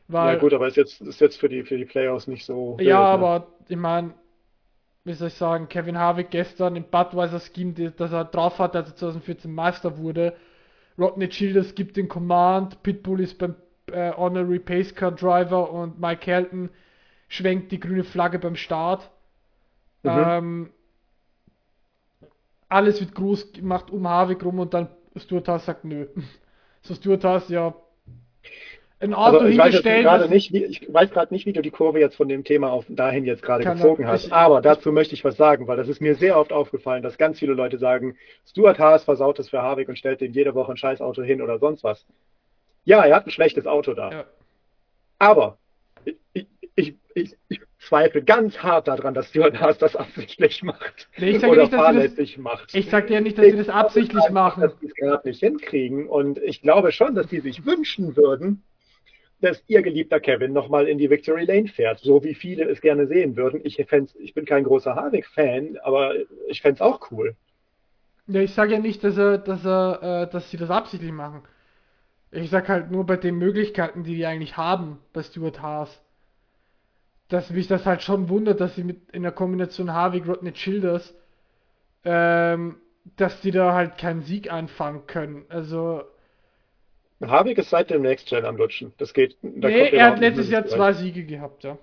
Weil, 0.09 0.33
ja 0.35 0.39
gut, 0.39 0.53
aber 0.53 0.67
ist 0.67 0.75
jetzt, 0.75 0.99
ist 1.01 1.21
jetzt 1.21 1.37
für 1.39 1.47
die, 1.47 1.63
für 1.63 1.77
die 1.77 1.85
Playoffs 1.85 2.27
nicht 2.27 2.45
so. 2.45 2.77
wild, 2.77 2.87
Ja, 2.89 2.99
ne? 2.99 3.07
aber 3.07 3.47
ich 3.69 3.77
meine, 3.77 4.13
wie 5.05 5.13
soll 5.13 5.29
ich 5.29 5.33
sagen, 5.35 5.69
Kevin 5.69 5.97
Harvick 5.97 6.29
gestern 6.31 6.75
im 6.75 6.83
Budweiser 6.83 7.39
Scheme, 7.39 7.73
das 7.95 8.11
er 8.11 8.25
drauf 8.25 8.59
hatte, 8.59 8.79
als 8.79 8.89
er 8.89 8.95
2014 8.97 9.51
Meister 9.53 9.97
wurde. 9.97 10.33
Rodney 10.99 11.29
Childers 11.29 11.73
gibt 11.75 11.95
den 11.97 12.07
Command, 12.09 12.83
Pitbull 12.83 13.21
ist 13.21 13.37
beim 13.37 13.55
äh, 13.91 14.11
Honorary 14.11 14.59
Pace 14.59 14.93
Car 14.93 15.11
Driver 15.11 15.71
und 15.71 15.99
Mike 15.99 16.25
Helton 16.29 16.69
schwenkt 17.33 17.71
die 17.71 17.79
grüne 17.79 18.03
Flagge 18.03 18.37
beim 18.39 18.55
Start. 18.55 19.09
Mhm. 20.03 20.11
Ähm, 20.27 20.69
alles 22.69 22.99
wird 22.99 23.15
groß 23.15 23.53
gemacht 23.53 23.89
um 23.91 24.07
Harvick 24.07 24.43
rum 24.43 24.59
und 24.59 24.73
dann 24.73 24.89
Stuart 25.15 25.47
Haas 25.47 25.65
sagt 25.65 25.83
nö. 25.85 26.07
So 26.85 26.95
Stuart 26.95 27.23
Haas, 27.23 27.47
ja, 27.47 27.73
ein 28.99 29.13
Auto 29.13 29.37
Also 29.37 29.47
ich 29.47 29.57
weiß 29.57 29.65
hingestellt. 29.67 30.03
gerade 30.03 30.23
das- 30.23 30.29
nicht, 30.29 30.51
wie, 30.51 30.65
ich 30.65 30.93
weiß 30.93 31.11
gerade 31.11 31.33
nicht, 31.33 31.45
wie 31.45 31.53
du 31.53 31.61
die 31.61 31.71
Kurve 31.71 31.99
jetzt 32.01 32.17
von 32.17 32.27
dem 32.27 32.43
Thema 32.43 32.71
auf 32.71 32.85
dahin 32.89 33.23
jetzt 33.23 33.41
gerade 33.41 33.63
gezogen 33.63 34.05
hast. 34.05 34.25
Ich- 34.27 34.33
Aber 34.33 34.59
dazu 34.61 34.91
möchte 34.91 35.13
ich 35.13 35.23
was 35.23 35.37
sagen, 35.37 35.65
weil 35.67 35.77
das 35.77 35.87
ist 35.87 36.01
mir 36.01 36.15
sehr 36.15 36.37
oft 36.37 36.51
aufgefallen, 36.51 37.01
dass 37.01 37.17
ganz 37.17 37.39
viele 37.39 37.53
Leute 37.53 37.77
sagen, 37.77 38.17
Stuart 38.45 38.79
Haas 38.79 39.05
versaut 39.05 39.39
es 39.39 39.49
für 39.49 39.61
Harvick 39.61 39.87
und 39.87 39.97
stellt 39.97 40.19
dem 40.19 40.33
jede 40.33 40.55
Woche 40.55 40.71
ein 40.73 40.77
Scheißauto 40.77 41.21
hin 41.23 41.41
oder 41.41 41.57
sonst 41.59 41.83
was. 41.85 42.05
Ja, 42.83 43.03
er 43.05 43.15
hat 43.15 43.25
ein 43.27 43.31
schlechtes 43.31 43.65
Auto 43.65 43.93
da. 43.93 44.11
Ja. 44.11 44.25
Aber 45.19 45.45
ich, 45.47 45.53
ich, 45.53 45.62
ich, 47.15 47.33
ich, 47.33 47.35
ich 47.49 47.61
zweifle 47.79 48.23
ganz 48.23 48.57
hart 48.59 48.87
daran, 48.87 49.13
dass 49.13 49.29
Stuart 49.29 49.59
Haas 49.59 49.77
das 49.77 49.95
absichtlich 49.95 50.63
macht. 50.63 51.07
Nee, 51.17 51.31
ich 51.31 51.39
sage 51.39 51.51
oder 51.53 51.61
nicht, 51.61 51.73
dass 51.73 51.79
sie 51.79 51.85
das- 51.85 51.95
fahrlässig 51.95 52.37
macht. 52.37 52.75
Ich 52.75 52.89
sag 52.89 53.07
dir 53.07 53.21
nicht, 53.21 53.37
dass 53.37 53.45
sie 53.45 53.57
das 53.57 53.69
absichtlich 53.69 54.29
machen. 54.29 54.61
Dass 54.61 54.77
die 54.79 54.87
es 54.87 54.95
gerade 54.95 55.27
nicht 55.27 55.39
hinkriegen. 55.39 56.07
Und 56.07 56.37
ich 56.39 56.61
glaube 56.61 56.91
schon, 56.91 57.15
dass 57.15 57.27
die 57.27 57.39
sich 57.39 57.65
wünschen 57.65 58.15
würden, 58.15 58.63
dass 59.41 59.61
ihr 59.67 59.81
geliebter 59.81 60.19
Kevin 60.19 60.53
nochmal 60.53 60.87
in 60.87 60.97
die 60.97 61.09
Victory 61.09 61.43
Lane 61.45 61.67
fährt, 61.67 61.99
so 61.99 62.23
wie 62.23 62.33
viele 62.33 62.63
es 62.69 62.79
gerne 62.79 63.07
sehen 63.07 63.35
würden. 63.35 63.59
Ich, 63.63 63.77
ich 63.77 64.33
bin 64.33 64.45
kein 64.45 64.63
großer 64.63 64.95
Harvick-Fan, 64.95 65.77
aber 65.83 66.13
ich 66.47 66.61
fände 66.61 66.75
es 66.75 66.81
auch 66.81 67.11
cool. 67.11 67.35
Ja, 68.27 68.41
ich 68.41 68.53
sage 68.53 68.73
ja 68.73 68.79
nicht, 68.79 69.03
dass 69.03 69.17
er, 69.17 69.37
dass 69.37 69.65
er, 69.65 70.23
äh, 70.27 70.31
dass 70.31 70.49
sie 70.49 70.55
das 70.57 70.69
absichtlich 70.69 71.11
machen. 71.11 71.41
Ich 72.31 72.49
sag 72.49 72.69
halt 72.69 72.89
nur 72.89 73.05
bei 73.05 73.17
den 73.17 73.37
Möglichkeiten, 73.37 74.03
die 74.03 74.15
die 74.15 74.25
eigentlich 74.25 74.55
haben 74.57 74.99
bei 75.11 75.21
Stuart 75.23 75.61
Haas, 75.61 76.02
dass 77.33 77.49
mich 77.49 77.67
das 77.67 77.85
halt 77.85 78.03
schon 78.03 78.29
wundert, 78.29 78.61
dass 78.61 78.75
sie 78.75 78.83
mit 78.83 79.09
in 79.11 79.23
der 79.23 79.31
Kombination 79.31 79.91
Harvick, 79.91 80.27
Rodney 80.27 80.53
Childers 80.53 81.13
ähm, 82.05 82.77
dass 83.17 83.41
die 83.41 83.51
da 83.51 83.73
halt 83.73 83.97
keinen 83.97 84.21
Sieg 84.21 84.51
einfangen 84.51 85.07
können. 85.07 85.45
Also. 85.49 86.03
Harvick 87.21 87.57
ist 87.57 87.69
seit 87.69 87.89
dem 87.89 88.01
Next 88.01 88.27
Gen 88.27 88.45
am 88.45 88.57
Lutschen. 88.57 88.93
Das 88.97 89.13
geht. 89.13 89.37
Da 89.41 89.67
nee, 89.67 89.89
er 89.89 90.07
hat 90.07 90.19
letztes 90.19 90.49
Jahr 90.49 90.65
zwei 90.65 90.93
Siege 90.93 91.25
gehabt, 91.25 91.63
ja. 91.63 91.77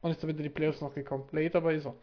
Und 0.00 0.10
ist 0.10 0.22
damit 0.22 0.36
in 0.36 0.42
die 0.42 0.50
Playoffs 0.50 0.80
noch 0.80 0.94
gekommen. 0.94 1.24
Late, 1.32 1.56
aber 1.56 1.72
ist 1.72 1.86
er. 1.86 1.94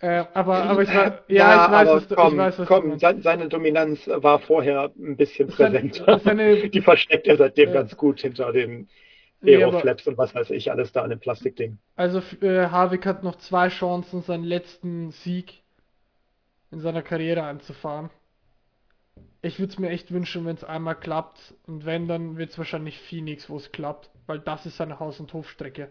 Äh, 0.00 0.24
aber, 0.34 0.64
aber 0.64 0.82
ich, 0.82 0.94
war, 0.94 1.22
ja, 1.28 1.36
ja, 1.36 1.64
ich 1.64 1.72
weiß, 1.72 1.88
was 1.88 2.08
du, 2.08 2.14
komm, 2.14 2.32
ich 2.32 2.38
weiß, 2.38 2.58
was 2.58 2.68
komm, 2.68 2.98
du 2.98 3.22
seine 3.22 3.48
Dominanz 3.48 4.08
war 4.08 4.40
vorher 4.40 4.92
ein 4.98 5.16
bisschen 5.16 5.48
präsenter. 5.48 6.18
Seine, 6.18 6.68
die 6.70 6.80
versteckt 6.80 7.26
er 7.26 7.36
seitdem 7.36 7.70
äh, 7.70 7.72
ganz 7.72 7.96
gut 7.96 8.20
hinter 8.20 8.52
den 8.52 8.88
Aeroflaps 9.42 10.06
und 10.06 10.18
was 10.18 10.34
weiß 10.34 10.50
ich, 10.50 10.70
alles 10.70 10.92
da 10.92 11.02
an 11.02 11.10
dem 11.10 11.20
Plastikding. 11.20 11.78
Also 11.96 12.22
äh, 12.40 12.68
Harvick 12.68 13.06
hat 13.06 13.22
noch 13.24 13.36
zwei 13.36 13.68
Chancen, 13.68 14.22
seinen 14.22 14.44
letzten 14.44 15.10
Sieg 15.10 15.62
in 16.70 16.80
seiner 16.80 17.02
Karriere 17.02 17.44
einzufahren. 17.44 18.10
Ich 19.42 19.58
würde 19.58 19.72
es 19.72 19.78
mir 19.78 19.90
echt 19.90 20.12
wünschen, 20.12 20.46
wenn 20.46 20.54
es 20.56 20.64
einmal 20.64 20.94
klappt. 20.94 21.54
Und 21.66 21.84
wenn, 21.84 22.06
dann 22.06 22.36
wird 22.38 22.50
es 22.50 22.58
wahrscheinlich 22.58 22.98
Phoenix, 22.98 23.50
wo 23.50 23.56
es 23.56 23.72
klappt. 23.72 24.10
Weil 24.26 24.38
das 24.38 24.66
ist 24.66 24.76
seine 24.76 25.00
Haus- 25.00 25.20
und 25.20 25.32
Hofstrecke. 25.32 25.88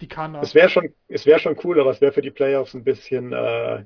Die 0.00 0.06
kann 0.06 0.34
er. 0.34 0.42
Es 0.42 0.54
wäre 0.54 0.68
schon, 0.68 0.90
es 1.08 1.26
wäre 1.26 1.40
schon 1.40 1.56
cool, 1.64 1.80
aber 1.80 1.90
es 1.90 2.00
wäre 2.00 2.12
für 2.12 2.22
die 2.22 2.30
Playoffs 2.30 2.74
ein 2.74 2.84
bisschen, 2.84 3.32
äh, 3.32 3.84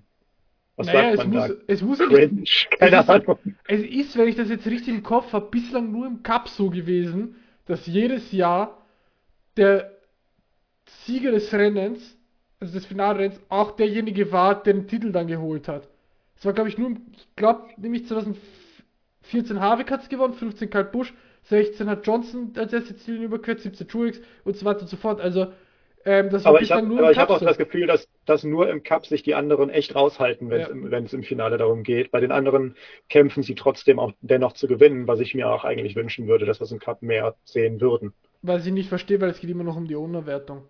was 0.76 0.86
naja, 0.86 1.16
sagt 1.16 1.28
man 1.28 1.38
es 1.38 1.48
da? 1.48 1.54
Muss, 1.54 1.64
es 1.68 1.82
muss 1.82 1.98
Cringe, 1.98 2.44
keine 2.78 3.00
es 3.00 3.08
Ahnung. 3.08 3.38
Ist, 3.44 3.56
es 3.68 3.82
ist, 3.82 4.18
wenn 4.18 4.28
ich 4.28 4.36
das 4.36 4.48
jetzt 4.50 4.66
richtig 4.66 4.88
im 4.88 5.02
Kopf 5.02 5.32
habe, 5.32 5.48
bislang 5.50 5.92
nur 5.92 6.06
im 6.06 6.22
Cup 6.22 6.48
so 6.48 6.68
gewesen, 6.68 7.36
dass 7.66 7.86
jedes 7.86 8.32
Jahr 8.32 8.82
der 9.56 9.92
Sieger 11.04 11.30
des 11.30 11.52
Rennens, 11.52 12.16
also 12.60 12.74
des 12.74 12.86
Finalrennens, 12.86 13.40
auch 13.48 13.72
derjenige 13.72 14.32
war, 14.32 14.62
der 14.62 14.74
den 14.74 14.88
Titel 14.88 15.12
dann 15.12 15.26
geholt 15.26 15.68
hat. 15.68 15.88
Es 16.36 16.44
war, 16.44 16.52
glaube 16.52 16.68
ich, 16.68 16.78
nur, 16.78 16.90
ich 16.90 17.36
glaube, 17.36 17.68
nämlich 17.76 18.06
2014 18.06 19.60
Harvick 19.60 19.90
hat 19.90 20.02
es 20.02 20.08
gewonnen, 20.08 20.34
15 20.34 20.70
Kyle 20.70 20.84
Busch, 20.84 21.14
16 21.44 21.88
hat 21.88 22.06
Johnson 22.06 22.52
als 22.56 22.72
erste 22.72 22.96
Ziellinie 22.96 23.26
überquert, 23.26 23.60
17 23.60 23.88
Truex 23.88 24.20
und 24.44 24.56
so 24.56 24.64
weiter 24.64 24.82
und 24.82 24.88
so 24.88 24.96
fort. 24.96 25.20
Also 25.20 25.52
ähm, 26.04 26.30
aber 26.44 26.60
ich 26.60 26.72
habe 26.72 27.16
hab 27.16 27.30
auch 27.30 27.40
das 27.40 27.58
Gefühl, 27.58 27.86
dass, 27.86 28.08
dass 28.26 28.44
nur 28.44 28.68
im 28.68 28.82
Cup 28.82 29.06
sich 29.06 29.22
die 29.22 29.34
anderen 29.34 29.70
echt 29.70 29.94
raushalten, 29.94 30.50
wenn 30.50 30.60
es 31.04 31.12
ja. 31.12 31.18
im, 31.18 31.24
Finale 31.24 31.58
darum 31.58 31.82
geht. 31.82 32.10
Bei 32.10 32.20
den 32.20 32.32
anderen 32.32 32.76
kämpfen 33.08 33.42
sie 33.42 33.54
trotzdem 33.54 33.98
auch 33.98 34.12
dennoch 34.20 34.52
zu 34.52 34.66
gewinnen, 34.66 35.06
was 35.06 35.20
ich 35.20 35.34
mir 35.34 35.50
auch 35.50 35.64
eigentlich 35.64 35.96
wünschen 35.96 36.26
würde, 36.26 36.46
dass 36.46 36.60
wir 36.60 36.64
es 36.64 36.72
im 36.72 36.80
Cup 36.80 37.02
mehr 37.02 37.36
sehen 37.44 37.80
würden. 37.80 38.12
Weil 38.42 38.60
ich 38.60 38.72
nicht 38.72 38.88
verstehe, 38.88 39.20
weil 39.20 39.30
es 39.30 39.40
geht 39.40 39.50
immer 39.50 39.64
noch 39.64 39.76
um 39.76 39.86
die 39.86 39.96
Ownerwertung. 39.96 40.64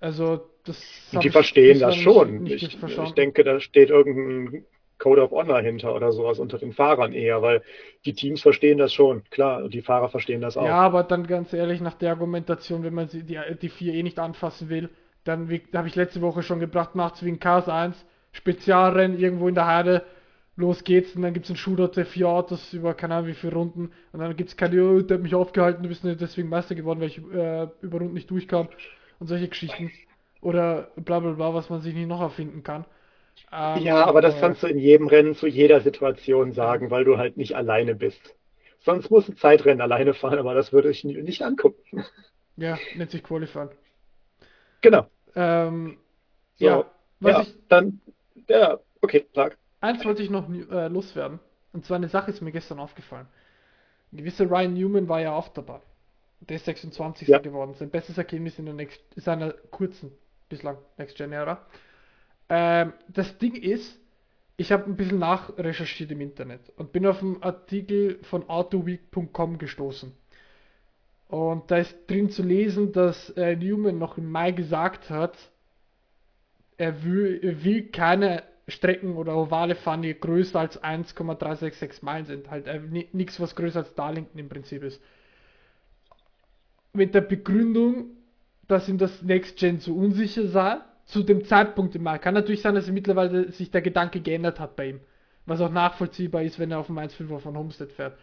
Also 0.00 0.40
das. 0.64 0.82
Die 1.22 1.30
verstehen 1.30 1.80
das 1.80 1.96
schon. 1.96 2.46
Ich, 2.46 2.62
ich 2.62 3.12
denke, 3.14 3.44
da 3.44 3.60
steht 3.60 3.88
irgendein 3.88 4.66
Code 4.98 5.22
of 5.22 5.32
Honor 5.32 5.60
hinter 5.60 5.94
oder 5.94 6.12
sowas 6.12 6.38
unter 6.38 6.58
den 6.58 6.72
Fahrern 6.72 7.12
eher, 7.12 7.42
weil 7.42 7.62
die 8.04 8.14
Teams 8.14 8.42
verstehen 8.42 8.78
das 8.78 8.92
schon, 8.92 9.24
klar, 9.30 9.64
und 9.64 9.74
die 9.74 9.82
Fahrer 9.82 10.08
verstehen 10.08 10.40
das 10.40 10.56
auch. 10.56 10.66
Ja, 10.66 10.76
aber 10.76 11.02
dann 11.02 11.26
ganz 11.26 11.52
ehrlich, 11.52 11.80
nach 11.80 11.94
der 11.94 12.10
Argumentation, 12.10 12.84
wenn 12.84 12.94
man 12.94 13.08
die, 13.08 13.22
die 13.24 13.68
vier 13.68 13.94
eh 13.94 14.02
nicht 14.02 14.18
anfassen 14.18 14.68
will, 14.68 14.90
dann 15.24 15.48
habe 15.74 15.88
ich 15.88 15.96
letzte 15.96 16.20
Woche 16.20 16.42
schon 16.42 16.60
gebracht, 16.60 16.94
macht's 16.94 17.24
wie 17.24 17.30
ein 17.30 17.40
Cars 17.40 17.68
1, 17.68 18.04
Spezialrennen 18.32 19.18
irgendwo 19.18 19.48
in 19.48 19.54
der 19.54 19.66
Heide, 19.66 20.02
los 20.56 20.84
geht's 20.84 21.16
und 21.16 21.22
dann 21.22 21.34
gibt's 21.34 21.50
einen 21.50 21.56
Shootout 21.56 21.96
der 21.96 22.06
vier 22.06 22.28
Autos 22.28 22.72
über 22.72 22.94
keine 22.94 23.16
Ahnung 23.16 23.28
wie 23.28 23.34
viele 23.34 23.54
Runden 23.54 23.90
und 24.12 24.20
dann 24.20 24.36
gibt's 24.36 24.56
keine, 24.56 24.82
oh, 24.82 25.00
der 25.00 25.16
hat 25.16 25.22
mich 25.22 25.34
aufgehalten, 25.34 25.82
du 25.82 25.88
bist 25.88 26.04
deswegen 26.04 26.48
Meister 26.48 26.74
geworden, 26.74 27.00
weil 27.00 27.08
ich 27.08 27.18
äh, 27.18 27.68
über 27.80 27.98
Runden 27.98 28.14
nicht 28.14 28.30
durchkam 28.30 28.68
und 29.18 29.26
solche 29.26 29.48
Geschichten 29.48 29.90
oder 30.40 30.90
bla 30.96 31.20
bla 31.20 31.32
bla, 31.32 31.54
was 31.54 31.70
man 31.70 31.80
sich 31.80 31.94
nicht 31.94 32.08
noch 32.08 32.20
erfinden 32.20 32.62
kann. 32.62 32.84
Ähm, 33.52 33.82
ja, 33.82 34.04
aber 34.04 34.20
das 34.20 34.38
kannst 34.40 34.62
du 34.62 34.66
in 34.66 34.78
jedem 34.78 35.06
Rennen 35.06 35.34
zu 35.34 35.46
jeder 35.46 35.80
Situation 35.80 36.52
sagen, 36.52 36.90
weil 36.90 37.04
du 37.04 37.18
halt 37.18 37.36
nicht 37.36 37.54
alleine 37.54 37.94
bist. 37.94 38.34
Sonst 38.80 39.10
muss 39.10 39.28
ein 39.28 39.36
Zeitrennen 39.36 39.80
alleine 39.80 40.12
fahren, 40.12 40.38
aber 40.38 40.54
das 40.54 40.72
würde 40.72 40.90
ich 40.90 41.04
nicht 41.04 41.42
angucken. 41.42 42.04
Ja, 42.56 42.78
nennt 42.94 43.10
sich 43.10 43.22
Qualifying. 43.22 43.70
Genau. 44.80 45.06
Ähm, 45.34 45.98
so, 46.56 46.64
ja, 46.66 46.90
was 47.20 47.32
ja, 47.32 47.42
ich. 47.42 47.54
Dann, 47.68 48.00
ja, 48.48 48.78
okay, 49.00 49.26
sag. 49.34 49.56
Eins 49.80 50.04
wollte 50.04 50.22
ich 50.22 50.30
noch 50.30 50.48
äh, 50.48 50.88
loswerden. 50.88 51.40
Und 51.72 51.84
zwar 51.84 51.96
eine 51.96 52.08
Sache 52.08 52.30
ist 52.30 52.40
mir 52.42 52.52
gestern 52.52 52.78
aufgefallen. 52.78 53.26
Ein 54.12 54.18
gewisser 54.18 54.48
Ryan 54.48 54.74
Newman 54.74 55.08
war 55.08 55.20
ja 55.20 55.32
auch 55.32 55.48
dabei. 55.48 55.80
Der 56.40 56.56
ist 56.56 56.66
26. 56.66 57.28
Ja. 57.28 57.38
geworden. 57.38 57.74
Sein 57.74 57.90
bestes 57.90 58.18
Ergebnis 58.18 58.58
in 58.58 58.66
der 58.66 58.74
Next, 58.74 59.02
seiner 59.16 59.52
kurzen, 59.52 60.12
bislang 60.48 60.76
Next 60.98 61.16
Gen 61.16 61.32
Ära. 61.32 61.66
Ähm, 62.48 62.92
das 63.08 63.38
Ding 63.38 63.54
ist, 63.54 63.98
ich 64.56 64.70
habe 64.70 64.84
ein 64.84 64.96
bisschen 64.96 65.18
nachrecherchiert 65.18 66.12
im 66.12 66.20
Internet 66.20 66.60
und 66.76 66.92
bin 66.92 67.06
auf 67.06 67.22
einen 67.22 67.42
Artikel 67.42 68.18
von 68.22 68.48
autoweek.com 68.48 69.58
gestoßen. 69.58 70.12
Und 71.28 71.70
da 71.70 71.78
ist 71.78 71.96
drin 72.08 72.30
zu 72.30 72.42
lesen, 72.42 72.92
dass 72.92 73.30
äh, 73.30 73.56
Newman 73.56 73.98
noch 73.98 74.18
im 74.18 74.30
Mai 74.30 74.52
gesagt 74.52 75.10
hat, 75.10 75.36
er 76.76 77.02
will, 77.02 77.40
er 77.42 77.64
will 77.64 77.88
keine 77.88 78.44
Strecken 78.68 79.16
oder 79.16 79.36
Ovale 79.36 79.74
fahren, 79.74 80.02
die 80.02 80.14
größer 80.14 80.60
als 80.60 80.82
1,366 80.82 82.02
Meilen 82.02 82.26
sind. 82.26 82.50
Halt 82.50 82.66
äh, 82.66 82.80
nichts, 83.12 83.40
was 83.40 83.56
größer 83.56 83.80
als 83.80 83.94
Darlington 83.94 84.38
im 84.38 84.48
Prinzip 84.48 84.82
ist. 84.82 85.02
Mit 86.92 87.14
der 87.14 87.22
Begründung, 87.22 88.10
dass 88.68 88.88
ihm 88.88 88.98
das 88.98 89.22
Next 89.22 89.58
Gen 89.58 89.80
zu 89.80 89.96
unsicher 89.96 90.46
sei 90.46 90.78
zu 91.06 91.22
dem 91.22 91.44
Zeitpunkt 91.44 91.94
im 91.94 92.02
Mai. 92.02 92.18
Kann 92.18 92.34
natürlich 92.34 92.62
sein, 92.62 92.74
dass 92.74 92.88
mittlerweile 92.88 93.50
sich 93.52 93.70
der 93.70 93.82
Gedanke 93.82 94.20
geändert 94.20 94.60
hat 94.60 94.76
bei 94.76 94.90
ihm. 94.90 95.00
Was 95.46 95.60
auch 95.60 95.70
nachvollziehbar 95.70 96.42
ist, 96.42 96.58
wenn 96.58 96.70
er 96.70 96.78
auf 96.78 96.86
dem 96.86 96.98
1.5er 96.98 97.38
von 97.40 97.56
Homestead 97.56 97.92
fährt. 97.92 98.18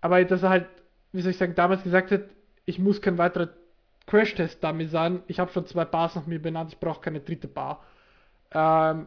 Aber 0.00 0.22
dass 0.24 0.42
er 0.42 0.50
halt, 0.50 0.66
wie 1.12 1.22
soll 1.22 1.30
ich 1.30 1.38
sagen, 1.38 1.54
damals 1.54 1.82
gesagt 1.82 2.10
hat, 2.10 2.22
ich 2.66 2.78
muss 2.78 3.00
kein 3.00 3.18
weiterer 3.18 3.48
Crash-Test 4.06 4.62
damit 4.62 4.90
sein. 4.90 5.22
Ich 5.26 5.40
habe 5.40 5.52
schon 5.52 5.66
zwei 5.66 5.84
Bars 5.84 6.14
nach 6.14 6.26
mir 6.26 6.40
benannt, 6.40 6.72
ich 6.72 6.80
brauche 6.80 7.00
keine 7.00 7.20
dritte 7.20 7.48
Bar. 7.48 7.84
Ähm, 8.50 9.06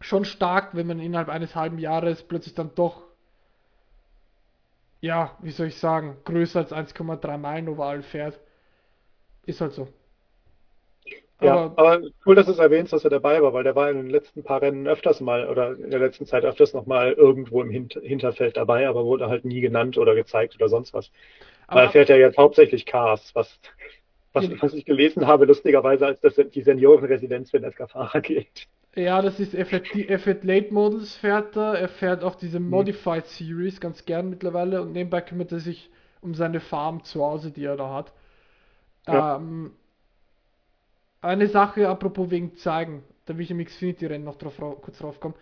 schon 0.00 0.24
stark, 0.24 0.74
wenn 0.74 0.86
man 0.86 1.00
innerhalb 1.00 1.28
eines 1.28 1.54
halben 1.54 1.78
Jahres 1.78 2.22
plötzlich 2.22 2.54
dann 2.54 2.74
doch, 2.74 3.02
ja, 5.00 5.36
wie 5.40 5.50
soll 5.50 5.68
ich 5.68 5.78
sagen, 5.78 6.16
größer 6.24 6.60
als 6.60 6.72
1,3 6.72 7.38
Meilen 7.38 7.68
overall 7.68 8.02
fährt. 8.02 8.38
Ist 9.44 9.60
halt 9.60 9.72
so. 9.72 9.88
Ja, 11.40 11.72
aber, 11.76 12.00
cool, 12.26 12.34
dass 12.34 12.46
du 12.46 12.52
es 12.52 12.58
erwähnst, 12.58 12.92
dass 12.92 13.04
er 13.04 13.10
dabei 13.10 13.40
war, 13.42 13.52
weil 13.52 13.62
der 13.62 13.76
war 13.76 13.90
in 13.90 13.96
den 13.96 14.10
letzten 14.10 14.42
paar 14.42 14.60
Rennen 14.60 14.88
öfters 14.88 15.20
mal 15.20 15.48
oder 15.48 15.76
in 15.78 15.90
der 15.90 16.00
letzten 16.00 16.26
Zeit 16.26 16.44
öfters 16.44 16.74
nochmal 16.74 17.12
irgendwo 17.12 17.62
im 17.62 17.70
Hinterfeld 17.70 18.56
dabei, 18.56 18.88
aber 18.88 19.04
wurde 19.04 19.28
halt 19.28 19.44
nie 19.44 19.60
genannt 19.60 19.98
oder 19.98 20.16
gezeigt 20.16 20.56
oder 20.56 20.68
sonst 20.68 20.94
was. 20.94 21.12
Aber 21.68 21.80
weil 21.80 21.86
er 21.86 21.90
fährt 21.90 22.08
ja 22.08 22.16
jetzt 22.16 22.38
hauptsächlich 22.38 22.86
Cars, 22.86 23.34
was, 23.34 23.60
was, 24.32 24.50
was 24.60 24.74
ich 24.74 24.84
gelesen 24.84 25.28
habe, 25.28 25.44
lustigerweise, 25.44 26.06
als 26.06 26.20
das 26.20 26.34
die 26.34 26.62
Seniorenresidenz 26.62 27.52
für 27.52 27.60
Nesca-Fahrer 27.60 28.20
geht. 28.20 28.66
Ja, 28.96 29.22
das 29.22 29.38
ist, 29.38 29.54
er 29.54 29.64
fährt, 29.64 29.94
die, 29.94 30.08
er 30.08 30.18
fährt 30.18 30.42
Late 30.42 30.74
Models, 30.74 31.14
fährt 31.16 31.56
er, 31.56 31.74
er 31.74 31.88
fährt 31.88 32.24
auch 32.24 32.34
diese 32.34 32.58
hm. 32.58 32.68
Modified 32.68 33.26
Series 33.26 33.80
ganz 33.80 34.04
gern 34.06 34.28
mittlerweile 34.28 34.82
und 34.82 34.92
nebenbei 34.92 35.20
kümmert 35.20 35.52
er 35.52 35.60
sich 35.60 35.88
um 36.20 36.34
seine 36.34 36.58
Farm 36.58 37.04
zu 37.04 37.24
Hause, 37.24 37.52
die 37.52 37.64
er 37.64 37.76
da 37.76 37.94
hat. 37.94 38.12
Ja. 39.06 39.36
Ähm, 39.36 39.72
eine 41.20 41.48
Sache, 41.48 41.88
apropos 41.88 42.30
wegen 42.30 42.56
zeigen, 42.56 43.02
da 43.26 43.36
will 43.36 43.44
ich 43.44 43.50
im 43.50 43.64
Xfinity-Rennen 43.64 44.24
noch 44.24 44.36
drauf, 44.36 44.56
kurz 44.80 44.98
drauf 44.98 45.20
kommen. 45.20 45.34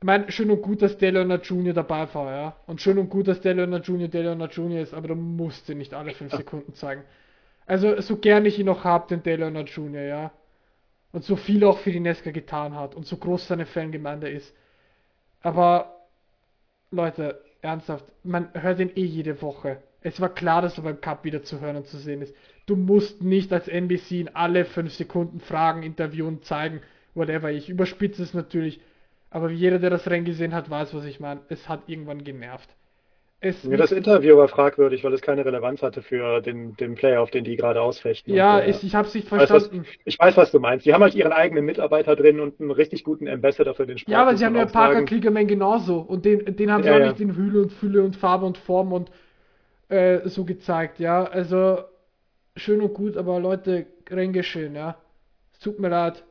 Ich 0.00 0.06
meine, 0.06 0.32
schön 0.32 0.50
und 0.50 0.62
gut, 0.62 0.80
dass 0.80 0.96
Deleona 0.96 1.36
Junior 1.36 1.74
dabei 1.74 2.12
war, 2.14 2.32
ja. 2.32 2.56
Und 2.66 2.80
schön 2.80 2.96
und 2.98 3.10
gut, 3.10 3.28
dass 3.28 3.42
Deleona 3.42 3.80
Junior 3.80 4.08
Deleona 4.08 4.46
Junior 4.46 4.80
ist, 4.80 4.94
aber 4.94 5.08
da 5.08 5.14
musste 5.14 5.74
nicht 5.74 5.92
alle 5.92 6.12
5 6.12 6.32
Sekunden 6.36 6.74
zeigen. 6.74 7.02
Also, 7.66 8.00
so 8.00 8.16
gern 8.16 8.46
ich 8.46 8.58
ihn 8.58 8.66
noch 8.66 8.84
habe, 8.84 9.08
den 9.08 9.22
Deleona 9.22 9.60
Junior, 9.60 10.02
ja. 10.02 10.32
Und 11.12 11.24
so 11.24 11.36
viel 11.36 11.64
auch 11.64 11.78
für 11.78 11.92
die 11.92 12.00
Nesca 12.00 12.30
getan 12.30 12.74
hat 12.76 12.94
und 12.94 13.06
so 13.06 13.16
groß 13.16 13.48
seine 13.48 13.66
Fangemeinde 13.66 14.30
ist. 14.30 14.54
Aber, 15.42 16.06
Leute, 16.90 17.42
ernsthaft, 17.60 18.04
man 18.22 18.48
hört 18.54 18.80
ihn 18.80 18.92
eh 18.94 19.04
jede 19.04 19.42
Woche. 19.42 19.82
Es 20.00 20.20
war 20.20 20.30
klar, 20.30 20.62
dass 20.62 20.78
er 20.78 20.84
beim 20.84 21.00
Cup 21.00 21.24
wieder 21.24 21.42
zu 21.42 21.60
hören 21.60 21.76
und 21.76 21.86
zu 21.86 21.98
sehen 21.98 22.22
ist. 22.22 22.34
Du 22.66 22.76
musst 22.76 23.22
nicht 23.22 23.52
als 23.52 23.68
NBC 23.68 24.20
in 24.20 24.34
alle 24.34 24.64
5 24.64 24.92
Sekunden 24.92 25.40
Fragen, 25.40 25.82
interviewen, 25.82 26.42
zeigen, 26.42 26.80
whatever. 27.14 27.50
Ich 27.50 27.68
überspitze 27.68 28.22
es 28.22 28.34
natürlich. 28.34 28.80
Aber 29.30 29.50
jeder, 29.50 29.78
der 29.78 29.90
das 29.90 30.08
Rennen 30.08 30.24
gesehen 30.24 30.54
hat, 30.54 30.70
weiß, 30.70 30.94
was 30.94 31.04
ich 31.04 31.20
meine. 31.20 31.40
Es 31.48 31.68
hat 31.68 31.82
irgendwann 31.86 32.24
genervt. 32.24 32.68
Es 33.42 33.64
ja, 33.64 33.78
das 33.78 33.90
Interview 33.90 34.36
war 34.36 34.48
fragwürdig, 34.48 35.02
weil 35.02 35.14
es 35.14 35.22
keine 35.22 35.46
Relevanz 35.46 35.82
hatte 35.82 36.02
für 36.02 36.42
den, 36.42 36.76
den 36.76 36.94
Player, 36.94 37.22
auf 37.22 37.30
den 37.30 37.42
die 37.42 37.56
gerade 37.56 37.80
ausfechten. 37.80 38.34
Ja, 38.34 38.56
und, 38.56 38.64
äh, 38.64 38.70
ich, 38.70 38.84
ich 38.84 38.94
habe 38.94 39.08
es 39.08 39.14
nicht 39.14 39.28
verstanden. 39.28 39.78
Weiß, 39.78 39.86
was, 39.86 39.98
ich 40.04 40.18
weiß, 40.18 40.36
was 40.36 40.50
du 40.50 40.60
meinst. 40.60 40.84
Die 40.84 40.92
haben 40.92 41.02
halt 41.02 41.14
ihren 41.14 41.32
eigenen 41.32 41.64
Mitarbeiter 41.64 42.16
drin 42.16 42.38
und 42.38 42.60
einen 42.60 42.70
richtig 42.70 43.02
guten 43.02 43.26
Ambassador 43.26 43.72
für 43.72 43.86
den 43.86 43.96
Sport. 43.96 44.12
Ja, 44.12 44.20
aber 44.20 44.36
sie 44.36 44.44
haben 44.44 44.56
ja 44.56 44.66
Parker 44.66 45.04
Kliegerman 45.04 45.46
genauso. 45.46 46.00
Und 46.00 46.26
den, 46.26 46.54
den 46.54 46.70
haben 46.70 46.82
sie 46.82 46.90
ja, 46.90 46.96
auch 46.96 47.00
ja. 47.00 47.08
nicht 47.08 47.20
in 47.20 47.34
Hülle 47.34 47.62
und 47.62 47.72
Fülle 47.72 48.02
und 48.02 48.14
Farbe 48.14 48.44
und 48.44 48.58
Form 48.58 48.92
und 48.92 49.10
äh, 49.88 50.28
so 50.28 50.44
gezeigt, 50.44 50.98
ja. 50.98 51.24
Also 51.24 51.78
schön 52.56 52.80
und 52.80 52.94
gut, 52.94 53.16
aber 53.16 53.40
Leute, 53.40 53.86
Renngeschehen, 54.08 54.74
ja. 54.74 54.96
Es 55.52 55.60
tut 55.60 55.78
mir 55.78 55.88
leid. 55.88 56.24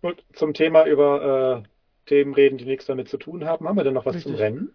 Und 0.00 0.22
zum 0.32 0.54
Thema 0.54 0.84
über 0.86 1.64
Themen 2.06 2.34
reden, 2.34 2.58
die 2.58 2.64
nichts 2.64 2.86
damit 2.86 3.08
zu 3.08 3.16
tun 3.16 3.44
haben. 3.44 3.68
Haben 3.68 3.76
wir 3.76 3.84
denn 3.84 3.94
noch 3.94 4.06
was 4.06 4.16
Richtig. 4.16 4.32
zum 4.32 4.40
Rennen? 4.40 4.74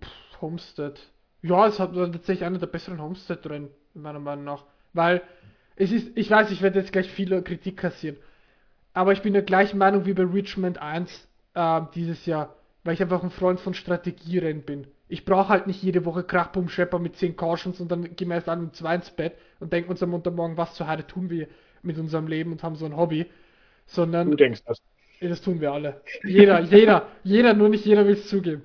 Pff, 0.00 0.40
Homestead. 0.40 1.00
Ja, 1.42 1.66
es 1.66 1.78
hat 1.78 1.94
tatsächlich 1.94 2.44
einer 2.44 2.58
der 2.58 2.66
besseren 2.66 3.00
Homestead-Rennen, 3.00 3.70
meiner 3.94 4.18
Meinung 4.18 4.44
nach. 4.44 4.64
Weil 4.92 5.22
es 5.76 5.92
ist, 5.92 6.16
ich 6.16 6.30
weiß, 6.30 6.50
ich 6.50 6.62
werde 6.62 6.78
jetzt 6.78 6.92
gleich 6.92 7.10
viel 7.10 7.42
Kritik 7.42 7.76
kassieren. 7.76 8.16
Aber 8.92 9.12
ich 9.12 9.22
bin 9.22 9.32
der 9.32 9.42
gleichen 9.42 9.78
Meinung 9.78 10.06
wie 10.06 10.14
bei 10.14 10.22
Richmond 10.22 10.78
1 10.78 11.28
äh, 11.54 11.80
dieses 11.94 12.26
Jahr, 12.26 12.54
weil 12.84 12.94
ich 12.94 13.02
einfach 13.02 13.22
ein 13.22 13.30
Freund 13.30 13.60
von 13.60 13.74
Strategierennen 13.74 14.62
bin. 14.62 14.86
Ich 15.14 15.24
brauche 15.24 15.48
halt 15.48 15.68
nicht 15.68 15.80
jede 15.80 16.04
Woche 16.06 16.24
Krachbum 16.24 16.68
Schepper 16.68 16.98
mit 16.98 17.14
10 17.14 17.36
Cautions 17.36 17.78
und 17.78 17.88
dann 17.88 18.16
gehen 18.16 18.26
wir 18.26 18.34
erst 18.34 18.48
an 18.48 18.64
um 18.64 18.72
2 18.72 18.96
ins 18.96 19.10
Bett 19.12 19.36
und 19.60 19.72
denken 19.72 19.88
uns 19.92 20.02
am 20.02 20.10
Montagmorgen, 20.10 20.56
was 20.56 20.74
zur 20.74 20.88
Heide 20.88 21.06
tun 21.06 21.30
wir 21.30 21.46
mit 21.82 21.98
unserem 21.98 22.26
Leben 22.26 22.50
und 22.50 22.64
haben 22.64 22.74
so 22.74 22.84
ein 22.84 22.96
Hobby. 22.96 23.26
Sondern 23.86 24.32
Du 24.32 24.36
denkst 24.36 24.64
das. 24.66 24.82
Das 25.20 25.40
tun 25.40 25.60
wir 25.60 25.70
alle. 25.70 26.00
Jeder, 26.24 26.58
jeder, 26.62 27.06
jeder, 27.22 27.54
nur 27.54 27.68
nicht 27.68 27.84
jeder 27.84 28.04
will 28.06 28.14
es 28.14 28.26
zugeben. 28.26 28.64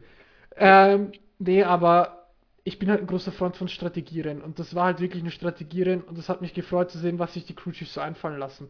Ähm, 0.56 1.12
nee, 1.38 1.62
aber 1.62 2.26
ich 2.64 2.80
bin 2.80 2.90
halt 2.90 3.02
ein 3.02 3.08
großer 3.08 3.32
Freund 3.32 3.56
von 3.56 3.68
Strategierennen 3.68 4.42
und 4.42 4.58
das 4.58 4.74
war 4.74 4.86
halt 4.86 5.02
wirklich 5.02 5.22
eine 5.22 5.32
Strategierennen 5.32 6.04
und 6.04 6.18
es 6.18 6.30
hat 6.30 6.42
mich 6.42 6.56
gefreut 6.56 6.90
zu 6.90 6.98
sehen, 6.98 7.20
was 7.20 7.36
sich 7.36 7.46
die 7.46 7.54
Crew 7.54 7.74
Chiefs 7.74 7.94
so 7.94 8.02
einfallen 8.02 8.40
lassen. 8.40 8.70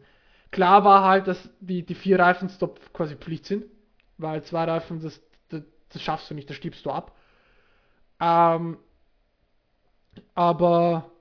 Klar 0.52 0.84
war 0.84 1.08
halt, 1.08 1.28
dass 1.28 1.50
die, 1.62 1.86
die 1.86 1.96
vier 1.96 2.20
Reifenstop 2.20 2.92
quasi 2.92 3.16
Pflicht 3.16 3.46
sind, 3.46 3.64
weil 4.18 4.44
zwei 4.44 4.66
Reifen, 4.66 5.02
das, 5.02 5.22
das, 5.48 5.62
das 5.94 6.02
schaffst 6.02 6.30
du 6.30 6.34
nicht, 6.34 6.50
das 6.50 6.58
stiebst 6.58 6.86
du 6.86 6.92
ab. 6.92 7.16
Ähm, 8.20 8.78
aber, 10.36 11.12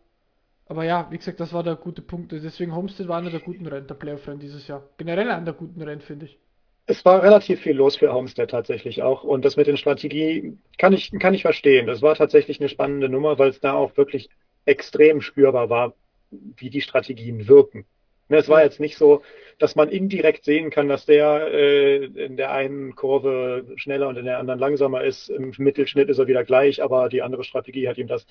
aber 0.67 0.85
ja, 0.85 1.07
wie 1.11 1.19
gesagt, 1.19 1.41
das 1.41 1.53
war 1.53 1.63
der 1.63 1.77
gute 1.77 2.03
Punkt. 2.03 2.33
Deswegen 2.33 2.75
Homestead 2.75 3.09
war 3.09 3.19
einer 3.19 3.31
der 3.31 3.41
guten 3.41 3.67
Rennen, 3.67 3.87
der 3.87 3.95
Playoff-Rennen 3.95 4.41
dieses 4.41 4.67
Jahr. 4.67 4.83
Generell 4.97 5.31
einer 5.31 5.45
der 5.45 5.55
guten 5.55 5.81
Rennen, 5.83 6.01
finde 6.01 6.27
ich. 6.27 6.39
Es 6.87 7.05
war 7.05 7.23
relativ 7.23 7.61
viel 7.61 7.77
los 7.77 7.97
für 7.97 8.13
Homestead 8.13 8.51
tatsächlich 8.51 9.03
auch. 9.03 9.23
Und 9.23 9.45
das 9.45 9.57
mit 9.57 9.67
den 9.67 9.77
Strategie 9.77 10.57
kann 10.79 10.93
ich, 10.93 11.11
kann 11.19 11.35
ich 11.35 11.43
verstehen. 11.43 11.87
Das 11.87 12.01
war 12.01 12.15
tatsächlich 12.15 12.61
eine 12.61 12.71
spannende 12.71 13.09
Nummer, 13.09 13.39
weil 13.39 13.51
es 13.51 13.61
da 13.61 13.75
auch 13.75 13.97
wirklich 13.97 14.31
extrem 14.65 15.21
spürbar 15.21 15.69
war, 15.69 15.95
wie 16.31 16.71
die 16.71 16.81
Strategien 16.81 17.47
wirken. 17.47 17.85
Ne, 18.29 18.37
Es 18.37 18.49
war 18.49 18.63
jetzt 18.63 18.81
nicht 18.81 18.97
so, 18.97 19.23
dass 19.59 19.75
man 19.75 19.89
indirekt 19.89 20.45
sehen 20.45 20.71
kann, 20.71 20.89
dass 20.89 21.07
der 21.07 21.49
äh, 21.53 22.05
in 22.05 22.37
der 22.37 22.53
einen 22.53 22.95
Kurve 22.95 23.65
schneller 23.77 24.09
und 24.09 24.17
in 24.17 24.25
der 24.25 24.39
anderen 24.39 24.61
langsamer 24.61 25.03
ist. 25.03 25.31
Im 25.31 25.53
Mittelschnitt 25.59 26.09
ist 26.09 26.19
er 26.19 26.27
wieder 26.29 26.45
gleich, 26.45 26.83
aber 26.83 27.09
die 27.09 27.23
andere 27.23 27.43
Strategie 27.43 27.89
hat 27.89 27.99
ihm 27.99 28.07
das. 28.07 28.27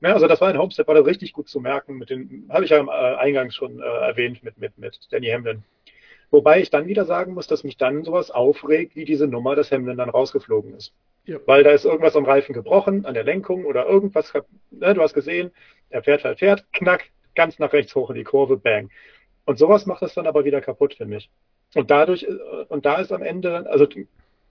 Ja, 0.00 0.14
also 0.14 0.28
das 0.28 0.40
war 0.40 0.50
in 0.50 0.58
Homestead, 0.58 0.86
war 0.86 0.94
das 0.94 1.06
richtig 1.06 1.32
gut 1.32 1.48
zu 1.48 1.60
merken. 1.60 1.98
Mit 1.98 2.10
den, 2.10 2.46
habe 2.48 2.64
ich 2.64 2.70
ja 2.70 2.78
im 2.78 2.88
äh, 2.88 2.92
Eingangs 2.92 3.54
schon 3.54 3.80
äh, 3.80 3.82
erwähnt 3.82 4.44
mit, 4.44 4.58
mit, 4.58 4.78
mit 4.78 4.98
Danny 5.10 5.28
Hamlin. 5.28 5.64
Wobei 6.30 6.60
ich 6.60 6.70
dann 6.70 6.86
wieder 6.86 7.06
sagen 7.06 7.32
muss, 7.32 7.46
dass 7.46 7.64
mich 7.64 7.78
dann 7.78 8.04
sowas 8.04 8.30
aufregt, 8.30 8.96
wie 8.96 9.06
diese 9.06 9.26
Nummer, 9.26 9.56
dass 9.56 9.72
Hamlin 9.72 9.96
dann 9.96 10.10
rausgeflogen 10.10 10.74
ist. 10.74 10.92
Ja. 11.24 11.38
Weil 11.46 11.64
da 11.64 11.70
ist 11.70 11.86
irgendwas 11.86 12.16
am 12.16 12.24
Reifen 12.24 12.52
gebrochen, 12.52 13.06
an 13.06 13.14
der 13.14 13.24
Lenkung 13.24 13.64
oder 13.64 13.86
irgendwas, 13.86 14.32
ne, 14.70 14.94
du 14.94 15.00
hast 15.02 15.14
gesehen, 15.14 15.50
er 15.90 16.02
fährt, 16.02 16.22
fährt, 16.22 16.38
fährt, 16.38 16.72
knack, 16.72 17.04
ganz 17.34 17.58
nach 17.58 17.72
rechts 17.72 17.94
hoch 17.94 18.10
in 18.10 18.16
die 18.16 18.24
Kurve, 18.24 18.58
bang. 18.58 18.90
Und 19.48 19.58
sowas 19.58 19.86
macht 19.86 20.02
es 20.02 20.12
dann 20.12 20.26
aber 20.26 20.44
wieder 20.44 20.60
kaputt 20.60 20.92
für 20.92 21.06
mich. 21.06 21.30
Und 21.74 21.90
dadurch, 21.90 22.22
äh, 22.22 22.36
und 22.68 22.84
da 22.84 22.96
ist 22.96 23.10
am 23.10 23.22
Ende, 23.22 23.66
also 23.70 23.86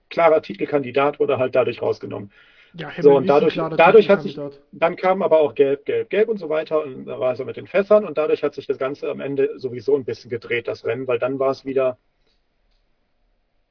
klarer 0.09 0.41
Titelkandidat 0.41 1.19
wurde 1.19 1.37
halt 1.37 1.53
dadurch 1.53 1.83
rausgenommen. 1.83 2.31
Ja, 2.73 2.89
So, 2.99 3.11
Hamilton 3.11 3.15
und 3.17 3.27
dadurch, 3.27 3.77
dadurch 3.77 4.09
hat 4.09 4.23
sich, 4.23 4.39
dann 4.71 4.95
kam 4.95 5.21
aber 5.21 5.39
auch 5.39 5.53
Gelb, 5.53 5.85
Gelb, 5.85 6.09
Gelb 6.09 6.29
und 6.29 6.39
so 6.39 6.49
weiter 6.49 6.83
und 6.83 7.05
da 7.05 7.19
war 7.19 7.33
es 7.33 7.37
so 7.37 7.45
mit 7.45 7.57
den 7.57 7.67
Fässern 7.67 8.05
und 8.05 8.17
dadurch 8.17 8.41
hat 8.41 8.55
sich 8.55 8.65
das 8.65 8.79
Ganze 8.79 9.07
am 9.11 9.19
Ende 9.19 9.59
sowieso 9.59 9.95
ein 9.95 10.03
bisschen 10.03 10.31
gedreht, 10.31 10.67
das 10.67 10.83
Rennen, 10.83 11.07
weil 11.07 11.19
dann 11.19 11.37
war 11.37 11.51
es 11.51 11.63
wieder, 11.63 11.99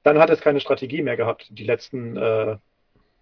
dann 0.04 0.20
hat 0.20 0.30
es 0.30 0.40
keine 0.40 0.60
Strategie 0.60 1.02
mehr 1.02 1.16
gehabt, 1.16 1.48
die 1.50 1.64
letzten, 1.64 2.16
äh, 2.16 2.56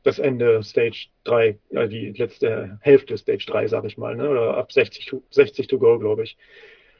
das 0.03 0.19
Ende 0.19 0.63
Stage 0.63 1.07
3, 1.25 1.59
äh, 1.71 1.89
die 1.89 2.13
letzte 2.13 2.79
Hälfte 2.83 3.17
Stage 3.17 3.47
3, 3.49 3.67
sag 3.69 3.87
ich 3.87 3.97
mal, 3.97 4.15
ne? 4.15 4.29
oder 4.29 4.59
ab 4.59 4.73
60 4.73 5.07
to, 5.07 5.23
60 5.31 5.69
to 5.69 5.79
go, 5.79 5.99
glaube 5.99 6.25
ich. 6.25 6.37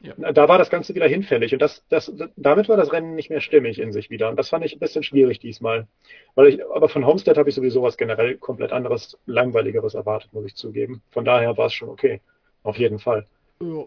Ja. 0.01 0.31
Da 0.31 0.47
war 0.47 0.57
das 0.57 0.69
Ganze 0.69 0.93
wieder 0.93 1.07
hinfällig 1.07 1.53
und 1.53 1.61
das, 1.61 1.83
das, 1.89 2.13
damit 2.35 2.69
war 2.69 2.77
das 2.77 2.91
Rennen 2.91 3.15
nicht 3.15 3.29
mehr 3.29 3.41
stimmig 3.41 3.79
in 3.79 3.91
sich 3.91 4.09
wieder 4.09 4.29
und 4.29 4.37
das 4.37 4.49
fand 4.49 4.63
ich 4.65 4.73
ein 4.73 4.79
bisschen 4.79 5.03
schwierig 5.03 5.39
diesmal. 5.39 5.87
Weil 6.35 6.47
ich, 6.47 6.65
aber 6.65 6.89
von 6.89 7.05
Homestead 7.05 7.37
habe 7.37 7.49
ich 7.49 7.55
sowieso 7.55 7.81
was 7.81 7.97
generell 7.97 8.37
komplett 8.37 8.71
anderes, 8.71 9.17
langweiligeres 9.25 9.95
erwartet, 9.95 10.33
muss 10.33 10.45
ich 10.45 10.55
zugeben. 10.55 11.01
Von 11.11 11.25
daher 11.25 11.57
war 11.57 11.67
es 11.67 11.73
schon 11.73 11.89
okay. 11.89 12.21
Auf 12.63 12.77
jeden 12.77 12.99
Fall. 12.99 13.27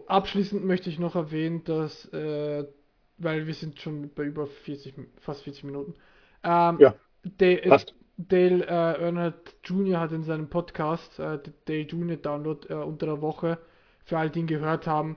Abschließend 0.07 0.65
möchte 0.65 0.89
ich 0.89 0.99
noch 0.99 1.15
erwähnen, 1.15 1.63
dass, 1.65 2.07
äh, 2.13 2.65
weil 3.19 3.47
wir 3.47 3.55
sind 3.55 3.81
schon 3.81 4.11
bei 4.15 4.25
über 4.25 4.47
40, 4.47 4.95
fast 5.21 5.43
40 5.43 5.65
Minuten. 5.65 5.95
Ähm, 6.43 6.79
Ja, 6.79 6.95
Dale, 7.25 7.59
passt. 7.69 7.95
Dale 8.17 8.65
äh, 8.65 9.03
Earnhardt 9.03 9.57
Jr. 9.65 10.01
hat 10.01 10.13
in 10.13 10.23
seinem 10.23 10.49
Podcast, 10.49 11.19
äh, 11.19 11.39
Dale 11.67 11.81
Jr. 11.81 12.17
Download, 12.17 12.69
äh, 12.69 12.75
unter 12.75 13.07
der 13.07 13.21
Woche, 13.21 13.59
für 14.05 14.17
all 14.17 14.31
die 14.31 14.41
ihn 14.41 14.47
gehört 14.47 14.87
haben, 14.87 15.17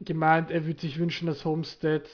gemeint, 0.00 0.50
er 0.50 0.66
würde 0.66 0.80
sich 0.80 0.98
wünschen, 0.98 1.26
dass 1.26 1.44
Homestead 1.44 2.08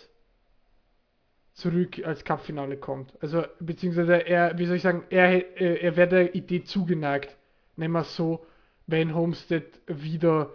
zurück 1.55 2.05
als 2.05 2.25
Cupfinale 2.25 2.77
kommt. 2.77 3.13
Also, 3.21 3.45
beziehungsweise 3.61 4.27
er, 4.27 4.59
wie 4.59 4.67
soll 4.67 4.77
ich 4.77 4.83
sagen, 4.83 5.05
er, 5.09 5.61
äh, 5.61 5.81
er 5.81 5.97
wäre 5.97 6.09
der 6.09 6.35
Idee 6.35 6.65
zugeneigt, 6.65 7.35
nennen 7.77 7.95
wir 7.95 8.01
es 8.01 8.15
so, 8.15 8.45
wenn 8.87 9.15
Homestead 9.15 9.65
wieder 9.87 10.51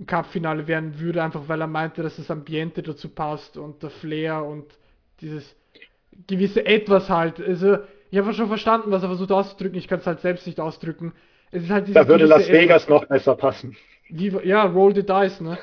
ein 0.00 0.06
Cupfinale 0.06 0.66
werden 0.68 0.98
würde, 1.00 1.22
einfach 1.22 1.48
weil 1.48 1.60
er 1.60 1.66
meinte, 1.66 2.02
dass 2.02 2.16
das 2.16 2.30
Ambiente 2.30 2.82
dazu 2.82 3.08
passt 3.08 3.56
und 3.56 3.82
der 3.82 3.90
Flair 3.90 4.44
und 4.44 4.66
dieses 5.20 5.54
gewisse 6.26 6.64
Etwas 6.64 7.10
halt. 7.10 7.40
Also, 7.40 7.78
ich 8.10 8.18
habe 8.18 8.32
schon 8.32 8.48
verstanden, 8.48 8.90
was 8.90 9.02
er 9.02 9.08
versucht 9.08 9.32
auszudrücken, 9.32 9.78
ich 9.78 9.88
kann 9.88 9.98
es 9.98 10.06
halt 10.06 10.20
selbst 10.20 10.46
nicht 10.46 10.60
ausdrücken. 10.60 11.12
Es 11.50 11.62
ist 11.62 11.70
halt 11.70 11.88
dieses 11.88 12.02
Da 12.02 12.08
würde 12.08 12.24
Las 12.26 12.48
Vegas 12.48 12.84
Etwas. 12.84 12.88
noch 12.88 13.06
besser 13.06 13.34
passen. 13.36 13.76
Wie, 14.08 14.28
ja, 14.44 14.64
roll 14.64 14.94
the 14.94 15.02
dice, 15.04 15.40
ne? 15.40 15.58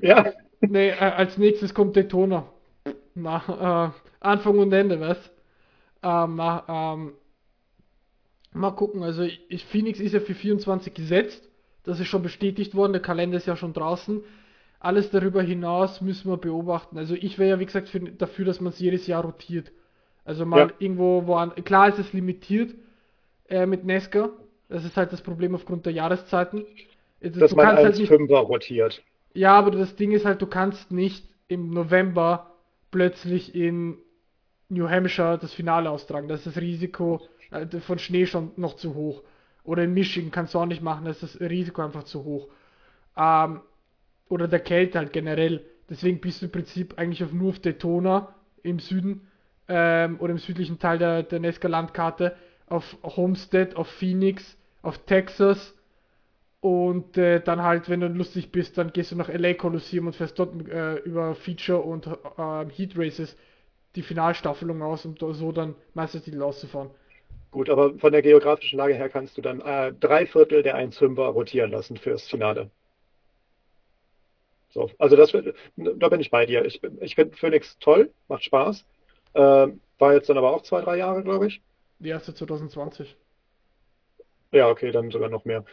Ja, 0.00 0.32
Nee, 0.60 0.88
äh, 0.88 0.94
als 0.94 1.36
nächstes 1.38 1.74
kommt 1.74 1.96
Daytona. 1.96 2.50
Na, 3.14 3.92
äh, 3.94 4.00
Anfang 4.20 4.58
und 4.58 4.72
Ende, 4.72 5.00
was? 5.00 5.18
Ähm, 6.02 6.36
na, 6.36 6.64
ähm, 6.68 7.12
mal 8.52 8.70
gucken, 8.72 9.02
also 9.02 9.22
ich, 9.22 9.64
Phoenix 9.66 10.00
ist 10.00 10.12
ja 10.12 10.20
für 10.20 10.34
24 10.34 10.94
gesetzt. 10.94 11.48
Das 11.84 12.00
ist 12.00 12.08
schon 12.08 12.22
bestätigt 12.22 12.74
worden, 12.74 12.92
der 12.92 13.02
Kalender 13.02 13.36
ist 13.36 13.46
ja 13.46 13.56
schon 13.56 13.72
draußen. 13.72 14.22
Alles 14.80 15.10
darüber 15.10 15.42
hinaus 15.42 16.00
müssen 16.00 16.30
wir 16.30 16.36
beobachten. 16.36 16.98
Also 16.98 17.14
ich 17.14 17.38
wäre 17.38 17.50
ja, 17.50 17.60
wie 17.60 17.66
gesagt, 17.66 17.88
für, 17.88 18.00
dafür, 18.00 18.44
dass 18.44 18.60
man 18.60 18.72
es 18.72 18.78
jedes 18.80 19.06
Jahr 19.06 19.24
rotiert. 19.24 19.72
Also 20.24 20.44
mal 20.46 20.68
Ja. 20.68 20.74
irgendwo, 20.78 21.26
wo 21.26 21.34
an, 21.36 21.54
klar 21.64 21.88
ist 21.88 21.98
es 21.98 22.12
limitiert 22.12 22.74
äh, 23.48 23.66
mit 23.66 23.84
Nesca. 23.84 24.30
Das 24.68 24.84
ist 24.84 24.96
halt 24.96 25.12
das 25.12 25.22
Problem 25.22 25.54
aufgrund 25.54 25.86
der 25.86 25.92
Jahreszeiten. 25.92 26.64
Also, 27.22 27.40
dass 27.40 27.50
du 27.50 27.56
man 27.56 27.66
halt 27.68 27.86
als 27.86 27.98
nicht 27.98 28.08
Fünfer 28.08 28.38
rotiert. 28.38 29.02
Ja, 29.36 29.52
aber 29.58 29.70
das 29.70 29.96
Ding 29.96 30.12
ist 30.12 30.24
halt, 30.24 30.40
du 30.40 30.46
kannst 30.46 30.90
nicht 30.90 31.28
im 31.46 31.70
November 31.70 32.54
plötzlich 32.90 33.54
in 33.54 33.98
New 34.68 34.88
Hampshire 34.88 35.38
das 35.38 35.52
Finale 35.52 35.90
austragen. 35.90 36.26
Da 36.26 36.34
ist 36.34 36.46
das 36.46 36.56
Risiko 36.56 37.20
äh, 37.50 37.66
von 37.80 37.98
Schnee 37.98 38.26
schon 38.26 38.52
noch 38.56 38.76
zu 38.76 38.94
hoch. 38.94 39.22
Oder 39.62 39.84
in 39.84 39.92
Michigan 39.92 40.30
kannst 40.30 40.54
du 40.54 40.58
auch 40.58 40.66
nicht 40.66 40.82
machen, 40.82 41.04
da 41.04 41.10
ist 41.10 41.22
das 41.22 41.38
Risiko 41.38 41.82
einfach 41.82 42.04
zu 42.04 42.24
hoch. 42.24 42.48
Ähm, 43.16 43.60
oder 44.28 44.48
der 44.48 44.60
Kälte 44.60 44.98
halt 44.98 45.12
generell. 45.12 45.64
Deswegen 45.90 46.20
bist 46.20 46.40
du 46.40 46.46
im 46.46 46.52
Prinzip 46.52 46.98
eigentlich 46.98 47.22
auf, 47.22 47.32
nur 47.32 47.50
auf 47.50 47.58
Daytona 47.58 48.34
im 48.62 48.78
Süden 48.78 49.28
ähm, 49.68 50.18
oder 50.18 50.32
im 50.32 50.38
südlichen 50.38 50.78
Teil 50.78 50.98
der, 50.98 51.22
der 51.22 51.40
Nesca-Landkarte, 51.40 52.34
auf 52.68 52.96
Homestead, 53.02 53.76
auf 53.76 53.88
Phoenix, 53.88 54.56
auf 54.82 54.98
Texas 55.04 55.75
und 56.66 57.16
äh, 57.16 57.40
dann 57.40 57.62
halt, 57.62 57.88
wenn 57.88 58.00
du 58.00 58.08
lustig 58.08 58.50
bist, 58.50 58.76
dann 58.76 58.92
gehst 58.92 59.12
du 59.12 59.16
nach 59.16 59.28
LA 59.28 59.54
Coliseum 59.54 60.08
und 60.08 60.16
fährst 60.16 60.36
dort 60.36 60.68
äh, 60.68 60.96
über 60.96 61.36
Feature 61.36 61.80
und 61.80 62.08
äh, 62.08 62.66
Heat 62.74 62.98
Races 62.98 63.36
die 63.94 64.02
Finalstaffelung 64.02 64.82
aus, 64.82 65.06
um 65.06 65.14
so 65.16 65.52
dann 65.52 65.76
Meistertitel 65.94 66.42
auszufahren. 66.42 66.90
Gut, 67.52 67.70
aber 67.70 67.96
von 68.00 68.10
der 68.10 68.22
geografischen 68.22 68.78
Lage 68.78 68.94
her 68.94 69.08
kannst 69.08 69.38
du 69.38 69.42
dann 69.42 69.60
äh, 69.60 69.92
drei 69.92 70.26
Viertel 70.26 70.64
der 70.64 70.76
1,5er 70.76 71.28
rotieren 71.28 71.70
lassen 71.70 71.98
fürs 71.98 72.26
Finale. 72.26 72.68
So, 74.70 74.90
also 74.98 75.14
das, 75.14 75.30
da 75.76 76.08
bin 76.08 76.20
ich 76.20 76.32
bei 76.32 76.46
dir. 76.46 76.64
Ich, 76.64 76.82
ich 77.00 77.14
finde 77.14 77.36
Phoenix 77.36 77.78
toll, 77.78 78.10
macht 78.26 78.42
Spaß. 78.42 78.84
Ähm, 79.34 79.80
war 80.00 80.14
jetzt 80.14 80.28
dann 80.28 80.36
aber 80.36 80.52
auch 80.52 80.62
zwei, 80.62 80.80
drei 80.80 80.96
Jahre, 80.96 81.22
glaube 81.22 81.46
ich. 81.46 81.62
Die 82.00 82.08
erste 82.08 82.34
2020. 82.34 83.16
Ja, 84.50 84.68
okay, 84.68 84.90
dann 84.90 85.12
sogar 85.12 85.28
noch 85.28 85.44
mehr. 85.44 85.64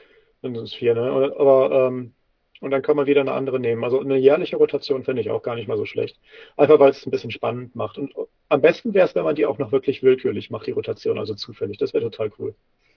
Dann 0.44 0.54
sind 0.54 0.66
es 0.66 0.74
vier, 0.76 0.94
ne? 0.94 1.02
Aber, 1.02 1.40
aber, 1.40 1.88
ähm, 1.88 2.14
und 2.62 2.72
dann 2.72 2.82
kann 2.82 2.96
man 2.96 3.08
wieder 3.08 3.22
eine 3.22 3.34
andere 3.34 3.60
nehmen. 3.60 3.84
Also 3.84 4.00
eine 4.00 4.18
jährliche 4.18 4.58
Rotation 4.58 5.04
finde 5.04 5.22
ich 5.22 5.30
auch 5.30 5.42
gar 5.42 5.56
nicht 5.56 5.68
mal 5.68 5.78
so 5.78 5.86
schlecht. 5.86 6.18
Einfach 6.56 6.80
weil 6.80 6.92
es 6.92 7.06
ein 7.06 7.12
bisschen 7.12 7.32
spannend 7.32 7.76
macht. 7.76 7.98
Und 7.98 8.14
am 8.48 8.62
besten 8.62 8.94
wäre 8.94 9.08
es, 9.08 9.16
wenn 9.16 9.26
man 9.26 9.36
die 9.36 9.46
auch 9.46 9.58
noch 9.58 9.72
wirklich 9.72 10.04
willkürlich 10.04 10.50
macht, 10.50 10.68
die 10.68 10.72
Rotation, 10.72 11.18
also 11.18 11.34
zufällig. 11.34 11.78
Das 11.78 11.94
wäre 11.94 12.04
total 12.10 12.32
cool. 12.40 12.56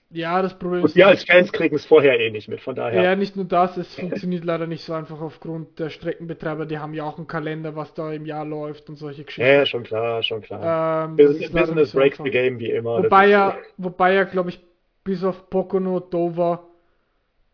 Ja, 0.09 0.41
das 0.41 0.57
Problem 0.57 0.83
Und 0.83 0.89
ist. 0.89 0.95
wir 0.95 1.07
als 1.07 1.25
Fans 1.25 1.51
kriegen 1.51 1.75
es 1.75 1.85
vorher 1.85 2.17
eh 2.17 2.31
nicht 2.31 2.47
mit, 2.47 2.61
von 2.61 2.75
daher. 2.75 3.03
Ja, 3.03 3.15
nicht 3.17 3.35
nur 3.35 3.43
das, 3.43 3.75
es 3.75 3.93
funktioniert 3.93 4.45
leider 4.45 4.65
nicht 4.65 4.83
so 4.83 4.93
einfach 4.93 5.19
aufgrund 5.19 5.79
der 5.79 5.89
Streckenbetreiber, 5.89 6.65
die 6.65 6.79
haben 6.79 6.93
ja 6.93 7.03
auch 7.03 7.17
einen 7.17 7.27
Kalender, 7.27 7.75
was 7.75 7.93
da 7.93 8.13
im 8.13 8.25
Jahr 8.25 8.45
läuft 8.45 8.87
und 8.87 8.95
solche 8.95 9.25
Geschichten. 9.25 9.49
Ja, 9.49 9.65
schon 9.65 9.83
klar, 9.83 10.23
schon 10.23 10.41
klar. 10.41 11.09
Ähm, 11.09 11.17
Business, 11.17 11.51
Business 11.51 11.91
so 11.91 11.97
breaks 11.97 12.13
einfach. 12.19 12.25
the 12.25 12.31
game, 12.31 12.57
wie 12.59 12.71
immer. 12.71 13.03
Wobei 13.03 13.27
ja, 13.27 13.57
wobei 13.75 14.13
ja, 14.13 14.23
glaube 14.23 14.51
ich, 14.51 14.61
bis 15.03 15.25
auf 15.25 15.49
Pocono, 15.49 15.99
Dover, 15.99 16.66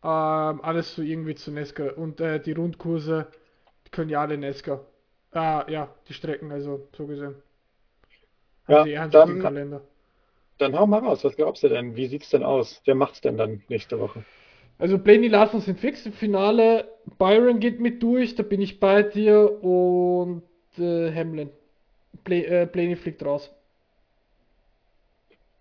ähm, 0.04 0.62
alles 0.62 0.96
so 0.96 1.02
irgendwie 1.02 1.36
zu 1.36 1.52
Nesca. 1.52 1.92
Und 1.92 2.20
äh, 2.20 2.40
die 2.40 2.52
Rundkurse 2.52 3.28
die 3.88 3.92
können 3.92 4.10
ja 4.10 4.22
alle 4.22 4.38
Nesca. 4.38 4.82
Ah, 5.32 5.66
ja, 5.68 5.94
die 6.08 6.14
Strecken, 6.14 6.52
also 6.52 6.88
so 6.96 7.08
gesehen. 7.08 7.36
Ja, 8.68 8.86
haben 9.00 9.12
sie 9.12 9.40
dann-. 9.42 9.82
Dann 10.60 10.78
hau 10.78 10.86
mal 10.86 11.00
raus, 11.00 11.24
was 11.24 11.36
glaubst 11.36 11.64
du 11.64 11.70
denn? 11.70 11.96
Wie 11.96 12.08
sieht's 12.08 12.30
denn 12.30 12.44
aus? 12.44 12.82
Wer 12.86 12.96
macht's 12.96 13.22
denn 13.22 13.38
dann 13.38 13.64
nächste 13.70 14.00
Woche? 14.00 14.24
Also 14.78 14.98
Blaney 14.98 15.28
Larson 15.28 15.62
sind 15.62 15.80
fix 15.80 16.06
im 16.06 16.14
Finale. 16.14 16.88
Byron 17.18 17.60
geht 17.60 17.80
mit 17.80 18.02
durch, 18.04 18.36
da 18.36 18.44
bin 18.44 18.62
ich 18.62 18.80
bei 18.80 19.04
dir. 19.04 19.64
Und 19.64 20.44
äh, 20.78 21.14
Hamlin. 21.14 21.50
Bla 22.24 22.36
äh, 22.36 22.70
Blaney 22.72 22.96
fliegt 22.96 23.26
raus. 23.26 23.52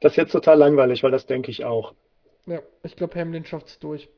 Das 0.00 0.12
ist 0.12 0.16
jetzt 0.16 0.32
total 0.32 0.58
langweilig, 0.58 1.02
weil 1.02 1.10
das 1.10 1.26
denke 1.26 1.50
ich 1.50 1.64
auch. 1.64 1.94
Ja, 2.46 2.60
ich 2.82 2.96
glaube 2.96 3.18
Hamlin 3.18 3.44
schafft 3.44 3.68
es 3.68 3.78
durch. 3.78 4.08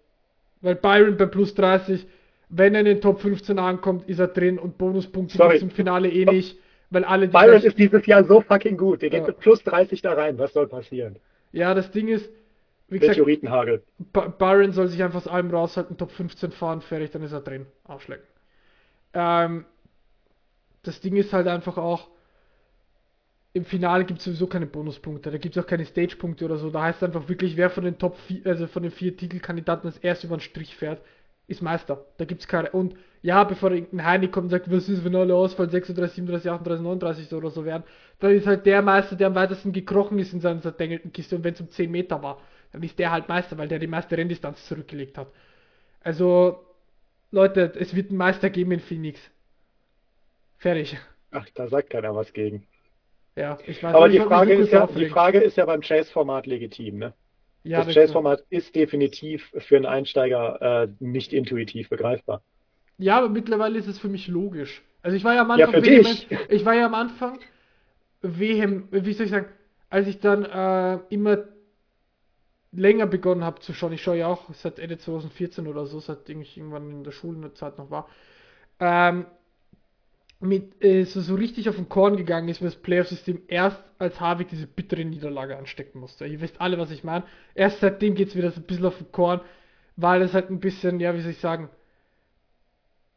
Weil 0.60 0.74
Byron 0.76 1.16
bei 1.16 1.26
plus 1.26 1.54
30, 1.54 2.06
wenn 2.48 2.74
er 2.74 2.80
in 2.80 2.86
den 2.86 3.00
Top 3.00 3.20
15 3.20 3.58
ankommt, 3.58 4.08
ist 4.08 4.18
er 4.18 4.28
drin 4.28 4.58
und 4.58 4.78
Bonuspunkte 4.78 5.36
Sorry. 5.36 5.58
im 5.58 5.70
Finale 5.70 6.08
eh 6.10 6.24
nicht, 6.24 6.58
weil 6.90 7.04
alle 7.04 7.28
die 7.28 7.32
Byron 7.32 7.62
ist 7.62 7.78
dieses 7.78 8.06
Jahr 8.06 8.24
so 8.24 8.40
fucking 8.40 8.76
gut. 8.76 9.02
Der 9.02 9.10
geht 9.10 9.22
Ja. 9.22 9.26
mit 9.28 9.38
plus 9.40 9.62
30 9.62 10.00
da 10.02 10.12
rein. 10.14 10.38
Was 10.38 10.52
soll 10.52 10.66
passieren? 10.68 11.16
Ja, 11.52 11.74
das 11.74 11.90
Ding 11.90 12.08
ist, 12.08 12.30
wie 12.88 12.98
gesagt, 12.98 13.18
Meteoritenhagel. 13.18 13.82
Byron 14.38 14.72
soll 14.72 14.88
sich 14.88 15.02
einfach 15.02 15.18
aus 15.18 15.28
allem 15.28 15.50
raushalten, 15.50 15.96
Top 15.96 16.10
15 16.10 16.52
fahren, 16.52 16.80
fertig, 16.80 17.10
dann 17.10 17.22
ist 17.22 17.32
er 17.32 17.40
drin. 17.40 17.66
Aufschlecken. 17.84 18.26
Ähm, 19.14 19.64
das 20.82 21.00
Ding 21.00 21.16
ist 21.16 21.32
halt 21.32 21.46
einfach 21.46 21.78
auch, 21.78 22.08
im 23.54 23.64
Finale 23.64 24.04
gibt 24.04 24.18
es 24.18 24.24
sowieso 24.24 24.48
keine 24.48 24.66
Bonuspunkte, 24.66 25.30
da 25.30 25.38
gibt 25.38 25.56
es 25.56 25.62
auch 25.62 25.66
keine 25.66 25.84
Stage-Punkte 25.84 26.44
oder 26.44 26.56
so. 26.56 26.70
Da 26.70 26.82
heißt 26.82 26.98
es 26.98 27.02
einfach 27.04 27.28
wirklich, 27.28 27.56
wer 27.56 27.70
von 27.70 27.84
den 27.84 27.98
Top 27.98 28.18
4, 28.26 28.44
also 28.46 28.66
von 28.66 28.82
den 28.82 28.90
vier 28.90 29.16
Titelkandidaten 29.16 29.86
als 29.88 29.96
erst 29.98 30.24
über 30.24 30.36
den 30.36 30.40
Strich 30.40 30.74
fährt, 30.76 31.00
ist 31.46 31.62
Meister. 31.62 32.04
Da 32.16 32.24
gibt 32.24 32.40
es 32.40 32.48
keine. 32.48 32.70
Und 32.72 32.96
ja, 33.22 33.44
bevor 33.44 33.70
irgendein 33.70 34.04
Heini 34.04 34.28
kommt 34.28 34.46
und 34.46 34.50
sagt, 34.50 34.70
was 34.72 34.88
ist, 34.88 35.04
wenn 35.04 35.14
alle 35.14 35.36
ausfallen, 35.36 35.70
36, 35.70 36.16
37, 36.16 36.50
38, 36.50 36.82
39 36.82 37.32
oder 37.32 37.50
so 37.50 37.64
werden, 37.64 37.84
dann 38.18 38.32
ist 38.32 38.46
halt 38.48 38.66
der 38.66 38.82
Meister, 38.82 39.14
der 39.14 39.28
am 39.28 39.36
weitesten 39.36 39.72
gekrochen 39.72 40.18
ist 40.18 40.32
in 40.32 40.40
seiner 40.40 40.60
zerdengelten 40.60 41.12
Kiste. 41.12 41.36
Und 41.36 41.44
wenn 41.44 41.54
es 41.54 41.60
um 41.60 41.70
10 41.70 41.90
Meter 41.92 42.22
war, 42.24 42.40
dann 42.72 42.82
ist 42.82 42.98
der 42.98 43.12
halt 43.12 43.28
Meister, 43.28 43.56
weil 43.56 43.68
der 43.68 43.78
die 43.78 43.86
meiste 43.86 44.16
Renndistanz 44.16 44.66
zurückgelegt 44.66 45.16
hat. 45.16 45.28
Also, 46.00 46.58
Leute, 47.30 47.72
es 47.78 47.94
wird 47.94 48.08
einen 48.08 48.18
Meister 48.18 48.50
geben 48.50 48.72
in 48.72 48.80
Phoenix. 48.80 49.20
Fertig. 50.58 50.98
Ach, 51.30 51.46
da 51.54 51.68
sagt 51.68 51.90
keiner 51.90 52.16
was 52.16 52.32
gegen. 52.32 52.66
Ja, 53.36 53.58
ich 53.66 53.82
weiß 53.82 53.94
Aber 53.94 54.08
die 54.08 54.20
Frage 54.20 54.54
ist 54.54 54.72
ja, 54.72 54.86
die. 54.86 55.06
Frage 55.06 55.38
ist 55.40 55.56
ja 55.56 55.66
beim 55.66 55.80
Chase-Format 55.80 56.46
legitim, 56.46 56.98
ne? 56.98 57.14
ja, 57.64 57.84
das 57.84 57.94
Chase-Format 57.94 58.44
ist 58.50 58.74
definitiv 58.74 59.50
für 59.58 59.76
einen 59.76 59.86
Einsteiger 59.86 60.84
äh, 60.84 60.88
nicht 61.00 61.32
intuitiv 61.32 61.88
begreifbar. 61.88 62.42
Ja, 62.98 63.18
aber 63.18 63.28
mittlerweile 63.28 63.78
ist 63.78 63.88
es 63.88 63.98
für 63.98 64.08
mich 64.08 64.28
logisch. 64.28 64.82
Also 65.02 65.16
ich 65.16 65.24
war 65.24 65.34
ja 65.34 65.42
am 65.42 65.50
Ja, 65.54 65.66
Anfang 65.66 65.82
für 65.82 65.82
vehement, 65.84 66.26
ich 66.48 66.64
war 66.64 66.74
ja 66.74 66.86
am 66.86 66.94
Anfang 66.94 67.38
vehem, 68.22 68.88
wie 68.92 69.12
soll 69.14 69.26
ich 69.26 69.32
sagen, 69.32 69.48
als 69.90 70.08
ich 70.08 70.20
dann 70.20 70.44
äh, 70.44 71.00
immer 71.10 71.44
länger 72.72 73.06
begonnen 73.06 73.44
habe 73.44 73.60
zu 73.60 73.72
schauen, 73.72 73.92
ich 73.92 74.02
schaue 74.02 74.18
ja 74.18 74.26
auch 74.28 74.52
seit 74.54 74.78
Ende 74.78 74.98
2014 74.98 75.66
oder 75.68 75.86
so, 75.86 76.00
seitdem 76.00 76.40
ich 76.40 76.56
irgendwann 76.56 76.90
in 76.90 77.04
der 77.04 77.12
Schulzeit 77.12 77.78
noch 77.78 77.90
war, 77.90 78.08
ähm, 78.80 79.26
mit 80.44 80.82
äh, 80.84 81.04
so, 81.04 81.20
so 81.20 81.34
richtig 81.36 81.68
auf 81.68 81.76
den 81.76 81.88
Korn 81.88 82.16
gegangen 82.16 82.48
ist, 82.48 82.60
weil 82.62 82.68
das 82.70 82.76
Playoff-System 82.82 83.42
erst 83.48 83.82
als 83.98 84.20
Harvick 84.20 84.48
diese 84.48 84.66
bittere 84.66 85.04
Niederlage 85.04 85.56
anstecken 85.56 86.00
musste. 86.00 86.26
Ihr 86.26 86.40
wisst 86.40 86.60
alle, 86.60 86.78
was 86.78 86.90
ich 86.90 87.04
meine. 87.04 87.24
Erst 87.54 87.80
seitdem 87.80 88.14
geht 88.14 88.28
es 88.28 88.36
wieder 88.36 88.50
so 88.50 88.60
ein 88.60 88.64
bisschen 88.66 88.86
auf 88.86 88.98
den 88.98 89.12
Korn, 89.12 89.40
weil 89.96 90.22
es 90.22 90.34
halt 90.34 90.50
ein 90.50 90.60
bisschen, 90.60 91.00
ja, 91.00 91.14
wie 91.16 91.20
soll 91.22 91.32
ich 91.32 91.38
sagen, 91.38 91.70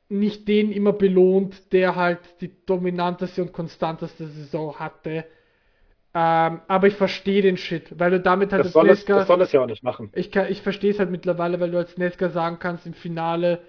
nicht 0.10 0.48
den 0.48 0.72
immer 0.72 0.94
belohnt, 0.94 1.74
der 1.74 1.96
halt 1.96 2.20
die 2.42 2.52
dominanteste 2.66 3.42
und 3.42 3.52
konstanteste 3.54 4.28
Saison 4.28 4.76
hatte. 4.80 5.26
Ähm, 6.16 6.62
aber 6.68 6.88
ich 6.88 6.96
verstehe 6.96 7.42
den 7.44 7.58
Shit, 7.58 8.00
weil 8.00 8.12
du 8.12 8.20
damit 8.22 8.54
halt 8.54 8.64
Das 8.64 8.68
als 8.68 8.74
soll, 8.74 8.90
es, 8.90 9.00
Nesca, 9.00 9.20
das 9.20 9.28
soll 9.28 9.42
es 9.42 9.52
ja 9.52 9.62
auch 9.62 9.66
nicht 9.68 9.84
machen. 9.84 10.14
ich, 10.14 10.32
kann- 10.32 10.52
ich 10.52 10.62
verstehe 10.62 10.92
es 10.92 11.00
halt 11.00 11.12
mittlerweile, 11.12 11.60
weil 11.60 11.72
du 11.72 11.78
als 11.80 11.98
Nesca 11.98 12.30
sagen 12.30 12.60
kannst 12.60 12.88
im 12.88 12.94
Finale, 12.94 13.62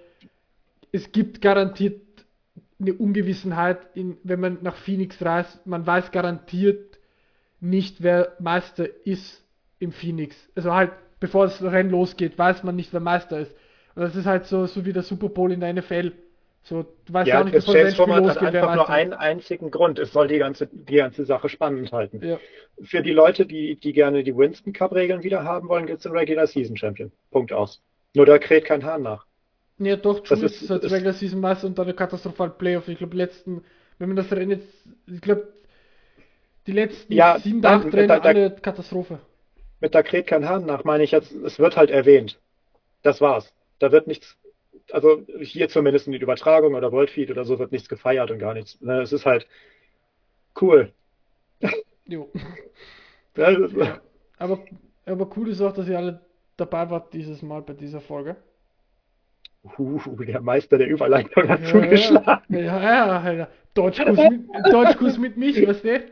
es 0.91 1.11
gibt 1.11 1.41
garantiert 1.41 2.01
eine 2.79 2.93
Ungewissenheit, 2.93 3.79
in, 3.93 4.17
wenn 4.23 4.39
man 4.39 4.59
nach 4.61 4.75
Phoenix 4.75 5.23
reist. 5.23 5.65
Man 5.65 5.85
weiß 5.85 6.11
garantiert 6.11 6.99
nicht, 7.59 8.01
wer 8.01 8.35
Meister 8.39 8.87
ist 9.05 9.43
im 9.79 9.91
Phoenix. 9.91 10.35
Also 10.55 10.73
halt, 10.73 10.91
bevor 11.19 11.45
das 11.45 11.61
Rennen 11.61 11.89
losgeht, 11.89 12.37
weiß 12.37 12.63
man 12.63 12.75
nicht, 12.75 12.93
wer 12.93 13.01
Meister 13.01 13.39
ist. 13.39 13.55
Und 13.95 14.03
das 14.03 14.15
ist 14.15 14.25
halt 14.25 14.45
so, 14.45 14.65
so 14.65 14.85
wie 14.85 14.93
der 14.93 15.03
Super 15.03 15.29
Bowl 15.29 15.51
in 15.51 15.59
der 15.59 15.73
NFL. 15.73 16.13
So, 16.63 16.83
du 17.05 17.13
weißt 17.13 17.27
ja, 17.27 17.39
auch 17.39 17.45
nicht, 17.45 17.55
das 17.55 17.65
Chase-Format 17.65 18.27
hat 18.29 18.55
einfach 18.55 18.75
nur 18.75 18.89
einen 18.89 19.13
einzigen 19.13 19.71
Grund. 19.71 19.97
Es 19.97 20.11
soll 20.13 20.27
die 20.27 20.37
ganze, 20.37 20.67
die 20.67 20.95
ganze 20.95 21.25
Sache 21.25 21.49
spannend 21.49 21.91
halten. 21.91 22.23
Ja. 22.23 22.39
Für 22.83 23.01
die 23.01 23.11
Leute, 23.11 23.45
die, 23.45 23.75
die 23.75 23.93
gerne 23.93 24.23
die 24.23 24.35
Winston 24.35 24.73
Cup-Regeln 24.73 25.23
wieder 25.23 25.43
haben 25.43 25.67
wollen, 25.67 25.85
gibt 25.85 25.97
es 25.97 26.03
den 26.03 26.11
Regular 26.11 26.47
Season 26.47 26.77
Champion. 26.77 27.11
Punkt 27.31 27.53
aus. 27.53 27.81
Nur 28.13 28.25
da 28.25 28.37
kräht 28.37 28.65
kein 28.65 28.83
Hahn 28.83 29.03
nach. 29.03 29.25
Ja, 29.79 29.95
doch, 29.95 30.19
Das 30.19 30.39
Truex 30.39 30.61
ist- 30.61 30.71
als 30.71 30.83
ist- 30.85 30.91
Regular 30.91 31.13
Season 31.13 31.39
Meister 31.39 31.67
und 31.67 31.77
dann 31.77 31.85
eine 31.85 31.93
katastrophale 31.95 32.51
Playoff. 32.51 32.87
Ich 32.89 32.97
glaube, 32.97 33.15
letzten, 33.15 33.63
wenn 33.97 34.09
man 34.09 34.17
das 34.17 34.31
Rennen 34.31 34.51
jetzt, 34.51 34.67
ich 35.07 35.21
glaube, 35.21 35.53
die 36.67 36.73
letzten 36.73 37.13
Ja, 37.13 37.39
sieben, 37.39 37.61
da- 37.61 37.77
acht 37.77 37.93
Rennen, 37.93 38.11
alle 38.11 38.51
Katastrophe. 38.55 39.19
Mit 39.79 39.95
da 39.95 40.03
kräht 40.03 40.27
kein 40.27 40.47
Hahn 40.47 40.65
nach, 40.65 40.83
meine 40.83 41.03
ich 41.03 41.11
jetzt, 41.11 41.31
es 41.31 41.57
wird 41.59 41.77
halt 41.77 41.89
erwähnt. 41.89 42.37
Das 43.01 43.21
war's. 43.21 43.53
Da 43.79 43.93
wird 43.93 44.07
nichts, 44.07 44.37
also 44.91 45.23
hier 45.39 45.69
zumindest 45.69 46.07
in 46.07 46.11
die 46.11 46.19
Übertragung 46.19 46.75
oder 46.75 46.91
Worldfeed 46.91 47.31
oder 47.31 47.45
so 47.45 47.57
wird 47.59 47.71
nichts 47.71 47.87
gefeiert 47.87 48.29
und 48.31 48.39
gar 48.39 48.53
nichts. 48.53 48.79
Ne, 48.81 49.01
Es 49.01 49.13
ist 49.13 49.25
halt 49.25 49.47
cool. 50.61 50.91
Jo. 52.05 52.29
Das 53.35 53.57
ist- 53.57 53.75
Ja. 53.77 54.01
Aber, 54.37 54.59
aber 55.05 55.29
cool 55.37 55.47
ist 55.49 55.61
auch, 55.61 55.71
dass 55.73 55.87
ihr 55.87 55.97
alle 55.97 56.19
dabei 56.57 56.89
wart 56.89 57.13
dieses 57.13 57.41
Mal 57.41 57.61
bei 57.61 57.73
dieser 57.73 58.01
Folge. 58.01 58.35
Uh, 59.63 59.99
der 60.23 60.41
Meister 60.41 60.77
der 60.77 60.87
Überleitung 60.87 61.47
hat 61.49 61.61
Ja, 61.61 61.67
zugeschlagen. 61.67 62.55
Ja, 62.55 62.81
ja, 62.81 63.19
Alter. 63.21 63.49
Deutschkurs 63.73 64.17
mit, 64.17 64.49
Deutschkurs 64.71 65.17
mit 65.17 65.37
mich, 65.37 65.55
weißt 65.67 65.83
du? 65.83 66.03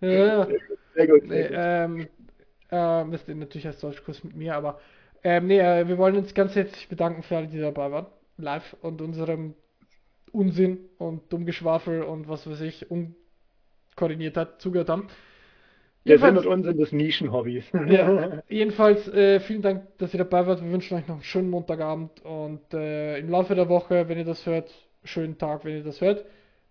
Ja, 0.00 0.10
ja. 0.10 0.48
Sehr 0.94 1.06
gut. 1.08 1.24
Nee, 1.24 1.48
Sehr 1.48 1.48
gut. 1.48 1.56
ähm, 1.58 2.08
ähm, 2.70 3.10
das 3.12 3.22
ist 3.22 3.28
natürlich 3.36 3.66
als 3.66 3.80
Deutschkurs 3.80 4.22
mit 4.24 4.36
mir, 4.36 4.54
aber 4.54 4.80
ähm, 5.22 5.48
nee, 5.48 5.58
äh, 5.58 5.86
wir 5.88 5.98
wollen 5.98 6.16
uns 6.16 6.32
ganz 6.32 6.54
herzlich 6.54 6.88
bedanken 6.88 7.22
für 7.22 7.36
alle, 7.36 7.48
die 7.48 7.58
dabei 7.58 7.90
waren. 7.90 8.06
Live 8.38 8.76
und 8.80 9.02
unserem 9.02 9.54
Unsinn 10.32 10.78
und 10.98 11.32
Dummgeschwafel 11.32 12.02
und 12.02 12.28
was 12.28 12.48
weiß 12.48 12.60
ich, 12.62 12.86
unkoordiniert 12.90 14.36
hat, 14.36 14.62
zugehört 14.62 14.88
haben. 14.88 15.08
Der 16.06 16.18
Sinn 16.18 16.28
Jedenfalls, 16.28 16.46
und 16.46 16.52
Unsinn 16.52 16.76
des 16.78 16.92
Nischenhobbys. 16.92 17.64
ja, 17.88 18.42
jedenfalls 18.48 19.06
äh, 19.08 19.38
vielen 19.40 19.60
Dank, 19.60 19.82
dass 19.98 20.14
ihr 20.14 20.18
dabei 20.18 20.46
wart. 20.46 20.62
Wir 20.62 20.72
wünschen 20.72 20.96
euch 20.96 21.06
noch 21.06 21.16
einen 21.16 21.24
schönen 21.24 21.50
Montagabend 21.50 22.24
und 22.24 22.72
äh, 22.72 23.18
im 23.18 23.28
Laufe 23.28 23.54
der 23.54 23.68
Woche, 23.68 24.08
wenn 24.08 24.16
ihr 24.16 24.24
das 24.24 24.46
hört, 24.46 24.72
schönen 25.04 25.36
Tag, 25.36 25.64
wenn 25.64 25.76
ihr 25.76 25.84
das 25.84 26.00
hört. 26.00 26.24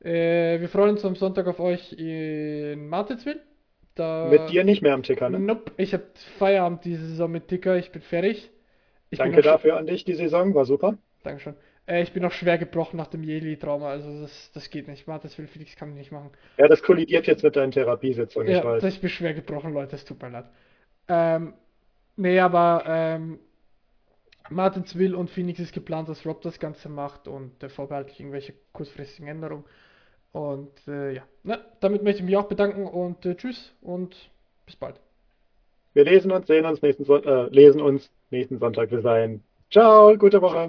Äh, 0.04 0.60
wir 0.60 0.68
freuen 0.70 0.92
uns 0.92 1.06
am 1.06 1.16
Sonntag 1.16 1.46
auf 1.46 1.60
euch 1.60 1.94
in 1.94 2.88
Martinsville. 2.88 3.40
Da 3.94 4.30
Mit 4.32 4.50
dir 4.50 4.64
nicht 4.64 4.82
mehr 4.82 4.94
am 4.94 5.04
Ticker, 5.04 5.30
ne? 5.30 5.40
Nope, 5.40 5.74
ich 5.78 5.94
habe 5.94 6.06
Feierabend 6.38 6.86
diese 6.86 7.06
Saison 7.06 7.30
mit 7.32 7.48
Ticker, 7.50 7.78
ich 7.78 7.92
bin 7.92 8.02
fertig. 8.02 8.50
Ich 9.12 9.20
Danke 9.20 9.38
bin 9.38 9.44
dafür 9.44 9.78
an 9.78 9.86
dich, 9.86 10.06
die 10.06 10.14
Saison 10.16 10.56
war 10.56 10.66
super. 10.66 10.98
Dankeschön. 11.24 11.56
Äh, 11.90 12.04
ich 12.04 12.14
bin 12.14 12.24
noch 12.24 12.32
schwer 12.32 12.58
gebrochen 12.58 12.98
nach 12.98 13.08
dem 13.08 13.24
Jeli-Trauma, 13.24 13.90
also 13.90 14.22
das, 14.22 14.52
das 14.54 14.70
geht 14.70 14.88
nicht. 14.88 15.08
Martin 15.08 15.32
will 15.38 15.48
Felix 15.48 15.76
kann 15.76 15.90
ich 15.90 15.96
nicht 15.96 16.12
machen. 16.12 16.30
Ja, 16.58 16.68
das 16.68 16.84
kollidiert 16.84 17.26
jetzt 17.28 17.44
mit 17.44 17.56
deinen 17.56 17.72
Therapiesitzungen, 17.72 18.50
ich 18.50 18.58
Ja, 18.58 18.64
weiß. 18.64 18.84
ich 18.84 19.02
bin 19.02 19.10
schwer 19.10 19.34
gebrochen, 19.34 19.74
Leute, 19.74 19.96
es 19.96 20.06
tut 20.06 20.22
mir 20.22 20.30
leid. 20.30 20.46
Ähm, 21.08 21.54
nee, 22.18 22.40
aber 22.40 22.84
ähm, 22.88 23.40
Martins 24.50 24.98
Will 24.98 25.16
und 25.16 25.30
Phoenix 25.30 25.60
ist 25.60 25.74
geplant, 25.74 26.10
dass 26.10 26.26
Rob 26.26 26.42
das 26.42 26.60
Ganze 26.60 26.90
macht 26.90 27.28
und 27.28 27.62
äh, 27.64 27.70
vorbehaltlich 27.70 28.20
irgendwelche 28.20 28.54
kurzfristigen 28.74 29.28
Änderungen. 29.28 29.64
Und 30.32 30.72
äh, 30.88 31.14
ja, 31.16 31.24
Na, 31.44 31.60
damit 31.80 32.04
möchte 32.04 32.20
ich 32.22 32.26
mich 32.26 32.38
auch 32.38 32.48
bedanken 32.48 32.86
und 32.88 33.26
äh, 33.26 33.36
tschüss 33.36 33.74
und 33.82 34.32
bis 34.66 34.76
bald. 34.76 35.00
Wir 35.94 36.04
lesen 36.04 36.32
uns, 36.32 36.48
sehen 36.48 36.66
uns 36.66 36.82
nächsten 36.82 37.04
Son 37.06 37.24
äh, 37.24 37.46
lesen 37.50 37.82
uns 37.82 38.12
nächsten 38.32 38.58
Sonntag. 38.60 38.90
Bis 38.90 39.04
dahin. 39.04 39.44
Ciao, 39.72 40.16
gute 40.18 40.42
Woche. 40.42 40.58